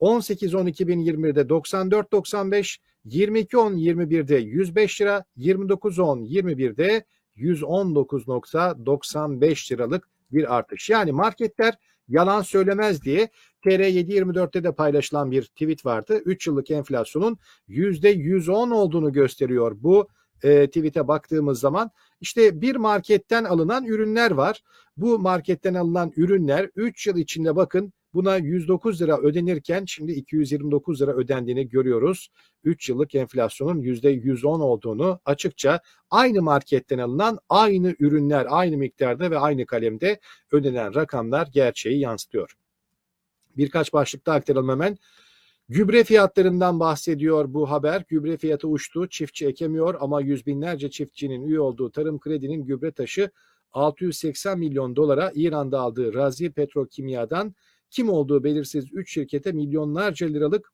18-10-2021'de 0.00 1.40
94.95, 1.40 2.78
22-10-21'de 3.06 4.36
105 4.36 5.00
lira, 5.00 5.24
29-10-21'de 5.38 7.04
119.95 7.36 9.72
liralık 9.72 10.08
bir 10.32 10.56
artış. 10.56 10.90
Yani 10.90 11.12
marketler 11.12 11.74
yalan 12.08 12.42
söylemez 12.42 13.02
diye 13.02 13.28
TR724'te 13.64 14.64
de 14.64 14.72
paylaşılan 14.72 15.30
bir 15.30 15.42
tweet 15.42 15.86
vardı. 15.86 16.22
3 16.24 16.46
yıllık 16.46 16.70
enflasyonun 16.70 17.38
%110 17.68 18.74
olduğunu 18.74 19.12
gösteriyor 19.12 19.76
bu 19.80 20.08
e, 20.42 20.66
tweet'e 20.66 21.08
baktığımız 21.08 21.60
zaman. 21.60 21.90
işte 22.20 22.60
bir 22.60 22.76
marketten 22.76 23.44
alınan 23.44 23.84
ürünler 23.84 24.30
var. 24.30 24.62
Bu 24.96 25.18
marketten 25.18 25.74
alınan 25.74 26.12
ürünler 26.16 26.70
3 26.76 27.06
yıl 27.06 27.16
içinde 27.16 27.56
bakın 27.56 27.92
buna 28.14 28.36
109 28.36 29.02
lira 29.02 29.18
ödenirken 29.18 29.84
şimdi 29.84 30.12
229 30.12 31.02
lira 31.02 31.12
ödendiğini 31.12 31.68
görüyoruz. 31.68 32.28
3 32.64 32.88
yıllık 32.88 33.14
enflasyonun 33.14 33.82
%110 33.82 34.62
olduğunu 34.62 35.20
açıkça 35.24 35.80
aynı 36.10 36.42
marketten 36.42 36.98
alınan 36.98 37.38
aynı 37.48 37.94
ürünler 37.98 38.46
aynı 38.48 38.76
miktarda 38.76 39.30
ve 39.30 39.38
aynı 39.38 39.66
kalemde 39.66 40.20
ödenen 40.52 40.94
rakamlar 40.94 41.48
gerçeği 41.52 42.00
yansıtıyor. 42.00 42.56
Birkaç 43.56 43.92
başlıkta 43.92 44.32
aktaralım 44.32 44.68
hemen. 44.68 44.98
Gübre 45.68 46.04
fiyatlarından 46.04 46.80
bahsediyor 46.80 47.54
bu 47.54 47.70
haber. 47.70 48.04
Gübre 48.08 48.36
fiyatı 48.36 48.68
uçtu, 48.68 49.08
çiftçi 49.08 49.46
ekemiyor 49.46 49.96
ama 50.00 50.20
yüz 50.20 50.46
binlerce 50.46 50.90
çiftçinin 50.90 51.42
üye 51.42 51.60
olduğu 51.60 51.90
Tarım 51.90 52.18
Kredi'nin 52.18 52.64
gübre 52.64 52.92
taşı 52.92 53.30
680 53.72 54.58
milyon 54.58 54.96
dolara 54.96 55.32
İran'da 55.34 55.80
aldığı 55.80 56.14
Razi 56.14 56.52
Petrokimya'dan 56.52 57.54
kim 57.90 58.08
olduğu 58.08 58.44
belirsiz 58.44 58.92
3 58.92 59.12
şirkete 59.12 59.52
milyonlarca 59.52 60.26
liralık 60.26 60.72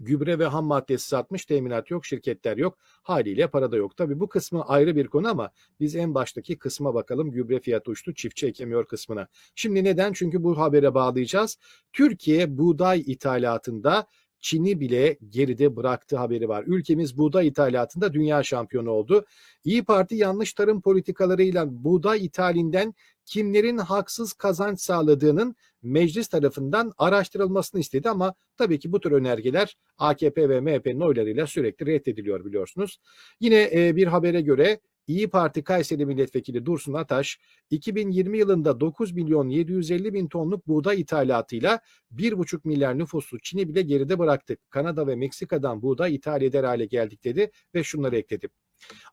gübre 0.00 0.38
ve 0.38 0.46
ham 0.46 0.64
maddesi 0.64 1.08
satmış 1.08 1.44
teminat 1.44 1.90
yok 1.90 2.06
şirketler 2.06 2.56
yok 2.56 2.78
haliyle 3.02 3.46
para 3.46 3.72
da 3.72 3.76
yok. 3.76 3.96
Tabi 3.96 4.20
bu 4.20 4.28
kısmı 4.28 4.62
ayrı 4.62 4.96
bir 4.96 5.06
konu 5.06 5.28
ama 5.28 5.50
biz 5.80 5.96
en 5.96 6.14
baştaki 6.14 6.58
kısma 6.58 6.94
bakalım 6.94 7.30
gübre 7.30 7.60
fiyatı 7.60 7.90
uçtu 7.90 8.14
çiftçi 8.14 8.46
ekemiyor 8.46 8.86
kısmına. 8.86 9.28
Şimdi 9.54 9.84
neden? 9.84 10.12
Çünkü 10.12 10.44
bu 10.44 10.58
habere 10.58 10.94
bağlayacağız. 10.94 11.58
Türkiye 11.92 12.58
buğday 12.58 13.00
ithalatında 13.06 14.06
Çin'i 14.44 14.80
bile 14.80 15.18
geride 15.28 15.76
bıraktı 15.76 16.16
haberi 16.16 16.48
var. 16.48 16.64
Ülkemiz 16.66 17.18
buğday 17.18 17.46
ithalatında 17.46 18.12
dünya 18.12 18.42
şampiyonu 18.42 18.90
oldu. 18.90 19.24
İyi 19.64 19.84
Parti 19.84 20.14
yanlış 20.14 20.52
tarım 20.52 20.80
politikalarıyla 20.80 21.84
buğday 21.84 22.24
ithalinden 22.24 22.94
kimlerin 23.26 23.78
haksız 23.78 24.32
kazanç 24.32 24.80
sağladığının 24.80 25.56
meclis 25.82 26.28
tarafından 26.28 26.92
araştırılmasını 26.98 27.80
istedi 27.80 28.10
ama 28.10 28.34
tabii 28.56 28.78
ki 28.78 28.92
bu 28.92 29.00
tür 29.00 29.12
önergeler 29.12 29.76
AKP 29.98 30.48
ve 30.48 30.60
MHP'nin 30.60 31.00
oylarıyla 31.00 31.46
sürekli 31.46 31.86
reddediliyor 31.86 32.44
biliyorsunuz. 32.44 32.98
Yine 33.40 33.96
bir 33.96 34.06
habere 34.06 34.40
göre 34.40 34.80
İyi 35.06 35.30
Parti 35.30 35.64
Kayseri 35.64 36.06
Milletvekili 36.06 36.66
Dursun 36.66 36.92
Ataş 36.92 37.38
2020 37.70 38.38
yılında 38.38 38.80
9 38.80 39.12
milyon 39.12 39.48
750 39.48 40.14
bin 40.14 40.28
tonluk 40.28 40.66
buğday 40.66 41.00
ithalatıyla 41.00 41.80
1,5 42.12 42.60
milyar 42.64 42.98
nüfuslu 42.98 43.38
Çin'i 43.40 43.68
bile 43.68 43.82
geride 43.82 44.18
bıraktık. 44.18 44.70
Kanada 44.70 45.06
ve 45.06 45.16
Meksika'dan 45.16 45.82
buğday 45.82 46.14
ithal 46.14 46.42
eder 46.42 46.64
hale 46.64 46.86
geldik 46.86 47.24
dedi 47.24 47.50
ve 47.74 47.84
şunları 47.84 48.16
ekledi. 48.16 48.48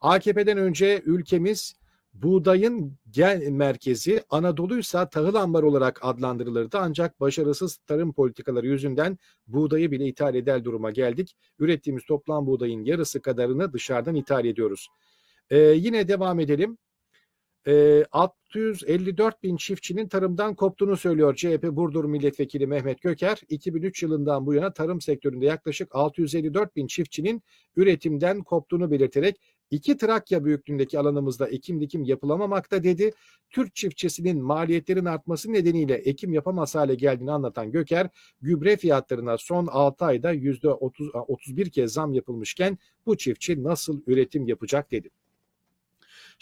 AKP'den 0.01 0.57
önce 0.57 1.01
ülkemiz 1.05 1.73
buğdayın 2.13 2.97
gel 3.09 3.47
merkezi 3.47 4.23
Anadolu'ysa 4.29 5.09
tahıl 5.09 5.35
ambar 5.35 5.63
olarak 5.63 5.99
adlandırılırdı 6.01 6.77
ancak 6.77 7.19
başarısız 7.19 7.77
tarım 7.77 8.13
politikaları 8.13 8.67
yüzünden 8.67 9.17
buğdayı 9.47 9.91
bile 9.91 10.07
ithal 10.07 10.35
eder 10.35 10.63
duruma 10.63 10.91
geldik. 10.91 11.35
Ürettiğimiz 11.59 12.05
toplam 12.05 12.47
buğdayın 12.47 12.83
yarısı 12.83 13.21
kadarını 13.21 13.73
dışarıdan 13.73 14.15
ithal 14.15 14.45
ediyoruz. 14.45 14.87
Ee, 15.51 15.57
yine 15.59 16.07
devam 16.07 16.39
edelim. 16.39 16.77
Ee, 17.67 18.05
654 18.11 19.43
bin 19.43 19.57
çiftçinin 19.57 20.07
tarımdan 20.07 20.55
koptuğunu 20.55 20.97
söylüyor 20.97 21.35
CHP 21.35 21.63
Burdur 21.63 22.05
Milletvekili 22.05 22.67
Mehmet 22.67 23.01
Göker. 23.01 23.41
2003 23.49 24.03
yılından 24.03 24.45
bu 24.45 24.53
yana 24.53 24.73
tarım 24.73 25.01
sektöründe 25.01 25.45
yaklaşık 25.45 25.95
654 25.95 26.75
bin 26.75 26.87
çiftçinin 26.87 27.41
üretimden 27.75 28.43
koptuğunu 28.43 28.91
belirterek 28.91 29.41
iki 29.71 29.97
Trakya 29.97 30.45
büyüklüğündeki 30.45 30.99
alanımızda 30.99 31.47
ekim 31.47 31.81
dikim 31.81 32.03
yapılamamakta 32.03 32.83
dedi. 32.83 33.11
Türk 33.49 33.75
çiftçisinin 33.75 34.43
maliyetlerin 34.43 35.05
artması 35.05 35.53
nedeniyle 35.53 35.93
ekim 35.93 36.33
yapamaz 36.33 36.75
hale 36.75 36.95
geldiğini 36.95 37.31
anlatan 37.31 37.71
Göker, 37.71 38.09
gübre 38.41 38.77
fiyatlarına 38.77 39.37
son 39.37 39.67
6 39.67 40.05
ayda 40.05 40.33
%30, 40.33 41.11
31 41.27 41.69
kez 41.69 41.93
zam 41.93 42.13
yapılmışken 42.13 42.77
bu 43.05 43.17
çiftçi 43.17 43.63
nasıl 43.63 44.01
üretim 44.07 44.47
yapacak 44.47 44.91
dedi. 44.91 45.09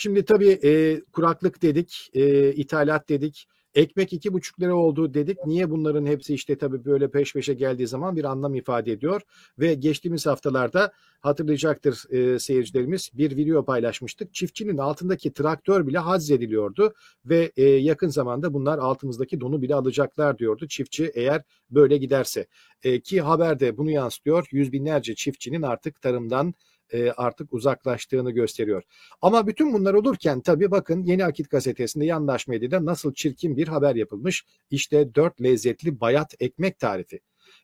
Şimdi 0.01 0.25
tabii 0.25 0.59
e, 0.63 1.01
kuraklık 1.13 1.61
dedik, 1.61 2.09
e, 2.13 2.53
ithalat 2.53 3.09
dedik, 3.09 3.47
ekmek 3.75 4.13
iki 4.13 4.33
buçuk 4.33 4.61
lira 4.61 4.75
oldu 4.75 5.13
dedik. 5.13 5.37
Niye 5.45 5.69
bunların 5.69 6.05
hepsi 6.05 6.33
işte 6.33 6.57
tabii 6.57 6.85
böyle 6.85 7.11
peş 7.11 7.33
peşe 7.33 7.53
geldiği 7.53 7.87
zaman 7.87 8.15
bir 8.15 8.23
anlam 8.23 8.55
ifade 8.55 8.91
ediyor. 8.91 9.21
Ve 9.59 9.73
geçtiğimiz 9.73 10.25
haftalarda 10.25 10.91
hatırlayacaktır 11.21 12.13
e, 12.13 12.39
seyircilerimiz 12.39 13.09
bir 13.13 13.37
video 13.37 13.65
paylaşmıştık. 13.65 14.33
Çiftçinin 14.33 14.77
altındaki 14.77 15.33
traktör 15.33 15.87
bile 15.87 15.97
hazzediliyordu 15.97 16.93
ve 17.25 17.51
e, 17.57 17.63
yakın 17.63 18.09
zamanda 18.09 18.53
bunlar 18.53 18.77
altımızdaki 18.77 19.41
donu 19.41 19.61
bile 19.61 19.75
alacaklar 19.75 20.37
diyordu 20.37 20.67
çiftçi 20.67 21.11
eğer 21.13 21.43
böyle 21.71 21.97
giderse. 21.97 22.47
E, 22.83 22.99
ki 22.99 23.21
haberde 23.21 23.77
bunu 23.77 23.91
yansıtıyor. 23.91 24.47
Yüz 24.51 24.71
binlerce 24.71 25.15
çiftçinin 25.15 25.61
artık 25.61 26.01
tarımdan 26.01 26.53
e, 26.93 27.11
artık 27.11 27.53
uzaklaştığını 27.53 28.31
gösteriyor. 28.31 28.83
Ama 29.21 29.47
bütün 29.47 29.73
bunlar 29.73 29.93
olurken 29.93 30.41
tabii 30.41 30.71
bakın 30.71 31.03
Yeni 31.03 31.25
Akit 31.25 31.49
gazetesinde 31.49 32.05
yandaş 32.05 32.47
medyada 32.47 32.85
nasıl 32.85 33.13
çirkin 33.13 33.57
bir 33.57 33.67
haber 33.67 33.95
yapılmış. 33.95 34.45
İşte 34.71 35.15
dört 35.15 35.41
lezzetli 35.41 36.01
bayat 36.01 36.35
ekmek 36.39 36.79
tarifi. 36.79 37.19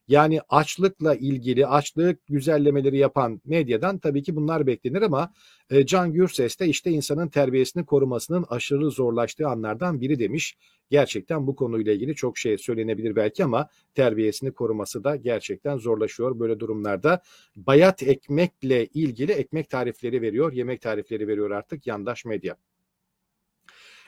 Yani 0.07 0.39
açlıkla 0.49 1.15
ilgili 1.15 1.67
açlık 1.67 2.27
güzellemeleri 2.27 2.97
yapan 2.97 3.41
medyadan 3.45 3.97
tabii 3.97 4.23
ki 4.23 4.35
bunlar 4.35 4.67
beklenir 4.67 5.01
ama 5.01 5.33
e, 5.69 5.85
Can 5.85 6.13
Gürses 6.13 6.59
de 6.59 6.67
işte 6.67 6.91
insanın 6.91 7.27
terbiyesini 7.27 7.85
korumasının 7.85 8.45
aşırı 8.49 8.91
zorlaştığı 8.91 9.47
anlardan 9.47 10.01
biri 10.01 10.19
demiş. 10.19 10.57
Gerçekten 10.89 11.47
bu 11.47 11.55
konuyla 11.55 11.93
ilgili 11.93 12.15
çok 12.15 12.37
şey 12.37 12.57
söylenebilir 12.57 13.15
belki 13.15 13.43
ama 13.43 13.69
terbiyesini 13.95 14.51
koruması 14.51 15.03
da 15.03 15.15
gerçekten 15.15 15.77
zorlaşıyor 15.77 16.39
böyle 16.39 16.59
durumlarda. 16.59 17.21
Bayat 17.55 18.03
ekmekle 18.03 18.85
ilgili 18.85 19.31
ekmek 19.31 19.69
tarifleri 19.69 20.21
veriyor, 20.21 20.53
yemek 20.53 20.81
tarifleri 20.81 21.27
veriyor 21.27 21.51
artık 21.51 21.87
yandaş 21.87 22.25
medya. 22.25 22.57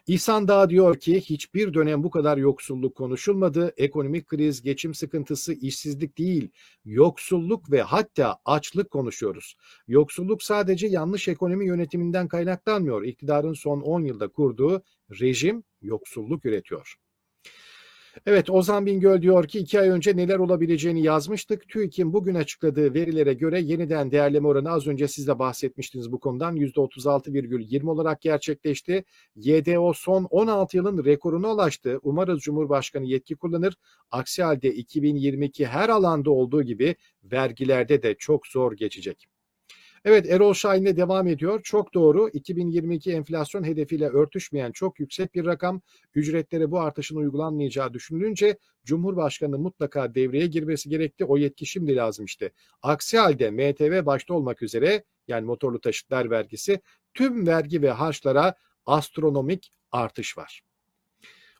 İhsan 0.07 0.47
Dağ 0.47 0.69
diyor 0.69 0.99
ki 0.99 1.21
hiçbir 1.21 1.73
dönem 1.73 2.03
bu 2.03 2.09
kadar 2.09 2.37
yoksulluk 2.37 2.95
konuşulmadı. 2.95 3.73
Ekonomik 3.77 4.27
kriz, 4.27 4.61
geçim 4.61 4.93
sıkıntısı, 4.93 5.53
işsizlik 5.53 6.17
değil, 6.17 6.49
yoksulluk 6.85 7.71
ve 7.71 7.81
hatta 7.81 8.37
açlık 8.45 8.91
konuşuyoruz. 8.91 9.55
Yoksulluk 9.87 10.43
sadece 10.43 10.87
yanlış 10.87 11.27
ekonomi 11.27 11.67
yönetiminden 11.67 12.27
kaynaklanmıyor. 12.27 13.03
İktidarın 13.03 13.53
son 13.53 13.81
10 13.81 14.01
yılda 14.01 14.27
kurduğu 14.27 14.83
rejim 15.11 15.63
yoksulluk 15.81 16.45
üretiyor. 16.45 16.95
Evet 18.25 18.49
Ozan 18.49 18.85
Bingöl 18.85 19.21
diyor 19.21 19.47
ki 19.47 19.59
iki 19.59 19.79
ay 19.79 19.89
önce 19.89 20.17
neler 20.17 20.39
olabileceğini 20.39 21.03
yazmıştık. 21.03 21.69
TÜİK'in 21.69 22.13
bugün 22.13 22.35
açıkladığı 22.35 22.93
verilere 22.93 23.33
göre 23.33 23.61
yeniden 23.61 24.11
değerleme 24.11 24.47
oranı 24.47 24.71
az 24.71 24.87
önce 24.87 25.07
siz 25.07 25.27
de 25.27 25.39
bahsetmiştiniz 25.39 26.11
bu 26.11 26.19
konudan 26.19 26.55
%36,20 26.55 27.89
olarak 27.89 28.21
gerçekleşti. 28.21 29.03
YDO 29.35 29.93
son 29.93 30.23
16 30.23 30.77
yılın 30.77 31.05
rekoruna 31.05 31.53
ulaştı. 31.53 31.99
Umarız 32.03 32.41
Cumhurbaşkanı 32.41 33.05
yetki 33.05 33.35
kullanır. 33.35 33.75
Aksi 34.11 34.43
halde 34.43 34.73
2022 34.73 35.65
her 35.65 35.89
alanda 35.89 36.31
olduğu 36.31 36.63
gibi 36.63 36.95
vergilerde 37.23 38.03
de 38.03 38.15
çok 38.15 38.47
zor 38.47 38.73
geçecek. 38.73 39.36
Evet 40.09 40.29
Erol 40.29 40.53
Şahin'le 40.53 40.97
devam 40.97 41.27
ediyor. 41.27 41.61
Çok 41.63 41.93
doğru. 41.93 42.29
2022 42.29 43.11
enflasyon 43.11 43.63
hedefiyle 43.63 44.09
örtüşmeyen 44.09 44.71
çok 44.71 44.99
yüksek 44.99 45.35
bir 45.35 45.45
rakam. 45.45 45.81
Ücretlere 46.15 46.71
bu 46.71 46.79
artışın 46.79 47.15
uygulanmayacağı 47.15 47.93
düşünülünce 47.93 48.57
Cumhurbaşkanı 48.85 49.59
mutlaka 49.59 50.15
devreye 50.15 50.47
girmesi 50.47 50.89
gerekti. 50.89 51.25
O 51.25 51.37
yetki 51.37 51.65
şimdi 51.65 51.95
lazım 51.95 52.25
işte. 52.25 52.51
Aksi 52.81 53.17
halde 53.17 53.51
MTV 53.51 54.05
başta 54.05 54.33
olmak 54.33 54.61
üzere 54.61 55.03
yani 55.27 55.45
motorlu 55.45 55.81
taşıtlar 55.81 56.29
vergisi 56.29 56.81
tüm 57.13 57.47
vergi 57.47 57.81
ve 57.81 57.89
harçlara 57.89 58.53
astronomik 58.85 59.71
artış 59.91 60.37
var. 60.37 60.66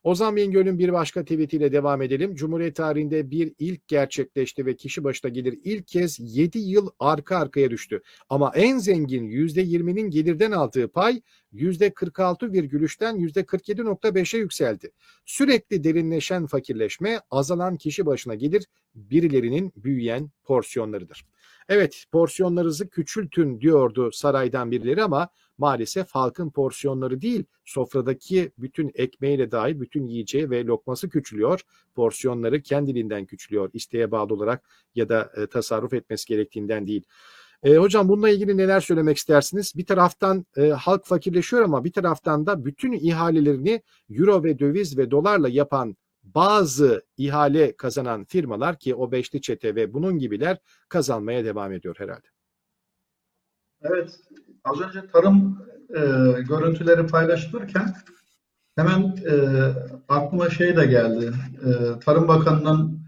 Ozan 0.07 0.35
Bingöl'ün 0.35 0.79
bir 0.79 0.93
başka 0.93 1.23
tweetiyle 1.23 1.71
devam 1.71 2.01
edelim. 2.01 2.35
Cumhuriyet 2.35 2.75
tarihinde 2.75 3.31
bir 3.31 3.53
ilk 3.59 3.87
gerçekleşti 3.87 4.65
ve 4.65 4.75
kişi 4.75 5.03
başına 5.03 5.31
gelir 5.31 5.59
ilk 5.63 5.87
kez 5.87 6.37
7 6.37 6.59
yıl 6.59 6.89
arka 6.99 7.37
arkaya 7.37 7.69
düştü. 7.69 8.01
Ama 8.29 8.51
en 8.55 8.77
zengin 8.77 9.29
%20'nin 9.29 10.09
gelirden 10.09 10.51
aldığı 10.51 10.87
pay 10.87 11.21
%46,3'ten 11.53 13.15
%47,5'e 13.15 14.39
yükseldi. 14.39 14.91
Sürekli 15.25 15.83
derinleşen 15.83 16.45
fakirleşme 16.45 17.19
azalan 17.31 17.77
kişi 17.77 18.05
başına 18.05 18.35
gelir 18.35 18.65
birilerinin 18.95 19.73
büyüyen 19.75 20.29
porsiyonlarıdır. 20.43 21.25
Evet 21.69 22.05
porsiyonlarınızı 22.11 22.89
küçültün 22.89 23.61
diyordu 23.61 24.11
saraydan 24.11 24.71
birileri 24.71 25.03
ama 25.03 25.29
maalesef 25.57 26.11
halkın 26.11 26.49
porsiyonları 26.49 27.21
değil, 27.21 27.43
sofradaki 27.65 28.51
bütün 28.57 28.91
ekmeğiyle 28.95 29.51
dahil 29.51 29.79
bütün 29.79 30.07
yiyeceği 30.07 30.49
ve 30.49 30.65
lokması 30.65 31.09
küçülüyor. 31.09 31.61
Porsiyonları 31.95 32.61
kendiliğinden 32.61 33.25
küçülüyor 33.25 33.69
isteğe 33.73 34.11
bağlı 34.11 34.33
olarak 34.33 34.63
ya 34.95 35.09
da 35.09 35.31
e, 35.37 35.47
tasarruf 35.47 35.93
etmesi 35.93 36.27
gerektiğinden 36.27 36.87
değil. 36.87 37.03
E, 37.63 37.75
hocam 37.75 38.09
bununla 38.09 38.29
ilgili 38.29 38.57
neler 38.57 38.79
söylemek 38.79 39.17
istersiniz? 39.17 39.73
Bir 39.75 39.85
taraftan 39.85 40.45
e, 40.57 40.69
halk 40.69 41.05
fakirleşiyor 41.05 41.63
ama 41.63 41.83
bir 41.83 41.91
taraftan 41.91 42.45
da 42.45 42.65
bütün 42.65 42.91
ihalelerini 42.91 43.81
euro 44.09 44.43
ve 44.43 44.59
döviz 44.59 44.97
ve 44.97 45.11
dolarla 45.11 45.49
yapan 45.49 45.95
bazı 46.23 47.05
ihale 47.17 47.75
kazanan 47.77 48.25
firmalar 48.25 48.79
ki 48.79 48.95
o 48.95 49.11
beşli 49.11 49.41
çete 49.41 49.75
ve 49.75 49.93
bunun 49.93 50.19
gibiler 50.19 50.57
kazanmaya 50.89 51.45
devam 51.45 51.73
ediyor 51.73 51.95
herhalde. 51.99 52.27
Evet, 53.81 54.19
az 54.67 54.81
önce 54.81 55.07
tarım 55.07 55.67
e, 55.89 56.01
görüntüleri 56.41 57.07
paylaşılırken 57.07 57.95
hemen 58.75 59.01
e, 59.01 59.33
aklıma 60.09 60.49
şey 60.49 60.75
de 60.75 60.85
geldi. 60.85 61.31
E, 61.65 61.99
Tarım 61.99 62.27
Bakanı'nın 62.27 63.01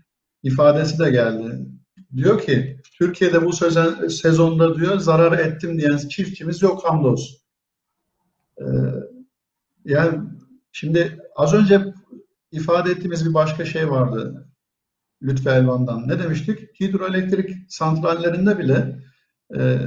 ifadesi 0.43 0.99
de 0.99 1.11
geldi. 1.11 1.65
Diyor 2.17 2.41
ki 2.41 2.81
Türkiye'de 2.97 3.45
bu 3.45 3.53
sözen, 3.53 4.07
sezonda 4.07 4.75
diyor 4.75 4.97
zarar 4.97 5.39
ettim 5.39 5.77
diyen 5.79 5.97
çiftçimiz 5.97 6.61
yok 6.61 6.85
hamdolsun. 6.85 7.37
E, 8.57 8.65
yani 9.85 10.19
şimdi 10.71 11.19
az 11.35 11.53
önce 11.53 11.93
ifade 12.51 12.91
ettiğimiz 12.91 13.29
bir 13.29 13.33
başka 13.33 13.65
şey 13.65 13.89
vardı 13.89 14.47
Lütfü 15.21 15.49
Elvan'dan. 15.49 16.07
Ne 16.07 16.19
demiştik? 16.19 16.81
Hidroelektrik 16.81 17.71
santrallerinde 17.71 18.59
bile 18.59 18.99
e, 19.55 19.79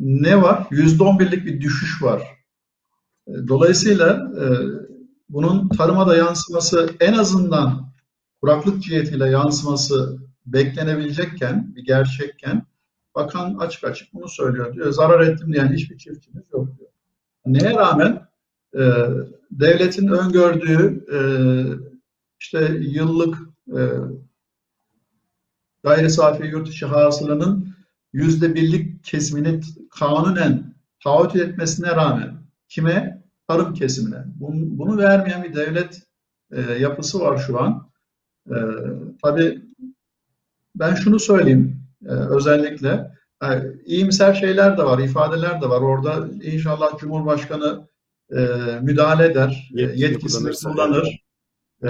ne 0.00 0.42
var? 0.42 0.66
Yüzde 0.70 1.02
on 1.02 1.18
birlik 1.18 1.46
bir 1.46 1.60
düşüş 1.60 2.02
var. 2.02 2.22
E, 3.28 3.32
dolayısıyla 3.48 4.32
e, 4.40 4.44
bunun 5.28 5.68
tarıma 5.68 6.06
da 6.06 6.16
yansıması 6.16 6.90
en 7.00 7.12
azından 7.12 7.92
kuraklık 8.40 8.82
cihetiyle 8.82 9.30
yansıması 9.30 10.18
beklenebilecekken, 10.46 11.74
bir 11.76 11.84
gerçekken 11.84 12.66
bakan 13.14 13.54
açık 13.54 13.84
açık 13.84 14.14
bunu 14.14 14.28
söylüyor. 14.28 14.74
Diyor 14.74 14.90
zarar 14.92 15.20
ettim 15.20 15.52
diyen 15.52 15.72
hiçbir 15.72 15.98
çiftçimiz 15.98 16.44
yok 16.52 16.78
diyor. 16.78 16.90
Neye 17.46 17.74
rağmen 17.74 18.28
e, 18.74 18.82
devletin 19.50 20.08
öngördüğü 20.08 21.06
e, 21.12 21.18
işte 22.40 22.76
yıllık 22.80 23.38
e, 23.68 23.80
gayri 25.82 26.10
safi 26.10 26.46
yurt 26.46 26.68
içi 26.68 26.86
hasılanın 26.86 27.76
yüzde 28.12 28.54
birlik 28.54 29.04
kesimini 29.04 29.60
kanunen 29.98 30.74
taahhüt 31.04 31.36
etmesine 31.36 31.88
rağmen 31.88 32.36
kime? 32.68 33.26
Tarım 33.48 33.74
kesimine. 33.74 34.24
Bunu, 34.26 34.78
bunu 34.78 34.98
vermeyen 34.98 35.44
bir 35.44 35.54
devlet 35.54 36.02
e, 36.52 36.60
yapısı 36.60 37.20
var 37.20 37.38
şu 37.38 37.60
an. 37.60 37.90
E, 38.50 38.56
tabii 39.22 39.62
ben 40.74 40.94
şunu 40.94 41.18
söyleyeyim 41.20 41.80
e, 42.06 42.10
özellikle 42.10 43.10
yani 43.42 43.66
e, 43.66 43.84
iyimser 43.84 44.34
şeyler 44.34 44.78
de 44.78 44.84
var, 44.84 44.98
ifadeler 44.98 45.62
de 45.62 45.68
var. 45.68 45.80
Orada 45.80 46.28
inşallah 46.42 46.98
Cumhurbaşkanı 46.98 47.88
e, 48.30 48.38
müdahale 48.82 49.24
eder, 49.24 49.70
yetkisini, 49.72 50.00
yetkisini 50.00 50.72
kullanır. 50.72 51.24
E, 51.84 51.88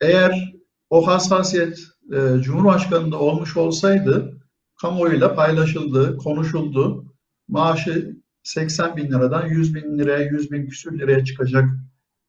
eğer 0.00 0.54
o 0.90 1.06
hassasiyet 1.06 1.78
e, 2.12 2.42
Cumhurbaşkanı'nda 2.42 3.18
olmuş 3.18 3.56
olsaydı 3.56 4.39
kamuoyuyla 4.80 5.34
paylaşıldı, 5.34 6.16
konuşuldu. 6.16 7.04
Maaşı 7.48 8.16
80 8.42 8.96
bin 8.96 9.08
liradan 9.08 9.46
100 9.46 9.74
bin 9.74 9.98
liraya, 9.98 10.24
100 10.24 10.50
bin 10.50 10.66
küsür 10.66 10.98
liraya 10.98 11.24
çıkacak 11.24 11.64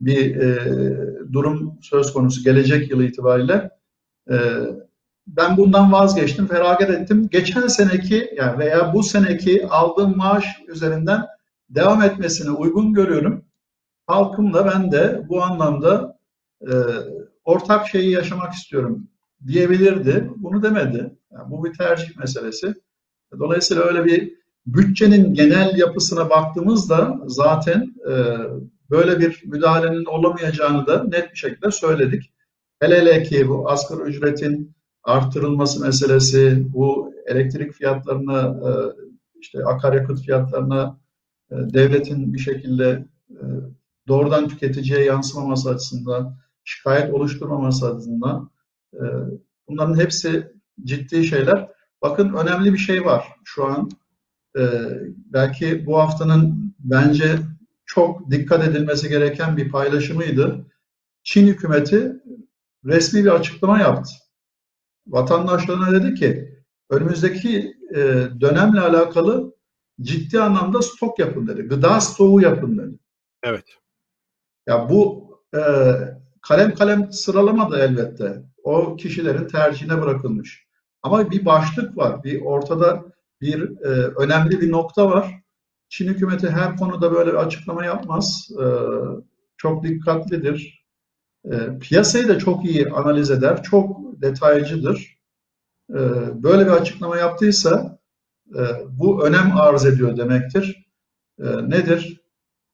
bir 0.01 0.35
e, 0.35 0.57
durum 1.33 1.79
söz 1.81 2.13
konusu 2.13 2.43
gelecek 2.43 2.91
yılı 2.91 3.05
itibariyle. 3.05 3.69
E, 4.31 4.37
ben 5.27 5.57
bundan 5.57 5.91
vazgeçtim, 5.91 6.47
feragat 6.47 6.89
ettim. 6.89 7.27
Geçen 7.31 7.67
seneki 7.67 8.29
yani 8.37 8.59
veya 8.59 8.93
bu 8.93 9.03
seneki 9.03 9.67
aldığım 9.67 10.17
maaş 10.17 10.45
üzerinden 10.67 11.25
devam 11.69 12.01
etmesine 12.03 12.51
uygun 12.51 12.93
görüyorum. 12.93 13.45
Halkımla 14.07 14.65
ben 14.65 14.91
de 14.91 15.25
bu 15.29 15.43
anlamda 15.43 16.19
e, 16.61 16.73
ortak 17.43 17.87
şeyi 17.87 18.11
yaşamak 18.11 18.53
istiyorum 18.53 19.07
diyebilirdi. 19.47 20.29
Bunu 20.35 20.63
demedi. 20.63 21.15
Yani 21.31 21.51
bu 21.51 21.65
bir 21.65 21.73
tercih 21.73 22.17
meselesi. 22.17 22.73
Dolayısıyla 23.39 23.83
öyle 23.83 24.05
bir 24.05 24.33
bütçenin 24.65 25.33
genel 25.33 25.77
yapısına 25.77 26.29
baktığımızda 26.29 27.19
zaten 27.27 27.95
e, 28.09 28.13
böyle 28.89 29.19
bir 29.19 29.43
müdahalenin 29.45 30.05
olamayacağını 30.05 30.87
da 30.87 31.03
net 31.03 31.31
bir 31.31 31.37
şekilde 31.37 31.71
söyledik. 31.71 32.33
Hele 32.79 33.01
hele 33.01 33.23
ki 33.23 33.49
bu 33.49 33.69
asgari 33.69 34.01
ücretin 34.01 34.75
artırılması 35.03 35.81
meselesi, 35.81 36.73
bu 36.73 37.13
elektrik 37.25 37.73
fiyatlarına, 37.73 38.41
e, 38.41 38.69
işte 39.39 39.65
akaryakıt 39.65 40.21
fiyatlarına 40.21 40.99
e, 41.51 41.55
devletin 41.55 42.33
bir 42.33 42.39
şekilde 42.39 43.07
e, 43.29 43.43
doğrudan 44.07 44.47
tüketiciye 44.47 45.03
yansımaması 45.03 45.69
açısından, 45.69 46.37
şikayet 46.63 47.13
oluşturmaması 47.13 47.91
açısından 47.91 48.49
bunların 49.67 49.99
hepsi 49.99 50.51
ciddi 50.83 51.23
şeyler. 51.25 51.71
Bakın 52.01 52.33
önemli 52.33 52.73
bir 52.73 52.77
şey 52.77 53.05
var 53.05 53.27
şu 53.43 53.65
an. 53.65 53.89
E, 54.57 54.61
belki 55.25 55.85
bu 55.85 55.99
haftanın 55.99 56.75
bence 56.79 57.37
çok 57.85 58.31
dikkat 58.31 58.67
edilmesi 58.67 59.09
gereken 59.09 59.57
bir 59.57 59.71
paylaşımıydı. 59.71 60.65
Çin 61.23 61.47
hükümeti 61.47 62.21
resmi 62.85 63.23
bir 63.23 63.29
açıklama 63.29 63.79
yaptı. 63.79 64.11
Vatandaşlarına 65.07 65.91
dedi 65.91 66.13
ki 66.13 66.59
önümüzdeki 66.89 67.77
e, 67.95 67.97
dönemle 68.41 68.79
alakalı 68.81 69.55
ciddi 70.01 70.41
anlamda 70.41 70.81
stok 70.81 71.19
yapın 71.19 71.47
dedi. 71.47 71.61
Gıda 71.61 72.01
stoğu 72.01 72.41
yapın 72.41 72.77
dedi. 72.77 72.99
Evet. 73.43 73.65
Ya 74.67 74.89
bu 74.89 75.31
e, 75.55 75.61
kalem 76.41 76.75
kalem 76.75 77.11
sıralama 77.11 77.71
da 77.71 77.79
elbette 77.83 78.43
o 78.63 78.95
kişilerin 78.95 79.47
tercihine 79.47 80.01
bırakılmış. 80.01 80.67
Ama 81.03 81.31
bir 81.31 81.45
başlık 81.45 81.97
var, 81.97 82.23
bir 82.23 82.41
ortada 82.41 83.03
bir 83.41 83.61
e, 83.81 83.89
önemli 84.17 84.61
bir 84.61 84.71
nokta 84.71 85.09
var. 85.09 85.41
Çin 85.89 86.07
hükümeti 86.07 86.49
her 86.49 86.77
konuda 86.77 87.11
böyle 87.11 87.31
bir 87.31 87.37
açıklama 87.37 87.85
yapmaz. 87.85 88.49
E, 88.61 88.65
çok 89.57 89.83
dikkatlidir. 89.83 90.85
E, 91.45 91.79
piyasayı 91.79 92.27
da 92.27 92.39
çok 92.39 92.65
iyi 92.65 92.89
analiz 92.89 93.31
eder, 93.31 93.63
çok 93.63 93.97
detaycıdır. 94.21 95.17
E, 95.89 95.99
böyle 96.43 96.65
bir 96.65 96.71
açıklama 96.71 97.17
yaptıysa 97.17 97.99
e, 98.55 98.61
bu 98.89 99.25
önem 99.25 99.57
arz 99.57 99.85
ediyor 99.85 100.17
demektir. 100.17 100.85
E, 101.39 101.45
nedir? 101.69 102.21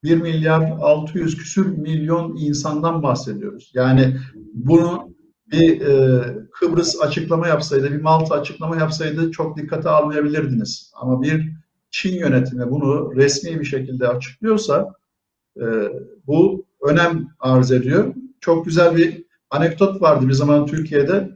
1 0.03 0.21
milyar 0.21 0.61
600 0.81 1.37
küsür 1.37 1.77
milyon 1.77 2.35
insandan 2.37 3.03
bahsediyoruz. 3.03 3.71
Yani 3.73 4.17
bunu 4.53 5.16
bir 5.51 5.81
e, 5.81 6.23
Kıbrıs 6.51 7.01
açıklama 7.01 7.47
yapsaydı, 7.47 7.91
bir 7.91 8.01
Malta 8.01 8.35
açıklama 8.35 8.77
yapsaydı 8.77 9.31
çok 9.31 9.57
dikkate 9.57 9.89
almayabilirdiniz. 9.89 10.91
Ama 10.95 11.21
bir 11.21 11.51
Çin 11.89 12.19
yönetimi 12.19 12.71
bunu 12.71 13.15
resmi 13.15 13.59
bir 13.59 13.65
şekilde 13.65 14.07
açıklıyorsa 14.07 14.93
e, 15.57 15.65
bu 16.27 16.65
önem 16.81 17.27
arz 17.39 17.71
ediyor. 17.71 18.13
Çok 18.41 18.65
güzel 18.65 18.97
bir 18.97 19.23
anekdot 19.49 20.01
vardı 20.01 20.27
bir 20.27 20.33
zaman 20.33 20.65
Türkiye'de. 20.65 21.29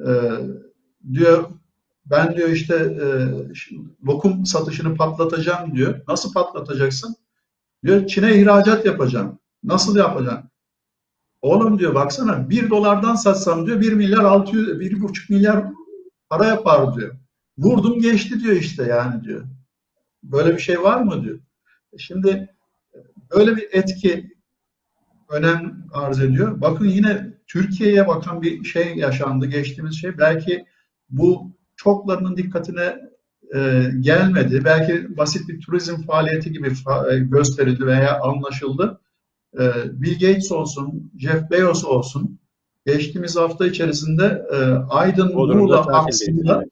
E, 0.00 0.10
diyor 1.12 1.44
ben 2.06 2.36
diyor 2.36 2.48
işte 2.48 2.74
e, 2.74 3.06
lokum 4.06 4.46
satışını 4.46 4.94
patlatacağım 4.94 5.74
diyor. 5.74 6.00
Nasıl 6.08 6.32
patlatacaksın? 6.32 7.16
Diyor 7.84 8.06
Çin'e 8.06 8.40
ihracat 8.40 8.86
yapacağım. 8.86 9.38
Nasıl 9.64 9.96
yapacaksın? 9.96 10.50
Oğlum 11.46 11.78
diyor 11.78 11.94
baksana 11.94 12.50
bir 12.50 12.70
dolardan 12.70 13.14
satsam 13.14 13.66
diyor 13.66 13.80
bir 13.80 13.92
milyar 13.92 14.24
altı 14.24 14.56
yüz, 14.56 14.80
bir 14.80 15.02
buçuk 15.02 15.30
milyar 15.30 15.64
para 16.30 16.46
yapar 16.46 16.94
diyor. 16.94 17.14
Vurdum 17.58 18.00
geçti 18.00 18.40
diyor 18.40 18.56
işte 18.56 18.82
yani 18.82 19.24
diyor. 19.24 19.44
Böyle 20.22 20.54
bir 20.54 20.58
şey 20.60 20.82
var 20.82 21.02
mı 21.02 21.24
diyor. 21.24 21.38
E 21.92 21.98
şimdi 21.98 22.54
böyle 23.34 23.56
bir 23.56 23.68
etki 23.72 24.36
önem 25.30 25.84
arz 25.92 26.20
ediyor. 26.20 26.60
Bakın 26.60 26.84
yine 26.84 27.34
Türkiye'ye 27.46 28.08
bakan 28.08 28.42
bir 28.42 28.64
şey 28.64 28.96
yaşandı 28.96 29.46
geçtiğimiz 29.46 30.00
şey. 30.00 30.18
Belki 30.18 30.66
bu 31.10 31.52
çoklarının 31.76 32.36
dikkatine 32.36 32.96
e, 33.54 33.90
gelmedi. 34.00 34.64
Belki 34.64 35.16
basit 35.16 35.48
bir 35.48 35.60
turizm 35.60 36.02
faaliyeti 36.02 36.52
gibi 36.52 36.68
fa- 36.68 37.14
e, 37.14 37.18
gösterildi 37.18 37.86
veya 37.86 38.20
anlaşıldı. 38.20 39.00
Ee, 39.60 40.02
Bill 40.02 40.12
Gates 40.12 40.52
olsun, 40.52 41.12
Jeff 41.18 41.50
Bezos 41.50 41.84
olsun 41.84 42.38
geçtiğimiz 42.86 43.36
hafta 43.36 43.66
içerisinde 43.66 44.46
e, 44.52 44.56
Aydın 44.90 45.34
Muğla 45.34 45.80
aksında 45.80 46.64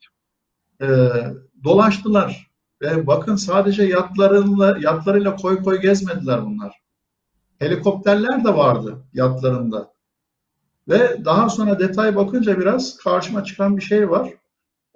e, 0.83 0.87
dolaştılar. 1.65 2.51
Ve 2.83 3.07
bakın 3.07 3.37
sadece 3.37 3.83
yatlarıyla, 3.83 4.77
yatlarıyla 4.81 5.37
koy 5.37 5.63
koy 5.63 5.81
gezmediler 5.81 6.47
bunlar. 6.47 6.81
Helikopterler 7.59 8.45
de 8.45 8.55
vardı 8.55 9.05
yatlarında. 9.13 9.93
Ve 10.89 11.25
daha 11.25 11.49
sonra 11.49 11.79
detay 11.79 12.17
bakınca 12.17 12.61
biraz 12.61 12.97
karşıma 12.97 13.45
çıkan 13.45 13.77
bir 13.77 13.83
şey 13.83 14.11
var. 14.11 14.35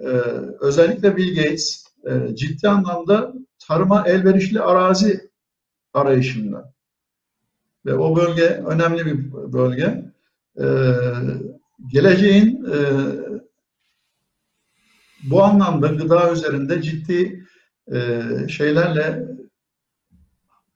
Ee, 0.00 0.06
özellikle 0.60 1.16
Bill 1.16 1.36
Gates 1.36 1.84
e, 2.06 2.36
ciddi 2.36 2.68
anlamda 2.68 3.32
tarıma 3.58 4.08
elverişli 4.08 4.60
arazi 4.60 5.30
arayışında. 5.94 6.72
Ve 7.86 7.94
o 7.94 8.16
bölge 8.16 8.62
önemli 8.66 9.06
bir 9.06 9.32
bölge. 9.32 10.04
Ee, 10.60 10.92
geleceğin 11.92 12.64
e, 12.64 12.76
bu 15.30 15.42
anlamda 15.42 15.86
gıda 15.86 16.32
üzerinde 16.32 16.82
ciddi 16.82 17.46
e, 17.92 18.22
şeylerle 18.48 19.28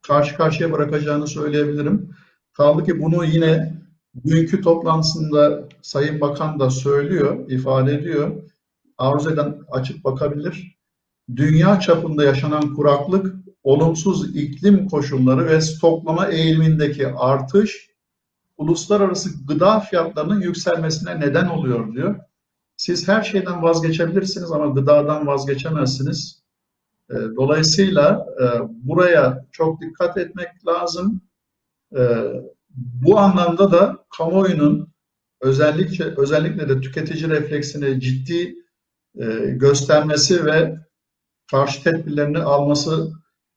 karşı 0.02 0.36
karşıya 0.36 0.72
bırakacağını 0.72 1.26
söyleyebilirim. 1.26 2.16
Kaldı 2.52 2.84
ki 2.84 3.00
bunu 3.00 3.24
yine 3.24 3.82
bugünkü 4.14 4.60
toplantısında 4.60 5.68
Sayın 5.82 6.20
Bakan 6.20 6.60
da 6.60 6.70
söylüyor, 6.70 7.50
ifade 7.50 7.94
ediyor. 7.94 8.42
Arzu 8.98 9.30
eden 9.30 9.58
açıp 9.70 10.04
bakabilir. 10.04 10.78
Dünya 11.36 11.80
çapında 11.80 12.24
yaşanan 12.24 12.74
kuraklık, 12.74 13.34
olumsuz 13.62 14.36
iklim 14.36 14.88
koşulları 14.88 15.46
ve 15.46 15.60
stoklama 15.60 16.26
eğilimindeki 16.26 17.08
artış 17.08 17.90
uluslararası 18.56 19.46
gıda 19.46 19.80
fiyatlarının 19.80 20.40
yükselmesine 20.40 21.20
neden 21.20 21.46
oluyor 21.46 21.94
diyor. 21.94 22.16
Siz 22.76 23.08
her 23.08 23.22
şeyden 23.22 23.62
vazgeçebilirsiniz 23.62 24.52
ama 24.52 24.66
gıdadan 24.66 25.26
vazgeçemezsiniz. 25.26 26.42
E, 27.10 27.14
dolayısıyla 27.14 28.26
e, 28.42 28.44
buraya 28.68 29.46
çok 29.52 29.80
dikkat 29.80 30.16
etmek 30.18 30.66
lazım. 30.66 31.20
E, 31.96 32.00
bu 32.74 33.18
anlamda 33.18 33.72
da 33.72 34.04
kamuoyunun 34.16 34.92
özellikle 35.40 36.14
özellikle 36.16 36.68
de 36.68 36.80
tüketici 36.80 37.30
refleksini 37.30 38.00
ciddi 38.00 38.54
göstermesi 39.52 40.46
ve 40.46 40.76
karşı 41.50 41.82
tedbirlerini 41.82 42.38
alması 42.38 43.12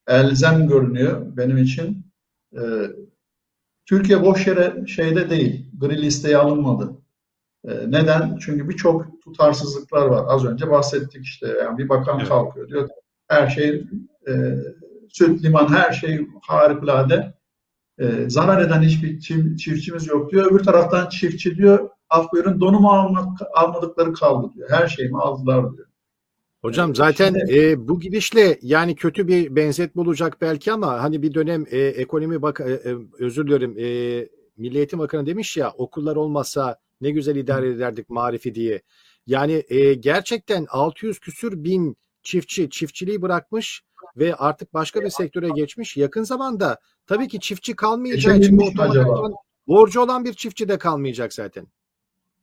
elzem 0.07 0.67
görünüyor 0.67 1.37
benim 1.37 1.57
için. 1.57 2.05
Türkiye 3.85 4.21
boş 4.21 4.47
yere 4.47 4.87
şeyde 4.87 5.29
değil, 5.29 5.69
gri 5.79 6.01
listeye 6.01 6.37
alınmadı. 6.37 6.91
Neden? 7.65 8.37
Çünkü 8.41 8.69
birçok 8.69 9.21
tutarsızlıklar 9.23 10.05
var. 10.05 10.25
Az 10.27 10.45
önce 10.45 10.71
bahsettik 10.71 11.25
işte. 11.25 11.47
Yani 11.63 11.77
bir 11.77 11.89
bakan 11.89 12.19
evet. 12.19 12.29
kalkıyor 12.29 12.67
diyor 12.67 12.89
her 13.27 13.47
şey 13.47 13.83
e, 14.27 14.55
süt, 15.09 15.43
liman 15.43 15.67
her 15.73 15.91
şey 15.91 16.27
harikulade. 16.41 17.33
E, 17.99 18.29
zarar 18.29 18.61
eden 18.61 18.81
hiçbir 18.81 19.19
çiftçimiz 19.57 20.07
yok 20.07 20.31
diyor. 20.31 20.51
Öbür 20.51 20.63
taraftan 20.63 21.09
çiftçi 21.09 21.55
diyor 21.55 21.89
af 22.09 22.31
buyurun 22.33 22.61
donumu 22.61 22.89
almak, 22.89 23.39
almadıkları 23.53 24.13
kaldı 24.13 24.51
diyor. 24.55 24.69
Her 24.69 24.87
şeyimi 24.87 25.21
aldılar 25.21 25.73
diyor. 25.73 25.84
Hocam 26.65 26.95
zaten 26.95 27.33
Şimdi, 27.33 27.59
e, 27.59 27.87
bu 27.87 27.99
gidişle 27.99 28.59
yani 28.61 28.95
kötü 28.95 29.27
bir 29.27 29.55
benzetme 29.55 30.01
olacak 30.01 30.37
belki 30.41 30.71
ama 30.71 31.03
hani 31.03 31.21
bir 31.21 31.33
dönem 31.33 31.65
e, 31.71 31.77
ekonomi 31.77 32.41
bak 32.41 32.59
e, 32.59 32.89
e 32.89 32.95
özür 33.19 33.47
dilerim 33.47 33.75
e, 33.79 33.85
Milli 34.57 34.77
Eğitim 34.77 34.99
Bakanı 34.99 35.25
demiş 35.25 35.57
ya 35.57 35.71
okullar 35.77 36.15
olmasa 36.15 36.79
ne 37.01 37.11
güzel 37.11 37.35
idare 37.35 37.69
ederdik 37.69 38.09
marifi 38.09 38.55
diye. 38.55 38.81
Yani 39.27 39.63
e, 39.69 39.93
gerçekten 39.93 40.65
600 40.69 41.19
küsür 41.19 41.63
bin 41.63 41.97
çiftçi 42.23 42.69
çiftçiliği 42.69 43.21
bırakmış 43.21 43.81
ve 44.17 44.35
artık 44.35 44.73
başka 44.73 45.01
bir 45.01 45.09
sektöre 45.09 45.49
geçmiş. 45.49 45.97
Yakın 45.97 46.23
zamanda 46.23 46.77
tabii 47.07 47.27
ki 47.27 47.39
çiftçi 47.39 47.75
kalmayacağı 47.75 48.37
için 48.37 48.59
borcu 49.67 50.01
olan 50.01 50.25
bir 50.25 50.33
çiftçi 50.33 50.67
de 50.67 50.77
kalmayacak 50.77 51.33
zaten. 51.33 51.67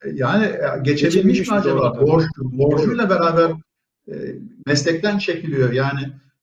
E, 0.05 0.11
yani 0.14 0.45
e, 0.45 0.81
geçebilmiş, 0.83 1.14
geçebilmiş 1.14 1.49
mi 1.49 1.57
acaba? 1.57 2.01
Borç, 2.01 2.25
borcuyla 2.39 3.11
beraber 3.11 3.53
e, 4.09 4.15
meslekten 4.67 5.19
çekiliyor. 5.19 5.73
Yani 5.73 6.01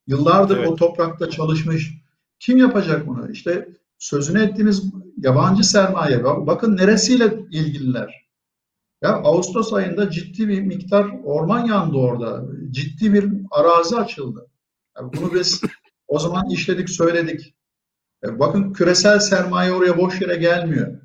yıllardır 0.08 0.58
evet. 0.58 0.68
o 0.68 0.76
toprakta 0.76 1.30
çalışmış. 1.30 1.94
Kim 2.40 2.58
yapacak 2.58 3.08
bunu? 3.08 3.32
İşte 3.32 3.70
sözünü 3.98 4.42
ettiğimiz 4.42 4.84
yabancı 5.18 5.64
sermaye. 5.64 6.24
Bakın 6.24 6.78
neresiyle 6.78 7.34
ilgililer. 7.52 8.30
Ya 9.02 9.10
Ağustos 9.10 9.74
ayında 9.74 10.12
ciddi 10.12 10.48
bir 10.48 10.62
miktar 10.62 11.06
orman 11.24 11.66
yandı 11.66 11.98
orada. 11.98 12.46
Ciddi 12.72 13.14
bir 13.14 13.30
arazi 13.52 13.96
açıldı. 13.96 14.48
Yani 14.98 15.12
bunu 15.14 15.34
biz 15.34 15.62
o 16.08 16.20
zaman 16.20 16.50
işledik, 16.50 16.90
söyledik. 16.90 17.56
Bakın 18.24 18.74
küresel 18.74 19.20
sermaye 19.20 19.72
oraya 19.72 19.98
boş 19.98 20.22
yere 20.22 20.36
gelmiyor. 20.36 21.02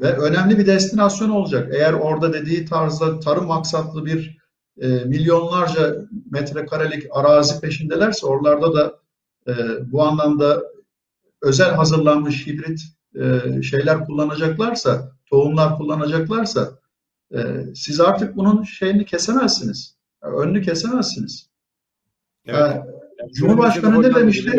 Ve 0.00 0.16
önemli 0.16 0.58
bir 0.58 0.66
destinasyon 0.66 1.30
olacak. 1.30 1.74
Eğer 1.74 1.92
orada 1.92 2.32
dediği 2.32 2.64
tarzda 2.64 3.20
tarım 3.20 3.46
maksatlı 3.46 4.06
bir 4.06 4.37
e, 4.80 4.88
milyonlarca 4.88 5.96
metrekarelik 6.30 7.06
arazi 7.10 7.60
peşindelerse 7.60 8.26
oralarda 8.26 8.74
da 8.74 8.98
e, 9.48 9.52
bu 9.92 10.02
anlamda 10.02 10.62
özel 11.42 11.70
hazırlanmış 11.70 12.46
hibrit 12.46 12.80
e, 13.14 13.62
şeyler 13.62 14.06
kullanacaklarsa, 14.06 15.12
tohumlar 15.26 15.76
kullanacaklarsa 15.76 16.78
e, 17.34 17.38
siz 17.74 18.00
artık 18.00 18.36
bunun 18.36 18.62
şeyini 18.62 19.04
kesemezsiniz. 19.04 19.96
Yani 20.22 20.36
önünü 20.36 20.62
kesemezsiniz. 20.62 21.50
Evet. 22.46 22.60
Yani, 22.60 23.32
Cumhurbaşkanı 23.32 24.02
ne 24.02 24.14
demişti? 24.14 24.50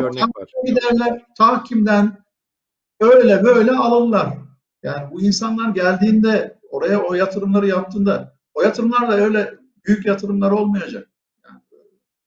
Giderler 0.66 1.26
tahkimden 1.38 2.18
öyle 3.00 3.44
böyle 3.44 3.72
alırlar. 3.72 4.38
Yani 4.84 5.12
bu 5.12 5.22
insanlar 5.22 5.70
geldiğinde 5.70 6.60
oraya 6.70 7.02
o 7.02 7.14
yatırımları 7.14 7.68
yaptığında 7.68 8.36
o 8.54 8.62
yatırımlar 8.62 9.08
da 9.12 9.18
öyle 9.18 9.59
büyük 9.90 10.06
yatırımlar 10.06 10.52
olmayacak. 10.52 11.10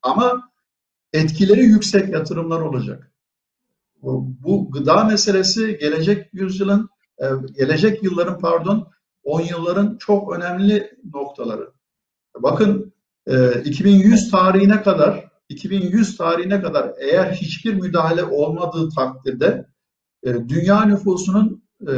Ama 0.02 0.50
etkileri 1.12 1.64
yüksek 1.64 2.12
yatırımlar 2.12 2.60
olacak. 2.60 3.12
Bu, 4.02 4.70
gıda 4.70 5.04
meselesi 5.04 5.78
gelecek 5.78 6.28
yüzyılın, 6.32 6.88
e, 7.18 7.26
gelecek 7.56 8.02
yılların 8.02 8.38
pardon 8.38 8.88
10 9.24 9.40
yılların 9.40 9.96
çok 9.98 10.36
önemli 10.36 10.98
noktaları. 11.14 11.72
Bakın 12.38 12.92
2100 13.64 14.26
e, 14.26 14.30
tarihine 14.30 14.82
kadar 14.82 15.28
2100 15.48 16.16
tarihine 16.16 16.62
kadar 16.62 16.92
eğer 16.98 17.32
hiçbir 17.32 17.74
müdahale 17.74 18.24
olmadığı 18.24 18.88
takdirde 18.88 19.66
e, 20.22 20.48
dünya 20.48 20.84
nüfusunun 20.84 21.64
e, 21.80 21.92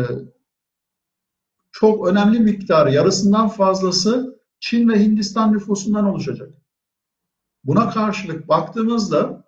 çok 1.72 2.08
önemli 2.08 2.40
miktarı, 2.40 2.92
yarısından 2.92 3.48
fazlası 3.48 4.34
Çin 4.64 4.88
ve 4.88 5.04
Hindistan 5.04 5.52
nüfusundan 5.52 6.04
oluşacak. 6.04 6.50
Buna 7.64 7.90
karşılık 7.90 8.48
baktığımızda 8.48 9.44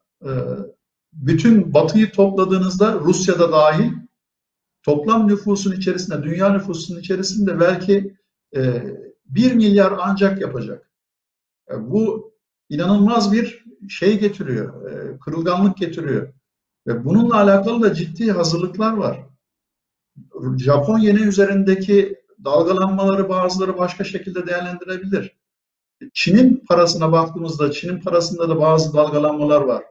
bütün 1.13 1.75
batıyı 1.75 2.13
topladığınızda 2.13 2.95
Rusya'da 2.95 3.53
dahil 3.53 3.93
toplam 4.83 5.29
nüfusun 5.29 5.73
içerisinde, 5.73 6.23
dünya 6.23 6.53
nüfusunun 6.53 7.01
içerisinde 7.01 7.61
belki 7.61 8.17
e, 8.57 8.83
1 9.25 9.53
milyar 9.53 9.95
ancak 10.01 10.41
yapacak. 10.41 10.91
E, 11.71 11.91
bu 11.91 12.33
inanılmaz 12.69 13.33
bir 13.33 13.65
şey 13.89 14.21
getiriyor, 14.21 14.91
e, 14.91 15.19
kırılganlık 15.19 15.77
getiriyor. 15.77 16.33
Ve 16.87 17.05
bununla 17.05 17.37
alakalı 17.37 17.83
da 17.83 17.95
ciddi 17.95 18.33
hazırlıklar 18.33 18.93
var. 18.93 19.21
Japon 20.57 20.99
yeni 20.99 21.21
üzerindeki 21.21 22.26
dalgalanmaları 22.45 23.29
bazıları 23.29 23.79
başka 23.79 24.05
şekilde 24.05 24.47
değerlendirebilir. 24.47 25.37
Çin'in 26.13 26.65
parasına 26.69 27.13
baktığımızda 27.13 27.73
Çin'in 27.73 28.01
parasında 28.01 28.49
da 28.49 28.61
bazı 28.61 28.95
dalgalanmalar 28.95 29.61
var. 29.61 29.85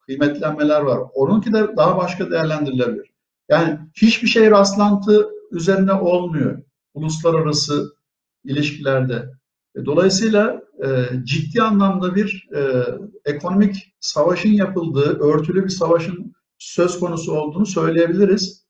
Kıymetlenmeler 0.00 0.80
var. 0.80 1.00
Onunki 1.14 1.52
de 1.52 1.76
daha 1.76 1.96
başka 1.96 2.30
değerlendirilebilir. 2.30 3.10
Yani 3.48 3.78
hiçbir 3.94 4.28
şey 4.28 4.50
rastlantı 4.50 5.30
üzerine 5.50 5.92
olmuyor 5.92 6.62
uluslararası 6.94 7.96
ilişkilerde. 8.44 9.30
E, 9.76 9.84
dolayısıyla 9.84 10.62
e, 10.84 10.88
ciddi 11.24 11.62
anlamda 11.62 12.14
bir 12.14 12.48
e, 12.54 12.84
ekonomik 13.24 13.94
savaşın 14.00 14.48
yapıldığı, 14.48 15.18
örtülü 15.18 15.64
bir 15.64 15.68
savaşın 15.68 16.34
söz 16.58 17.00
konusu 17.00 17.32
olduğunu 17.32 17.66
söyleyebiliriz. 17.66 18.65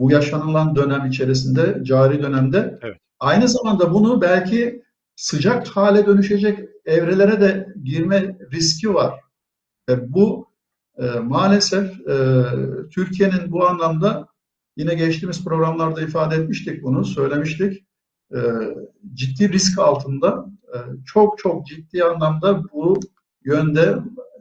Bu 0.00 0.10
yaşanılan 0.10 0.76
dönem 0.76 1.06
içerisinde, 1.06 1.78
cari 1.82 2.22
dönemde. 2.22 2.78
Evet. 2.82 2.96
Aynı 3.18 3.48
zamanda 3.48 3.94
bunu 3.94 4.20
belki 4.20 4.82
sıcak 5.16 5.66
hale 5.66 6.06
dönüşecek 6.06 6.58
evrelere 6.84 7.40
de 7.40 7.74
girme 7.84 8.38
riski 8.52 8.94
var. 8.94 9.20
E, 9.88 10.12
bu 10.12 10.48
e, 10.98 11.04
maalesef 11.04 12.08
e, 12.08 12.44
Türkiye'nin 12.90 13.52
bu 13.52 13.66
anlamda 13.66 14.28
yine 14.76 14.94
geçtiğimiz 14.94 15.44
programlarda 15.44 16.02
ifade 16.02 16.36
etmiştik 16.36 16.82
bunu, 16.82 17.04
söylemiştik. 17.04 17.84
E, 18.34 18.38
ciddi 19.14 19.52
risk 19.52 19.78
altında, 19.78 20.46
e, 20.74 20.76
çok 21.06 21.38
çok 21.38 21.66
ciddi 21.66 22.04
anlamda 22.04 22.62
bu 22.72 23.00
yönde 23.44 23.98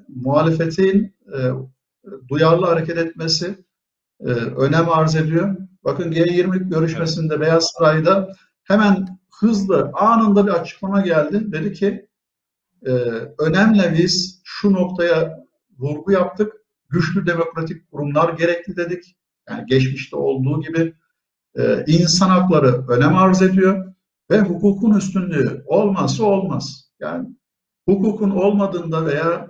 muhalefetin 0.08 1.16
e, 1.34 1.38
duyarlı 2.30 2.66
hareket 2.66 2.98
etmesi 2.98 3.69
e, 4.20 4.30
önem 4.32 4.90
arz 4.90 5.16
ediyor. 5.16 5.56
Bakın 5.84 6.12
G20 6.12 6.70
görüşmesinde 6.70 7.40
Beyaz 7.40 7.72
Saray'da 7.78 8.32
hemen 8.64 9.20
hızlı 9.40 9.92
anında 9.94 10.48
bir 10.48 10.52
açıklama 10.52 11.02
geldi. 11.02 11.52
Dedi 11.52 11.74
ki 11.74 12.08
e, 12.86 12.92
önemli 13.40 13.96
biz 13.98 14.42
şu 14.44 14.74
noktaya 14.74 15.46
vurgu 15.80 16.12
yaptık. 16.12 16.54
Güçlü 16.90 17.28
demokratik 17.28 17.92
kurumlar 17.92 18.34
gerekli 18.34 18.76
dedik. 18.76 19.16
Yani 19.50 19.66
geçmişte 19.66 20.16
olduğu 20.16 20.62
gibi 20.62 20.94
e, 21.58 21.86
insan 21.88 22.30
hakları 22.30 22.88
önem 22.88 23.16
arz 23.16 23.42
ediyor 23.42 23.94
ve 24.32 24.40
hukukun 24.40 24.98
üstünlüğü 24.98 25.64
olmazsa 25.66 26.24
olmaz. 26.24 26.92
Yani 27.00 27.30
hukukun 27.88 28.30
olmadığında 28.30 29.06
veya 29.06 29.48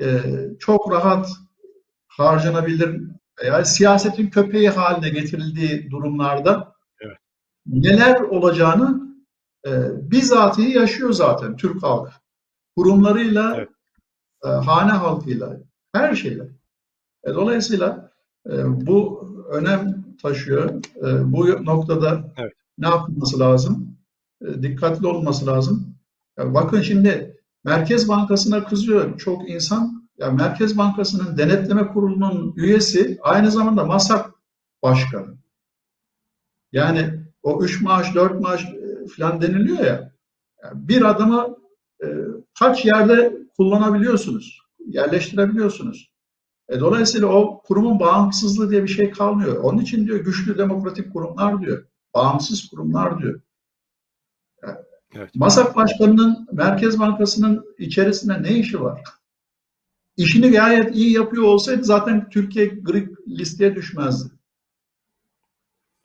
e, 0.00 0.20
çok 0.58 0.92
rahat 0.92 1.28
harcanabilir 2.06 3.00
veya 3.42 3.64
siyasetin 3.64 4.30
köpeği 4.30 4.68
haline 4.70 5.08
getirildiği 5.08 5.90
durumlarda 5.90 6.74
Evet. 7.00 7.16
neler 7.66 8.20
olacağını 8.20 9.16
e, 9.66 9.70
bizatihi 10.10 10.76
yaşıyor 10.78 11.12
zaten 11.12 11.56
Türk 11.56 11.82
halkı. 11.82 12.12
Kurumlarıyla, 12.76 13.56
Evet. 13.56 13.68
e, 14.44 14.48
hane 14.48 14.92
halkıyla, 14.92 15.56
her 15.92 16.14
şeyle. 16.14 16.48
E, 17.24 17.34
dolayısıyla 17.34 18.10
e, 18.50 18.86
bu 18.86 19.28
önem 19.50 20.04
taşıyor. 20.22 20.70
E, 20.96 21.32
bu 21.32 21.64
noktada 21.64 22.32
Evet. 22.36 22.52
ne 22.78 22.88
yapılması 22.88 23.38
lazım? 23.40 23.96
E, 24.42 24.62
dikkatli 24.62 25.06
olması 25.06 25.46
lazım. 25.46 25.94
Ya 26.38 26.54
bakın 26.54 26.80
şimdi 26.80 27.40
Merkez 27.64 28.08
Bankası'na 28.08 28.64
kızıyor 28.64 29.18
çok 29.18 29.50
insan. 29.50 30.03
Ya 30.18 30.30
Merkez 30.30 30.78
Bankası'nın 30.78 31.38
denetleme 31.38 31.88
kurulunun 31.88 32.54
üyesi 32.56 33.18
aynı 33.22 33.50
zamanda 33.50 33.84
MASAK 33.84 34.30
başkanı. 34.82 35.36
Yani 36.72 37.20
o 37.42 37.64
üç 37.64 37.82
maaş, 37.82 38.14
dört 38.14 38.40
maaş 38.40 38.64
e, 38.64 39.06
falan 39.16 39.42
deniliyor 39.42 39.78
ya. 39.78 40.12
Bir 40.74 41.02
adamı 41.02 41.56
e, 42.02 42.06
kaç 42.58 42.84
yerde 42.84 43.36
kullanabiliyorsunuz, 43.56 44.60
yerleştirebiliyorsunuz. 44.86 46.14
E, 46.68 46.80
dolayısıyla 46.80 47.26
o 47.26 47.62
kurumun 47.62 48.00
bağımsızlığı 48.00 48.70
diye 48.70 48.82
bir 48.82 48.88
şey 48.88 49.10
kalmıyor. 49.10 49.56
Onun 49.56 49.78
için 49.78 50.06
diyor 50.06 50.18
güçlü 50.18 50.58
demokratik 50.58 51.12
kurumlar 51.12 51.60
diyor. 51.60 51.86
Bağımsız 52.14 52.68
kurumlar 52.68 53.18
diyor. 53.18 53.40
Evet. 55.14 55.34
MASAK 55.34 55.76
Başkanı'nın 55.76 56.48
Merkez 56.52 56.98
Bankası'nın 56.98 57.74
içerisinde 57.78 58.42
ne 58.42 58.52
işi 58.52 58.80
var? 58.80 59.00
İşini 60.16 60.50
gayet 60.50 60.96
iyi 60.96 61.12
yapıyor 61.12 61.42
olsaydı 61.42 61.84
zaten 61.84 62.28
Türkiye 62.30 62.66
gri 62.66 63.08
listeye 63.28 63.74
düşmezdi. 63.74 64.30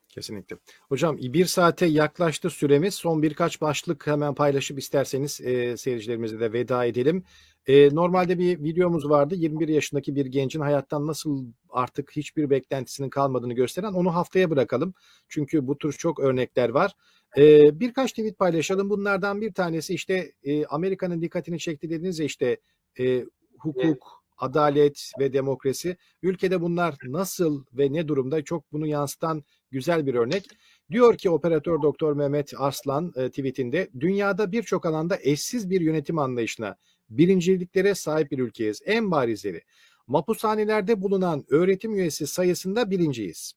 Kesinlikle. 0.09 0.57
Hocam 0.89 1.17
bir 1.17 1.45
saate 1.45 1.85
yaklaştı 1.85 2.49
süremiz. 2.49 2.93
Son 2.93 3.23
birkaç 3.23 3.61
başlık 3.61 4.07
hemen 4.07 4.35
paylaşıp 4.35 4.79
isterseniz 4.79 5.41
e, 5.41 5.77
seyircilerimize 5.77 6.39
de 6.39 6.53
veda 6.53 6.85
edelim. 6.85 7.23
E, 7.67 7.95
normalde 7.95 8.39
bir 8.39 8.63
videomuz 8.63 9.09
vardı. 9.09 9.35
21 9.35 9.67
yaşındaki 9.67 10.15
bir 10.15 10.25
gencin 10.25 10.61
hayattan 10.61 11.07
nasıl 11.07 11.45
artık 11.69 12.11
hiçbir 12.11 12.49
beklentisinin 12.49 13.09
kalmadığını 13.09 13.53
gösteren. 13.53 13.93
Onu 13.93 14.15
haftaya 14.15 14.49
bırakalım. 14.49 14.93
Çünkü 15.27 15.67
bu 15.67 15.77
tür 15.77 15.93
çok 15.93 16.19
örnekler 16.19 16.69
var. 16.69 16.91
E, 17.37 17.79
birkaç 17.79 18.11
tweet 18.11 18.37
paylaşalım. 18.37 18.89
Bunlardan 18.89 19.41
bir 19.41 19.53
tanesi 19.53 19.93
işte 19.93 20.31
e, 20.43 20.65
Amerika'nın 20.65 21.21
dikkatini 21.21 21.59
çekti 21.59 21.89
dediniz 21.89 22.19
ya 22.19 22.25
işte 22.25 22.57
e, 22.99 23.25
hukuk, 23.59 24.23
adalet 24.37 25.11
ve 25.19 25.33
demokrasi. 25.33 25.97
Ülkede 26.21 26.61
bunlar 26.61 26.95
nasıl 27.03 27.65
ve 27.73 27.93
ne 27.93 28.07
durumda 28.07 28.43
çok 28.43 28.71
bunu 28.71 28.87
yansıtan 28.87 29.43
güzel 29.71 30.05
bir 30.05 30.15
örnek. 30.15 30.47
Diyor 30.91 31.17
ki 31.17 31.29
operatör 31.29 31.81
doktor 31.81 32.13
Mehmet 32.13 32.53
Arslan 32.57 33.13
e, 33.15 33.29
tweetinde 33.29 33.89
dünyada 33.99 34.51
birçok 34.51 34.85
alanda 34.85 35.17
eşsiz 35.21 35.69
bir 35.69 35.81
yönetim 35.81 36.19
anlayışına, 36.19 36.75
birinciliklere 37.09 37.95
sahip 37.95 38.31
bir 38.31 38.39
ülkeyiz. 38.39 38.81
En 38.85 39.11
barizleri. 39.11 39.61
Mapushanelerde 40.07 41.01
bulunan 41.01 41.45
öğretim 41.49 41.95
üyesi 41.95 42.27
sayısında 42.27 42.91
birinciyiz. 42.91 43.53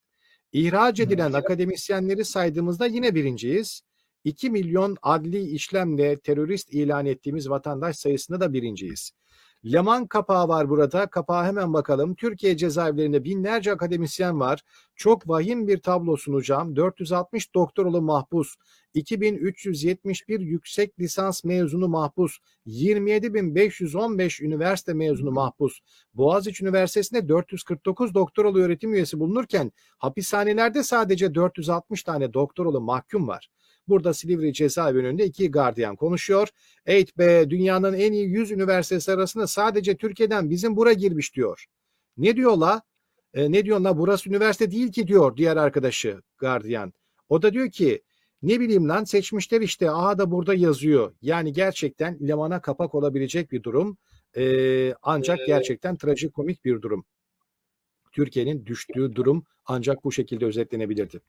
İhraç 0.52 1.00
edilen 1.00 1.32
akademisyenleri 1.32 2.24
saydığımızda 2.24 2.86
yine 2.86 3.14
birinciyiz. 3.14 3.82
2 4.24 4.50
milyon 4.50 4.96
adli 5.02 5.40
işlemle 5.40 6.18
terörist 6.18 6.74
ilan 6.74 7.06
ettiğimiz 7.06 7.50
vatandaş 7.50 7.96
sayısında 7.96 8.40
da 8.40 8.52
birinciyiz. 8.52 9.12
Leman 9.64 10.06
kapağı 10.06 10.48
var 10.48 10.68
burada. 10.68 11.06
Kapağa 11.06 11.46
hemen 11.46 11.72
bakalım. 11.72 12.14
Türkiye 12.14 12.56
cezaevlerinde 12.56 13.24
binlerce 13.24 13.72
akademisyen 13.72 14.40
var. 14.40 14.62
Çok 14.96 15.28
vahim 15.28 15.68
bir 15.68 15.80
tablo 15.80 16.16
sunacağım. 16.16 16.76
460 16.76 17.54
doktoralı 17.54 18.02
mahpus, 18.02 18.56
2371 18.94 20.40
yüksek 20.40 21.00
lisans 21.00 21.44
mezunu 21.44 21.88
mahpus, 21.88 22.38
27515 22.66 24.40
üniversite 24.40 24.94
mezunu 24.94 25.30
mahpus. 25.30 25.78
Boğaziçi 26.14 26.64
Üniversitesi'nde 26.64 27.28
449 27.28 28.14
doktoralı 28.14 28.62
öğretim 28.62 28.94
üyesi 28.94 29.20
bulunurken 29.20 29.72
hapishanelerde 29.98 30.82
sadece 30.82 31.34
460 31.34 32.02
tane 32.02 32.32
doktoralı 32.32 32.80
mahkum 32.80 33.28
var. 33.28 33.48
Burada 33.88 34.14
Silivri 34.14 34.52
cezaevi 34.52 34.98
önünde 34.98 35.24
iki 35.24 35.50
gardiyan 35.50 35.96
konuşuyor. 35.96 36.48
Eğit 36.86 37.18
be 37.18 37.50
dünyanın 37.50 37.92
en 37.92 38.12
iyi 38.12 38.28
100 38.28 38.50
üniversitesi 38.50 39.12
arasında 39.12 39.46
sadece 39.46 39.96
Türkiye'den 39.96 40.50
bizim 40.50 40.76
bura 40.76 40.92
girmiş 40.92 41.36
diyor. 41.36 41.66
Ne 42.16 42.36
diyor 42.36 42.56
la? 42.56 42.82
E, 43.34 43.52
ne 43.52 43.64
diyor 43.64 43.80
la 43.80 43.98
burası 43.98 44.28
üniversite 44.28 44.70
değil 44.70 44.92
ki 44.92 45.06
diyor 45.06 45.36
diğer 45.36 45.56
arkadaşı 45.56 46.22
gardiyan. 46.38 46.92
O 47.28 47.42
da 47.42 47.52
diyor 47.52 47.70
ki 47.70 48.02
ne 48.42 48.60
bileyim 48.60 48.88
lan 48.88 49.04
seçmişler 49.04 49.60
işte 49.60 49.90
aha 49.90 50.18
da 50.18 50.30
burada 50.30 50.54
yazıyor. 50.54 51.14
Yani 51.22 51.52
gerçekten 51.52 52.18
limana 52.20 52.62
kapak 52.62 52.94
olabilecek 52.94 53.52
bir 53.52 53.62
durum. 53.62 53.98
E, 54.36 54.94
ancak 55.02 55.38
gerçekten 55.46 55.96
trajikomik 55.96 56.64
bir 56.64 56.82
durum. 56.82 57.04
Türkiye'nin 58.12 58.66
düştüğü 58.66 59.14
durum 59.14 59.44
ancak 59.66 60.04
bu 60.04 60.12
şekilde 60.12 60.44
özetlenebilirdi. 60.44 61.20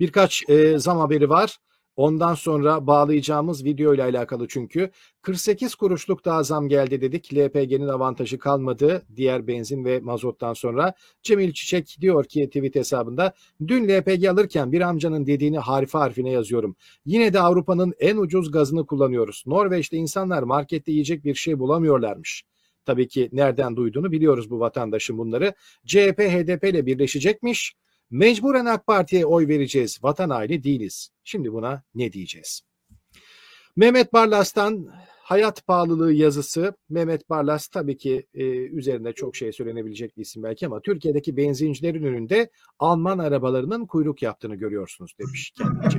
Birkaç 0.00 0.44
e, 0.48 0.78
zam 0.78 0.98
haberi 0.98 1.30
var. 1.30 1.58
Ondan 1.96 2.34
sonra 2.34 2.86
bağlayacağımız 2.86 3.64
video 3.64 3.94
ile 3.94 4.02
alakalı 4.02 4.48
çünkü 4.48 4.90
48 5.22 5.74
kuruşluk 5.74 6.24
daha 6.24 6.42
zam 6.42 6.68
geldi 6.68 7.00
dedik. 7.00 7.34
LPG'nin 7.34 7.88
avantajı 7.88 8.38
kalmadı 8.38 9.02
diğer 9.16 9.46
benzin 9.46 9.84
ve 9.84 10.00
mazottan 10.00 10.54
sonra. 10.54 10.94
Cemil 11.22 11.52
Çiçek 11.52 11.96
diyor 12.00 12.24
ki 12.24 12.46
tweet 12.46 12.74
hesabında 12.74 13.32
dün 13.68 13.88
LPG 13.88 14.26
alırken 14.26 14.72
bir 14.72 14.80
amcanın 14.80 15.26
dediğini 15.26 15.58
harfi 15.58 15.98
harfine 15.98 16.30
yazıyorum. 16.30 16.76
Yine 17.04 17.32
de 17.32 17.40
Avrupa'nın 17.40 17.94
en 17.98 18.16
ucuz 18.16 18.50
gazını 18.50 18.86
kullanıyoruz. 18.86 19.44
Norveç'te 19.46 19.96
insanlar 19.96 20.42
markette 20.42 20.92
yiyecek 20.92 21.24
bir 21.24 21.34
şey 21.34 21.58
bulamıyorlarmış. 21.58 22.44
Tabii 22.84 23.08
ki 23.08 23.28
nereden 23.32 23.76
duyduğunu 23.76 24.12
biliyoruz 24.12 24.50
bu 24.50 24.60
vatandaşın 24.60 25.18
bunları. 25.18 25.54
CHP 25.86 26.20
HDP 26.20 26.64
ile 26.64 26.86
birleşecekmiş. 26.86 27.74
Mecburen 28.10 28.66
AK 28.66 28.86
Parti'ye 28.86 29.26
oy 29.26 29.48
vereceğiz. 29.48 29.98
Vatan 30.02 30.30
haini 30.30 30.62
değiliz. 30.62 31.10
Şimdi 31.24 31.52
buna 31.52 31.82
ne 31.94 32.12
diyeceğiz? 32.12 32.60
Mehmet 33.76 34.12
Barlas'tan 34.12 34.86
hayat 35.18 35.66
pahalılığı 35.66 36.12
yazısı. 36.12 36.74
Mehmet 36.88 37.30
Barlas 37.30 37.68
tabii 37.68 37.96
ki 37.96 38.26
e, 38.34 38.44
üzerinde 38.46 39.12
çok 39.12 39.36
şey 39.36 39.52
söylenebilecek 39.52 40.16
bir 40.16 40.22
isim 40.22 40.42
belki 40.42 40.66
ama 40.66 40.80
Türkiye'deki 40.80 41.36
benzincilerin 41.36 42.02
önünde 42.02 42.50
Alman 42.78 43.18
arabalarının 43.18 43.86
kuyruk 43.86 44.22
yaptığını 44.22 44.54
görüyorsunuz 44.54 45.12
demiş 45.18 45.52
kendince. 45.58 45.98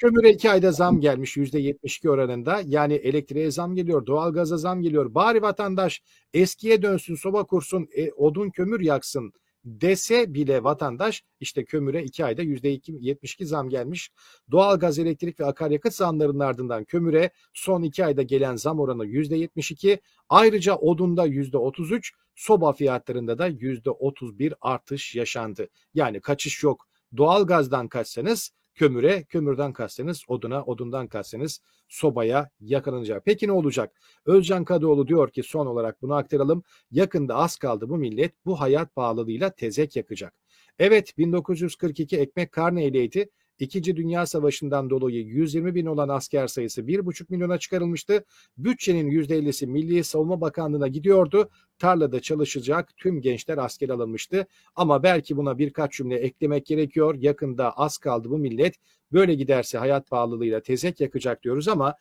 Kömüre 0.00 0.30
iki 0.30 0.50
ayda 0.50 0.72
zam 0.72 1.00
gelmiş 1.00 1.36
%72 1.36 2.10
oranında. 2.10 2.62
Yani 2.66 2.94
elektriğe 2.94 3.50
zam 3.50 3.74
geliyor, 3.74 4.06
doğalgaza 4.06 4.56
zam 4.56 4.82
geliyor. 4.82 5.14
Bari 5.14 5.42
vatandaş 5.42 6.02
eskiye 6.34 6.82
dönsün, 6.82 7.14
soba 7.14 7.44
kursun, 7.44 7.88
e, 7.92 8.12
odun 8.12 8.50
kömür 8.50 8.80
yaksın 8.80 9.32
dese 9.64 10.34
bile 10.34 10.64
vatandaş 10.64 11.24
işte 11.40 11.64
kömüre 11.64 12.02
2 12.02 12.24
ayda 12.24 12.42
%72 12.42 13.44
zam 13.44 13.68
gelmiş. 13.68 14.10
Doğalgaz, 14.50 14.98
elektrik 14.98 15.40
ve 15.40 15.44
akaryakıt 15.46 15.94
zamlarının 15.94 16.40
ardından 16.40 16.84
kömüre 16.84 17.30
son 17.54 17.82
2 17.82 18.04
ayda 18.04 18.22
gelen 18.22 18.56
zam 18.56 18.80
oranı 18.80 19.06
%72. 19.06 20.00
Ayrıca 20.28 20.74
odunda 20.74 21.26
%33, 21.26 22.12
soba 22.34 22.72
fiyatlarında 22.72 23.38
da 23.38 23.48
%31 23.48 24.54
artış 24.60 25.14
yaşandı. 25.14 25.68
Yani 25.94 26.20
kaçış 26.20 26.62
yok. 26.62 26.86
Doğalgazdan 27.16 27.88
kaçsanız 27.88 28.50
kömüre, 28.74 29.22
kömürden 29.22 29.72
kaçsanız 29.72 30.24
oduna, 30.28 30.64
odundan 30.64 31.08
kaçsanız 31.08 31.60
sobaya 31.88 32.50
yakalanacak. 32.60 33.22
Peki 33.24 33.48
ne 33.48 33.52
olacak? 33.52 34.00
Özcan 34.26 34.64
Kadıoğlu 34.64 35.08
diyor 35.08 35.30
ki 35.30 35.42
son 35.42 35.66
olarak 35.66 36.02
bunu 36.02 36.14
aktaralım. 36.14 36.62
Yakında 36.90 37.34
az 37.34 37.56
kaldı 37.56 37.88
bu 37.88 37.96
millet 37.96 38.34
bu 38.46 38.60
hayat 38.60 38.94
pahalılığıyla 38.94 39.50
tezek 39.50 39.96
yakacak. 39.96 40.34
Evet 40.78 41.18
1942 41.18 42.16
ekmek 42.16 42.52
karneyleydi. 42.52 43.30
İkinci 43.60 43.96
Dünya 43.96 44.26
Savaşı'ndan 44.26 44.90
dolayı 44.90 45.22
120 45.22 45.74
bin 45.74 45.86
olan 45.86 46.08
asker 46.08 46.46
sayısı 46.46 46.82
1,5 46.82 47.26
milyona 47.28 47.58
çıkarılmıştı. 47.58 48.24
Bütçenin 48.58 49.10
%50'si 49.10 49.66
Milli 49.66 50.04
Savunma 50.04 50.40
Bakanlığı'na 50.40 50.88
gidiyordu. 50.88 51.50
Tarlada 51.78 52.20
çalışacak 52.20 52.96
tüm 52.96 53.20
gençler 53.20 53.58
asker 53.58 53.88
alınmıştı. 53.88 54.46
Ama 54.74 55.02
belki 55.02 55.36
buna 55.36 55.58
birkaç 55.58 55.92
cümle 55.92 56.16
eklemek 56.16 56.66
gerekiyor. 56.66 57.14
Yakında 57.18 57.72
az 57.72 57.98
kaldı 57.98 58.30
bu 58.30 58.38
millet. 58.38 58.74
Böyle 59.12 59.34
giderse 59.34 59.78
hayat 59.78 60.10
pahalılığıyla 60.10 60.60
tezek 60.60 61.00
yakacak 61.00 61.42
diyoruz 61.42 61.68
ama 61.68 61.94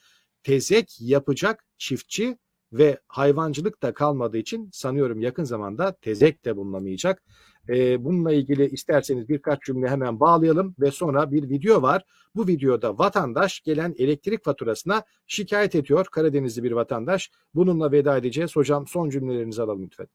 tezek 0.44 1.02
yapacak 1.02 1.66
çiftçi 1.78 2.38
ve 2.74 3.00
hayvancılık 3.08 3.84
da 3.84 3.94
kalmadığı 3.94 4.38
için 4.38 4.70
sanıyorum 4.74 5.22
yakın 5.22 5.44
zamanda 5.44 5.92
tezek 5.92 6.46
de 6.46 6.58
bulunamayacak. 6.58 7.24
Ee, 7.70 8.04
bununla 8.04 8.34
ilgili 8.34 8.70
isterseniz 8.70 9.30
birkaç 9.30 9.62
cümle 9.64 9.90
hemen 9.90 10.20
bağlayalım 10.20 10.76
ve 10.80 10.92
sonra 10.92 11.32
bir 11.32 11.50
video 11.50 11.82
var. 11.82 12.04
Bu 12.36 12.48
videoda 12.48 12.98
vatandaş 12.98 13.60
gelen 13.60 13.96
elektrik 13.98 14.44
faturasına 14.44 15.04
şikayet 15.28 15.76
ediyor. 15.76 16.06
Karadenizli 16.12 16.64
bir 16.64 16.72
vatandaş. 16.72 17.32
Bununla 17.56 17.92
veda 17.92 18.18
edeceğiz. 18.18 18.56
Hocam 18.56 18.88
son 18.88 19.10
cümlelerinizi 19.10 19.62
alalım 19.62 19.84
lütfen. 19.84 20.08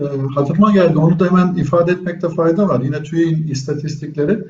hatırıma 0.34 0.72
geldi. 0.72 0.98
Onu 0.98 1.18
da 1.18 1.26
hemen 1.26 1.54
ifade 1.54 1.92
etmekte 1.92 2.28
fayda 2.28 2.68
var. 2.68 2.80
Yine 2.80 3.02
TÜİ'nin 3.02 3.46
istatistikleri 3.46 4.44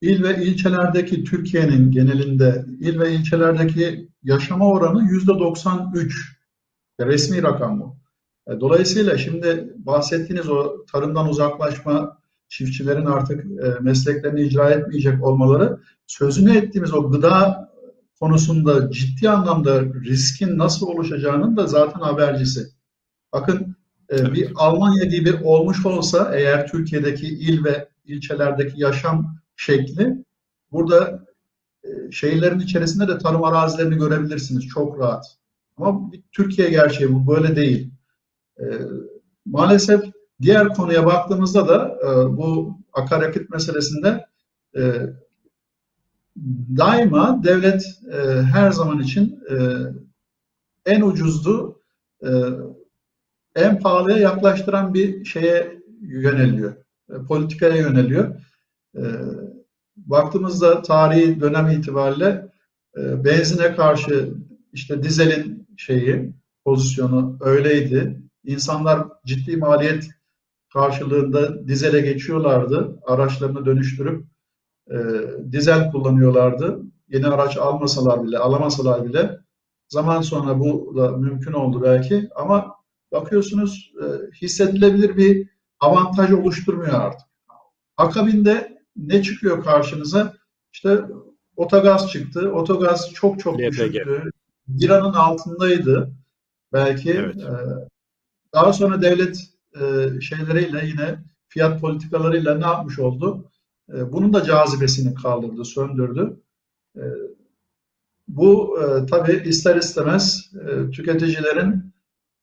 il 0.00 0.22
ve 0.22 0.44
ilçelerdeki 0.44 1.24
Türkiye'nin 1.24 1.90
genelinde 1.90 2.64
il 2.80 3.00
ve 3.00 3.12
ilçelerdeki 3.12 4.08
yaşama 4.22 4.68
oranı 4.68 5.10
yüzde 5.10 5.32
93. 5.32 6.40
Resmi 7.00 7.42
rakam 7.42 7.80
bu. 7.80 7.96
E, 8.48 8.60
Dolayısıyla 8.60 9.18
şimdi 9.18 9.74
bahsettiğiniz 9.76 10.48
o 10.48 10.84
tarımdan 10.92 11.28
uzaklaşma, 11.28 12.20
çiftçilerin 12.48 13.06
artık 13.06 13.44
e, 13.44 13.80
mesleklerini 13.80 14.40
icra 14.40 14.70
etmeyecek 14.70 15.24
olmaları, 15.24 15.80
sözünü 16.06 16.56
ettiğimiz 16.56 16.94
o 16.94 17.10
gıda 17.10 17.70
konusunda 18.20 18.90
ciddi 18.90 19.30
anlamda 19.30 19.84
riskin 19.84 20.58
nasıl 20.58 20.86
oluşacağının 20.86 21.56
da 21.56 21.66
zaten 21.66 22.00
habercisi. 22.00 22.66
Bakın 23.32 23.76
e, 24.12 24.32
bir 24.32 24.52
Almanya 24.54 25.04
gibi 25.04 25.34
olmuş 25.44 25.86
olsa 25.86 26.32
eğer 26.34 26.66
Türkiye'deki 26.66 27.26
il 27.26 27.64
ve 27.64 27.88
ilçelerdeki 28.04 28.80
yaşam 28.80 29.36
şekli 29.60 30.24
burada 30.72 31.24
e, 31.84 31.88
şehirlerin 32.10 32.60
içerisinde 32.60 33.08
de 33.08 33.18
tarım 33.18 33.44
arazilerini 33.44 33.96
görebilirsiniz 33.96 34.66
çok 34.66 34.98
rahat. 34.98 35.26
Ama 35.76 36.10
Türkiye 36.32 36.70
gerçeği 36.70 37.14
bu 37.14 37.26
böyle 37.34 37.56
değil. 37.56 37.90
E, 38.58 38.64
maalesef 39.46 40.04
diğer 40.42 40.68
konuya 40.68 41.06
baktığımızda 41.06 41.68
da 41.68 41.98
e, 42.02 42.36
bu 42.36 42.78
akaryakıt 42.92 43.50
meselesinde 43.50 44.26
daima 46.76 47.44
devlet 47.44 47.82
her 48.52 48.70
zaman 48.70 49.00
için 49.00 49.42
en 50.86 51.00
ucuzdu, 51.00 51.80
en 53.56 53.80
pahalıya 53.80 54.16
yaklaştıran 54.16 54.94
bir 54.94 55.24
şeye 55.24 55.82
yöneliyor, 56.00 56.74
politikaya 57.28 57.76
yöneliyor. 57.76 58.34
E, 58.96 59.02
baktığımızda 59.96 60.82
tarihi 60.82 61.40
dönem 61.40 61.68
itibariyle 61.70 62.48
e, 62.96 63.24
benzine 63.24 63.76
karşı 63.76 64.34
işte 64.72 65.02
dizelin 65.02 65.68
şeyi, 65.76 66.32
pozisyonu 66.64 67.38
öyleydi. 67.40 68.22
İnsanlar 68.44 69.08
ciddi 69.26 69.56
maliyet 69.56 70.10
karşılığında 70.72 71.68
dizele 71.68 72.00
geçiyorlardı. 72.00 72.98
Araçlarını 73.06 73.66
dönüştürüp 73.66 74.24
e, 74.90 74.96
dizel 75.52 75.90
kullanıyorlardı. 75.90 76.80
Yeni 77.08 77.26
araç 77.26 77.56
almasalar 77.56 78.24
bile, 78.24 78.38
alamasalar 78.38 79.04
bile 79.04 79.38
zaman 79.88 80.20
sonra 80.20 80.60
bu 80.60 80.94
da 80.96 81.10
mümkün 81.10 81.52
oldu 81.52 81.82
belki 81.82 82.28
ama 82.36 82.74
bakıyorsunuz 83.12 83.92
e, 84.02 84.06
hissedilebilir 84.42 85.16
bir 85.16 85.48
avantaj 85.80 86.32
oluşturmuyor 86.32 87.00
artık. 87.00 87.26
Akabinde 87.96 88.79
ne 89.06 89.22
çıkıyor 89.22 89.64
karşınıza? 89.64 90.34
İşte 90.72 91.00
otogaz 91.56 92.10
çıktı. 92.10 92.52
Otogaz 92.52 93.12
çok 93.14 93.40
çok 93.40 93.60
LPG. 93.60 93.70
düşüktü. 93.70 94.30
Liranın 94.80 95.12
altındaydı 95.12 96.12
belki. 96.72 97.10
Evet. 97.10 97.36
E, 97.36 97.50
daha 98.54 98.72
sonra 98.72 99.02
devlet 99.02 99.50
e, 99.74 100.20
şeyleriyle 100.20 100.86
yine 100.86 101.18
fiyat 101.48 101.80
politikalarıyla 101.80 102.58
ne 102.58 102.66
yapmış 102.66 102.98
oldu? 102.98 103.50
E, 103.92 104.12
bunun 104.12 104.32
da 104.32 104.44
cazibesini 104.44 105.14
kaldırdı, 105.14 105.64
söndürdü. 105.64 106.40
E, 106.96 107.04
bu 108.28 108.78
e, 108.82 109.06
tabii 109.06 109.48
ister 109.48 109.76
istemez 109.76 110.52
e, 110.54 110.90
tüketicilerin 110.90 111.92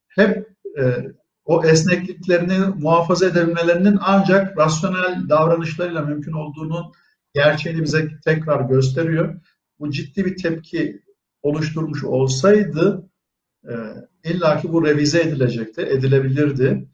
hep 0.08 0.48
e, 0.80 1.12
o 1.48 1.64
esnekliklerini 1.66 2.60
muhafaza 2.80 3.26
edebilmelerinin 3.26 3.98
ancak 4.02 4.58
rasyonel 4.58 5.30
davranışlarıyla 5.30 6.02
mümkün 6.02 6.32
olduğunun 6.32 6.86
gerçeğini 7.34 7.84
bize 7.84 8.08
tekrar 8.26 8.62
gösteriyor. 8.62 9.36
Bu 9.80 9.92
ciddi 9.92 10.26
bir 10.26 10.38
tepki 10.38 11.02
oluşturmuş 11.42 12.04
olsaydı 12.04 13.10
e, 13.64 13.74
illaki 14.24 14.74
bu 14.74 14.86
revize 14.86 15.22
edilecekti, 15.22 15.82
edilebilirdi. 15.82 16.88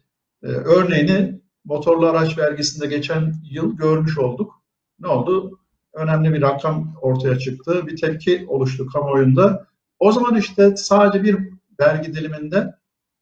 E, 0.43 0.47
örneğini 0.47 1.41
motorlu 1.65 2.07
araç 2.07 2.37
vergisinde 2.37 2.87
geçen 2.87 3.33
yıl 3.51 3.77
görmüş 3.77 4.17
olduk. 4.17 4.61
Ne 4.99 5.07
oldu? 5.07 5.59
Önemli 5.93 6.33
bir 6.33 6.41
rakam 6.41 6.95
ortaya 7.01 7.39
çıktı. 7.39 7.87
Bir 7.87 7.97
tepki 8.01 8.45
oluştu 8.47 8.87
kamuoyunda. 8.87 9.67
O 9.99 10.11
zaman 10.11 10.35
işte 10.35 10.75
sadece 10.75 11.23
bir 11.23 11.37
vergi 11.79 12.13
diliminde 12.13 12.73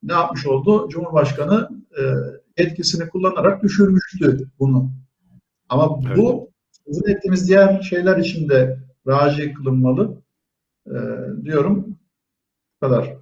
ne 0.03 0.13
yapmış 0.13 0.45
oldu? 0.45 0.89
Cumhurbaşkanı 0.89 1.69
e, 1.97 2.01
etkisini 2.57 3.09
kullanarak 3.09 3.63
düşürmüştü 3.63 4.49
bunu. 4.59 4.91
Ama 5.69 6.01
bu 6.17 6.51
sözünü 6.85 7.11
ettiğimiz 7.11 7.49
diğer 7.49 7.81
şeyler 7.81 8.17
için 8.17 8.49
de 8.49 8.79
raci 9.07 9.53
kılınmalı 9.53 10.21
e, 10.87 10.95
diyorum. 11.43 11.97
Bu 12.75 12.87
kadar. 12.87 13.15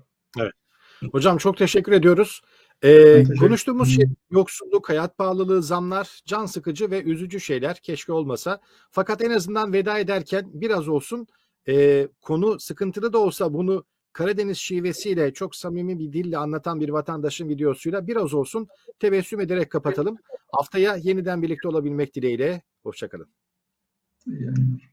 Hocam 1.11 1.37
çok 1.37 1.57
teşekkür 1.57 1.91
ediyoruz. 1.91 2.41
Ee, 2.83 3.23
konuştuğumuz 3.39 3.95
şey 3.95 4.05
yoksulluk, 4.31 4.89
hayat 4.89 5.17
pahalılığı, 5.17 5.63
zamlar 5.63 6.21
can 6.25 6.45
sıkıcı 6.45 6.91
ve 6.91 7.03
üzücü 7.03 7.39
şeyler. 7.39 7.75
Keşke 7.75 8.11
olmasa. 8.13 8.61
Fakat 8.91 9.21
en 9.21 9.31
azından 9.31 9.73
veda 9.73 9.99
ederken 9.99 10.49
biraz 10.53 10.87
olsun 10.87 11.27
e, 11.67 12.07
konu 12.21 12.59
sıkıntılı 12.59 13.13
da 13.13 13.17
olsa 13.17 13.53
bunu 13.53 13.85
Karadeniz 14.13 14.57
şivesiyle 14.57 15.33
çok 15.33 15.55
samimi 15.55 15.99
bir 15.99 16.13
dille 16.13 16.37
anlatan 16.37 16.79
bir 16.79 16.89
vatandaşın 16.89 17.49
videosuyla 17.49 18.07
biraz 18.07 18.33
olsun 18.33 18.67
tebessüm 18.99 19.39
ederek 19.39 19.69
kapatalım. 19.69 20.17
Haftaya 20.51 20.95
yeniden 20.95 21.41
birlikte 21.41 21.67
olabilmek 21.67 22.15
dileğiyle. 22.15 22.61
Hoşçakalın. 22.83 23.27
İyi 24.27 24.43
yayınlar. 24.43 24.89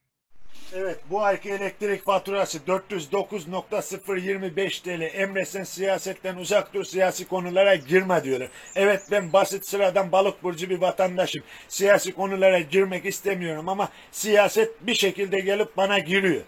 Evet 0.74 0.98
bu 1.10 1.22
ayki 1.22 1.50
elektrik 1.50 2.04
faturası 2.04 2.58
409.025 2.58 4.82
TL. 4.82 5.00
Emre 5.20 5.44
sen 5.44 5.64
siyasetten 5.64 6.36
uzak 6.36 6.74
dur 6.74 6.84
siyasi 6.84 7.28
konulara 7.28 7.74
girme 7.74 8.24
diyorlar. 8.24 8.50
Evet 8.74 9.02
ben 9.10 9.32
basit 9.32 9.66
sıradan 9.66 10.12
balık 10.12 10.42
burcu 10.42 10.70
bir 10.70 10.80
vatandaşım. 10.80 11.42
Siyasi 11.68 12.12
konulara 12.12 12.60
girmek 12.60 13.06
istemiyorum 13.06 13.68
ama 13.68 13.88
siyaset 14.12 14.86
bir 14.86 14.94
şekilde 14.94 15.40
gelip 15.40 15.76
bana 15.76 15.98
giriyor. 15.98 16.42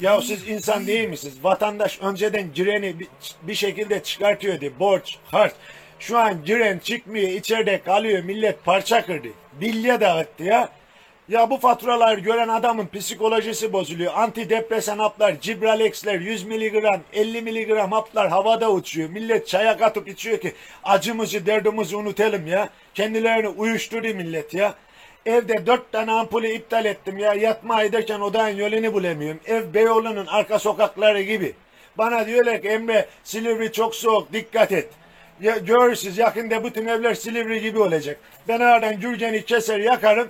Ya 0.00 0.22
siz 0.22 0.48
insan 0.48 0.86
değil 0.86 1.08
misiniz? 1.08 1.34
Vatandaş 1.42 1.98
önceden 2.00 2.54
gireni 2.54 2.94
bir, 3.42 3.54
şekilde 3.54 4.02
çıkartıyordu. 4.02 4.66
Borç, 4.78 5.16
harç. 5.24 5.52
Şu 5.98 6.18
an 6.18 6.44
giren 6.44 6.78
çıkmıyor, 6.78 7.28
içeride 7.28 7.82
kalıyor. 7.82 8.22
Millet 8.24 8.64
parça 8.64 9.06
kırdı. 9.06 9.28
Bilye 9.60 10.00
dağıttı 10.00 10.44
ya. 10.44 10.68
Ya 11.28 11.50
bu 11.50 11.56
faturalar 11.56 12.18
gören 12.18 12.48
adamın 12.48 12.86
psikolojisi 12.86 13.72
bozuluyor. 13.72 14.12
Antidepresan 14.14 14.98
haplar, 14.98 15.40
Cibralex'ler 15.40 16.20
100 16.20 16.44
miligram, 16.44 17.00
50 17.12 17.42
miligram 17.42 17.92
haplar 17.92 18.28
havada 18.28 18.70
uçuyor. 18.70 19.08
Millet 19.08 19.48
çaya 19.48 19.76
katıp 19.76 20.08
içiyor 20.08 20.40
ki 20.40 20.52
acımızı, 20.84 21.46
derdimizi 21.46 21.96
unutalım 21.96 22.46
ya. 22.46 22.68
Kendilerini 22.94 23.48
uyuşturuyor 23.48 24.14
millet 24.14 24.54
ya. 24.54 24.74
Evde 25.26 25.66
dört 25.66 25.92
tane 25.92 26.12
ampulü 26.12 26.48
iptal 26.48 26.84
ettim 26.84 27.18
ya. 27.18 27.34
Yatma 27.34 27.82
ederken 27.82 28.20
odağın 28.20 28.56
yolunu 28.56 28.92
bulamıyorum. 28.92 29.40
Ev 29.46 29.74
Beyoğlu'nun 29.74 30.26
arka 30.26 30.58
sokakları 30.58 31.22
gibi. 31.22 31.54
Bana 31.98 32.26
diyorlar 32.26 32.62
ki 32.62 32.68
Emre 32.68 33.06
Silivri 33.24 33.72
çok 33.72 33.94
soğuk 33.94 34.32
dikkat 34.32 34.72
et. 34.72 34.88
Ya, 35.40 35.56
görürsünüz 35.56 36.18
yakında 36.18 36.64
bütün 36.64 36.86
evler 36.86 37.14
Silivri 37.14 37.60
gibi 37.60 37.78
olacak. 37.78 38.20
Ben 38.48 38.60
oradan 38.60 39.00
Gürgen'i 39.00 39.44
keser 39.44 39.78
yakarım. 39.78 40.28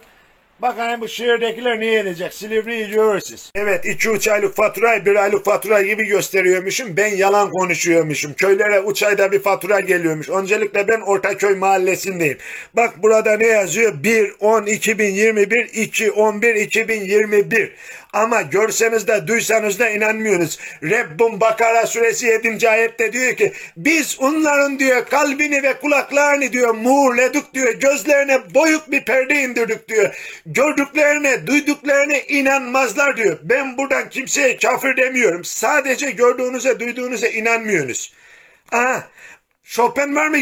Bakayım 0.63 1.01
bu 1.01 1.09
şehirdekiler 1.09 1.81
ne 1.81 1.95
edecek? 1.95 2.35
Silivri'yi 2.35 2.91
görürsünüz. 2.91 3.51
Evet 3.55 3.87
iki 3.87 4.09
üç 4.09 4.29
aylık 4.29 4.57
faturayı 4.57 5.05
bir 5.05 5.17
aylık 5.17 5.45
fatura 5.45 5.83
gibi 5.83 6.05
gösteriyormuşum. 6.05 6.97
Ben 6.97 7.17
yalan 7.17 7.51
konuşuyormuşum. 7.51 8.35
Köylere 8.35 8.83
üç 8.91 9.03
ayda 9.03 9.33
bir 9.33 9.43
fatura 9.43 9.81
geliyormuş. 9.81 10.29
Öncelikle 10.29 10.89
ben 10.89 11.01
Ortaköy 11.01 11.55
mahallesindeyim. 11.55 12.39
Bak 12.77 13.03
burada 13.03 13.37
ne 13.37 13.47
yazıyor? 13.47 14.03
1 14.03 14.33
10 14.41 14.67
2021 14.67 15.65
2 15.75 16.11
11 16.11 16.55
2021. 16.55 17.73
Ama 18.13 18.43
görseniz 18.43 19.07
de 19.09 19.27
duysanız 19.27 19.79
da 19.79 19.91
inanmıyorsunuz. 19.91 20.59
Rabbim 20.83 21.41
Bakara 21.41 21.87
suresi 21.87 22.27
7. 22.27 22.71
ayette 22.71 23.13
diyor 23.13 23.37
ki 23.37 23.53
biz 23.77 24.17
onların 24.21 24.79
diyor 24.79 25.07
kalbini 25.07 25.63
ve 25.63 25.73
kulaklarını 25.73 26.53
diyor 26.53 26.75
muğurladık 26.75 27.55
diyor. 27.55 27.75
Gözlerine 27.75 28.55
boyuk 28.55 28.91
bir 28.91 29.05
perde 29.05 29.43
indirdik 29.43 29.89
diyor. 29.89 30.15
Gördüklerine 30.47 31.47
duyduklarına 31.47 32.17
inanmazlar 32.17 33.17
diyor. 33.17 33.39
Ben 33.43 33.79
buradan 33.79 34.09
kimseye 34.09 34.57
kafir 34.57 34.97
demiyorum. 34.97 35.45
Sadece 35.45 36.11
gördüğünüze 36.11 36.81
duyduğunuza 36.81 37.29
inanmıyorsunuz. 37.29 38.15
Aha 38.73 39.09
Chopin 39.65 40.17
var 40.17 40.29
mı? 40.29 40.37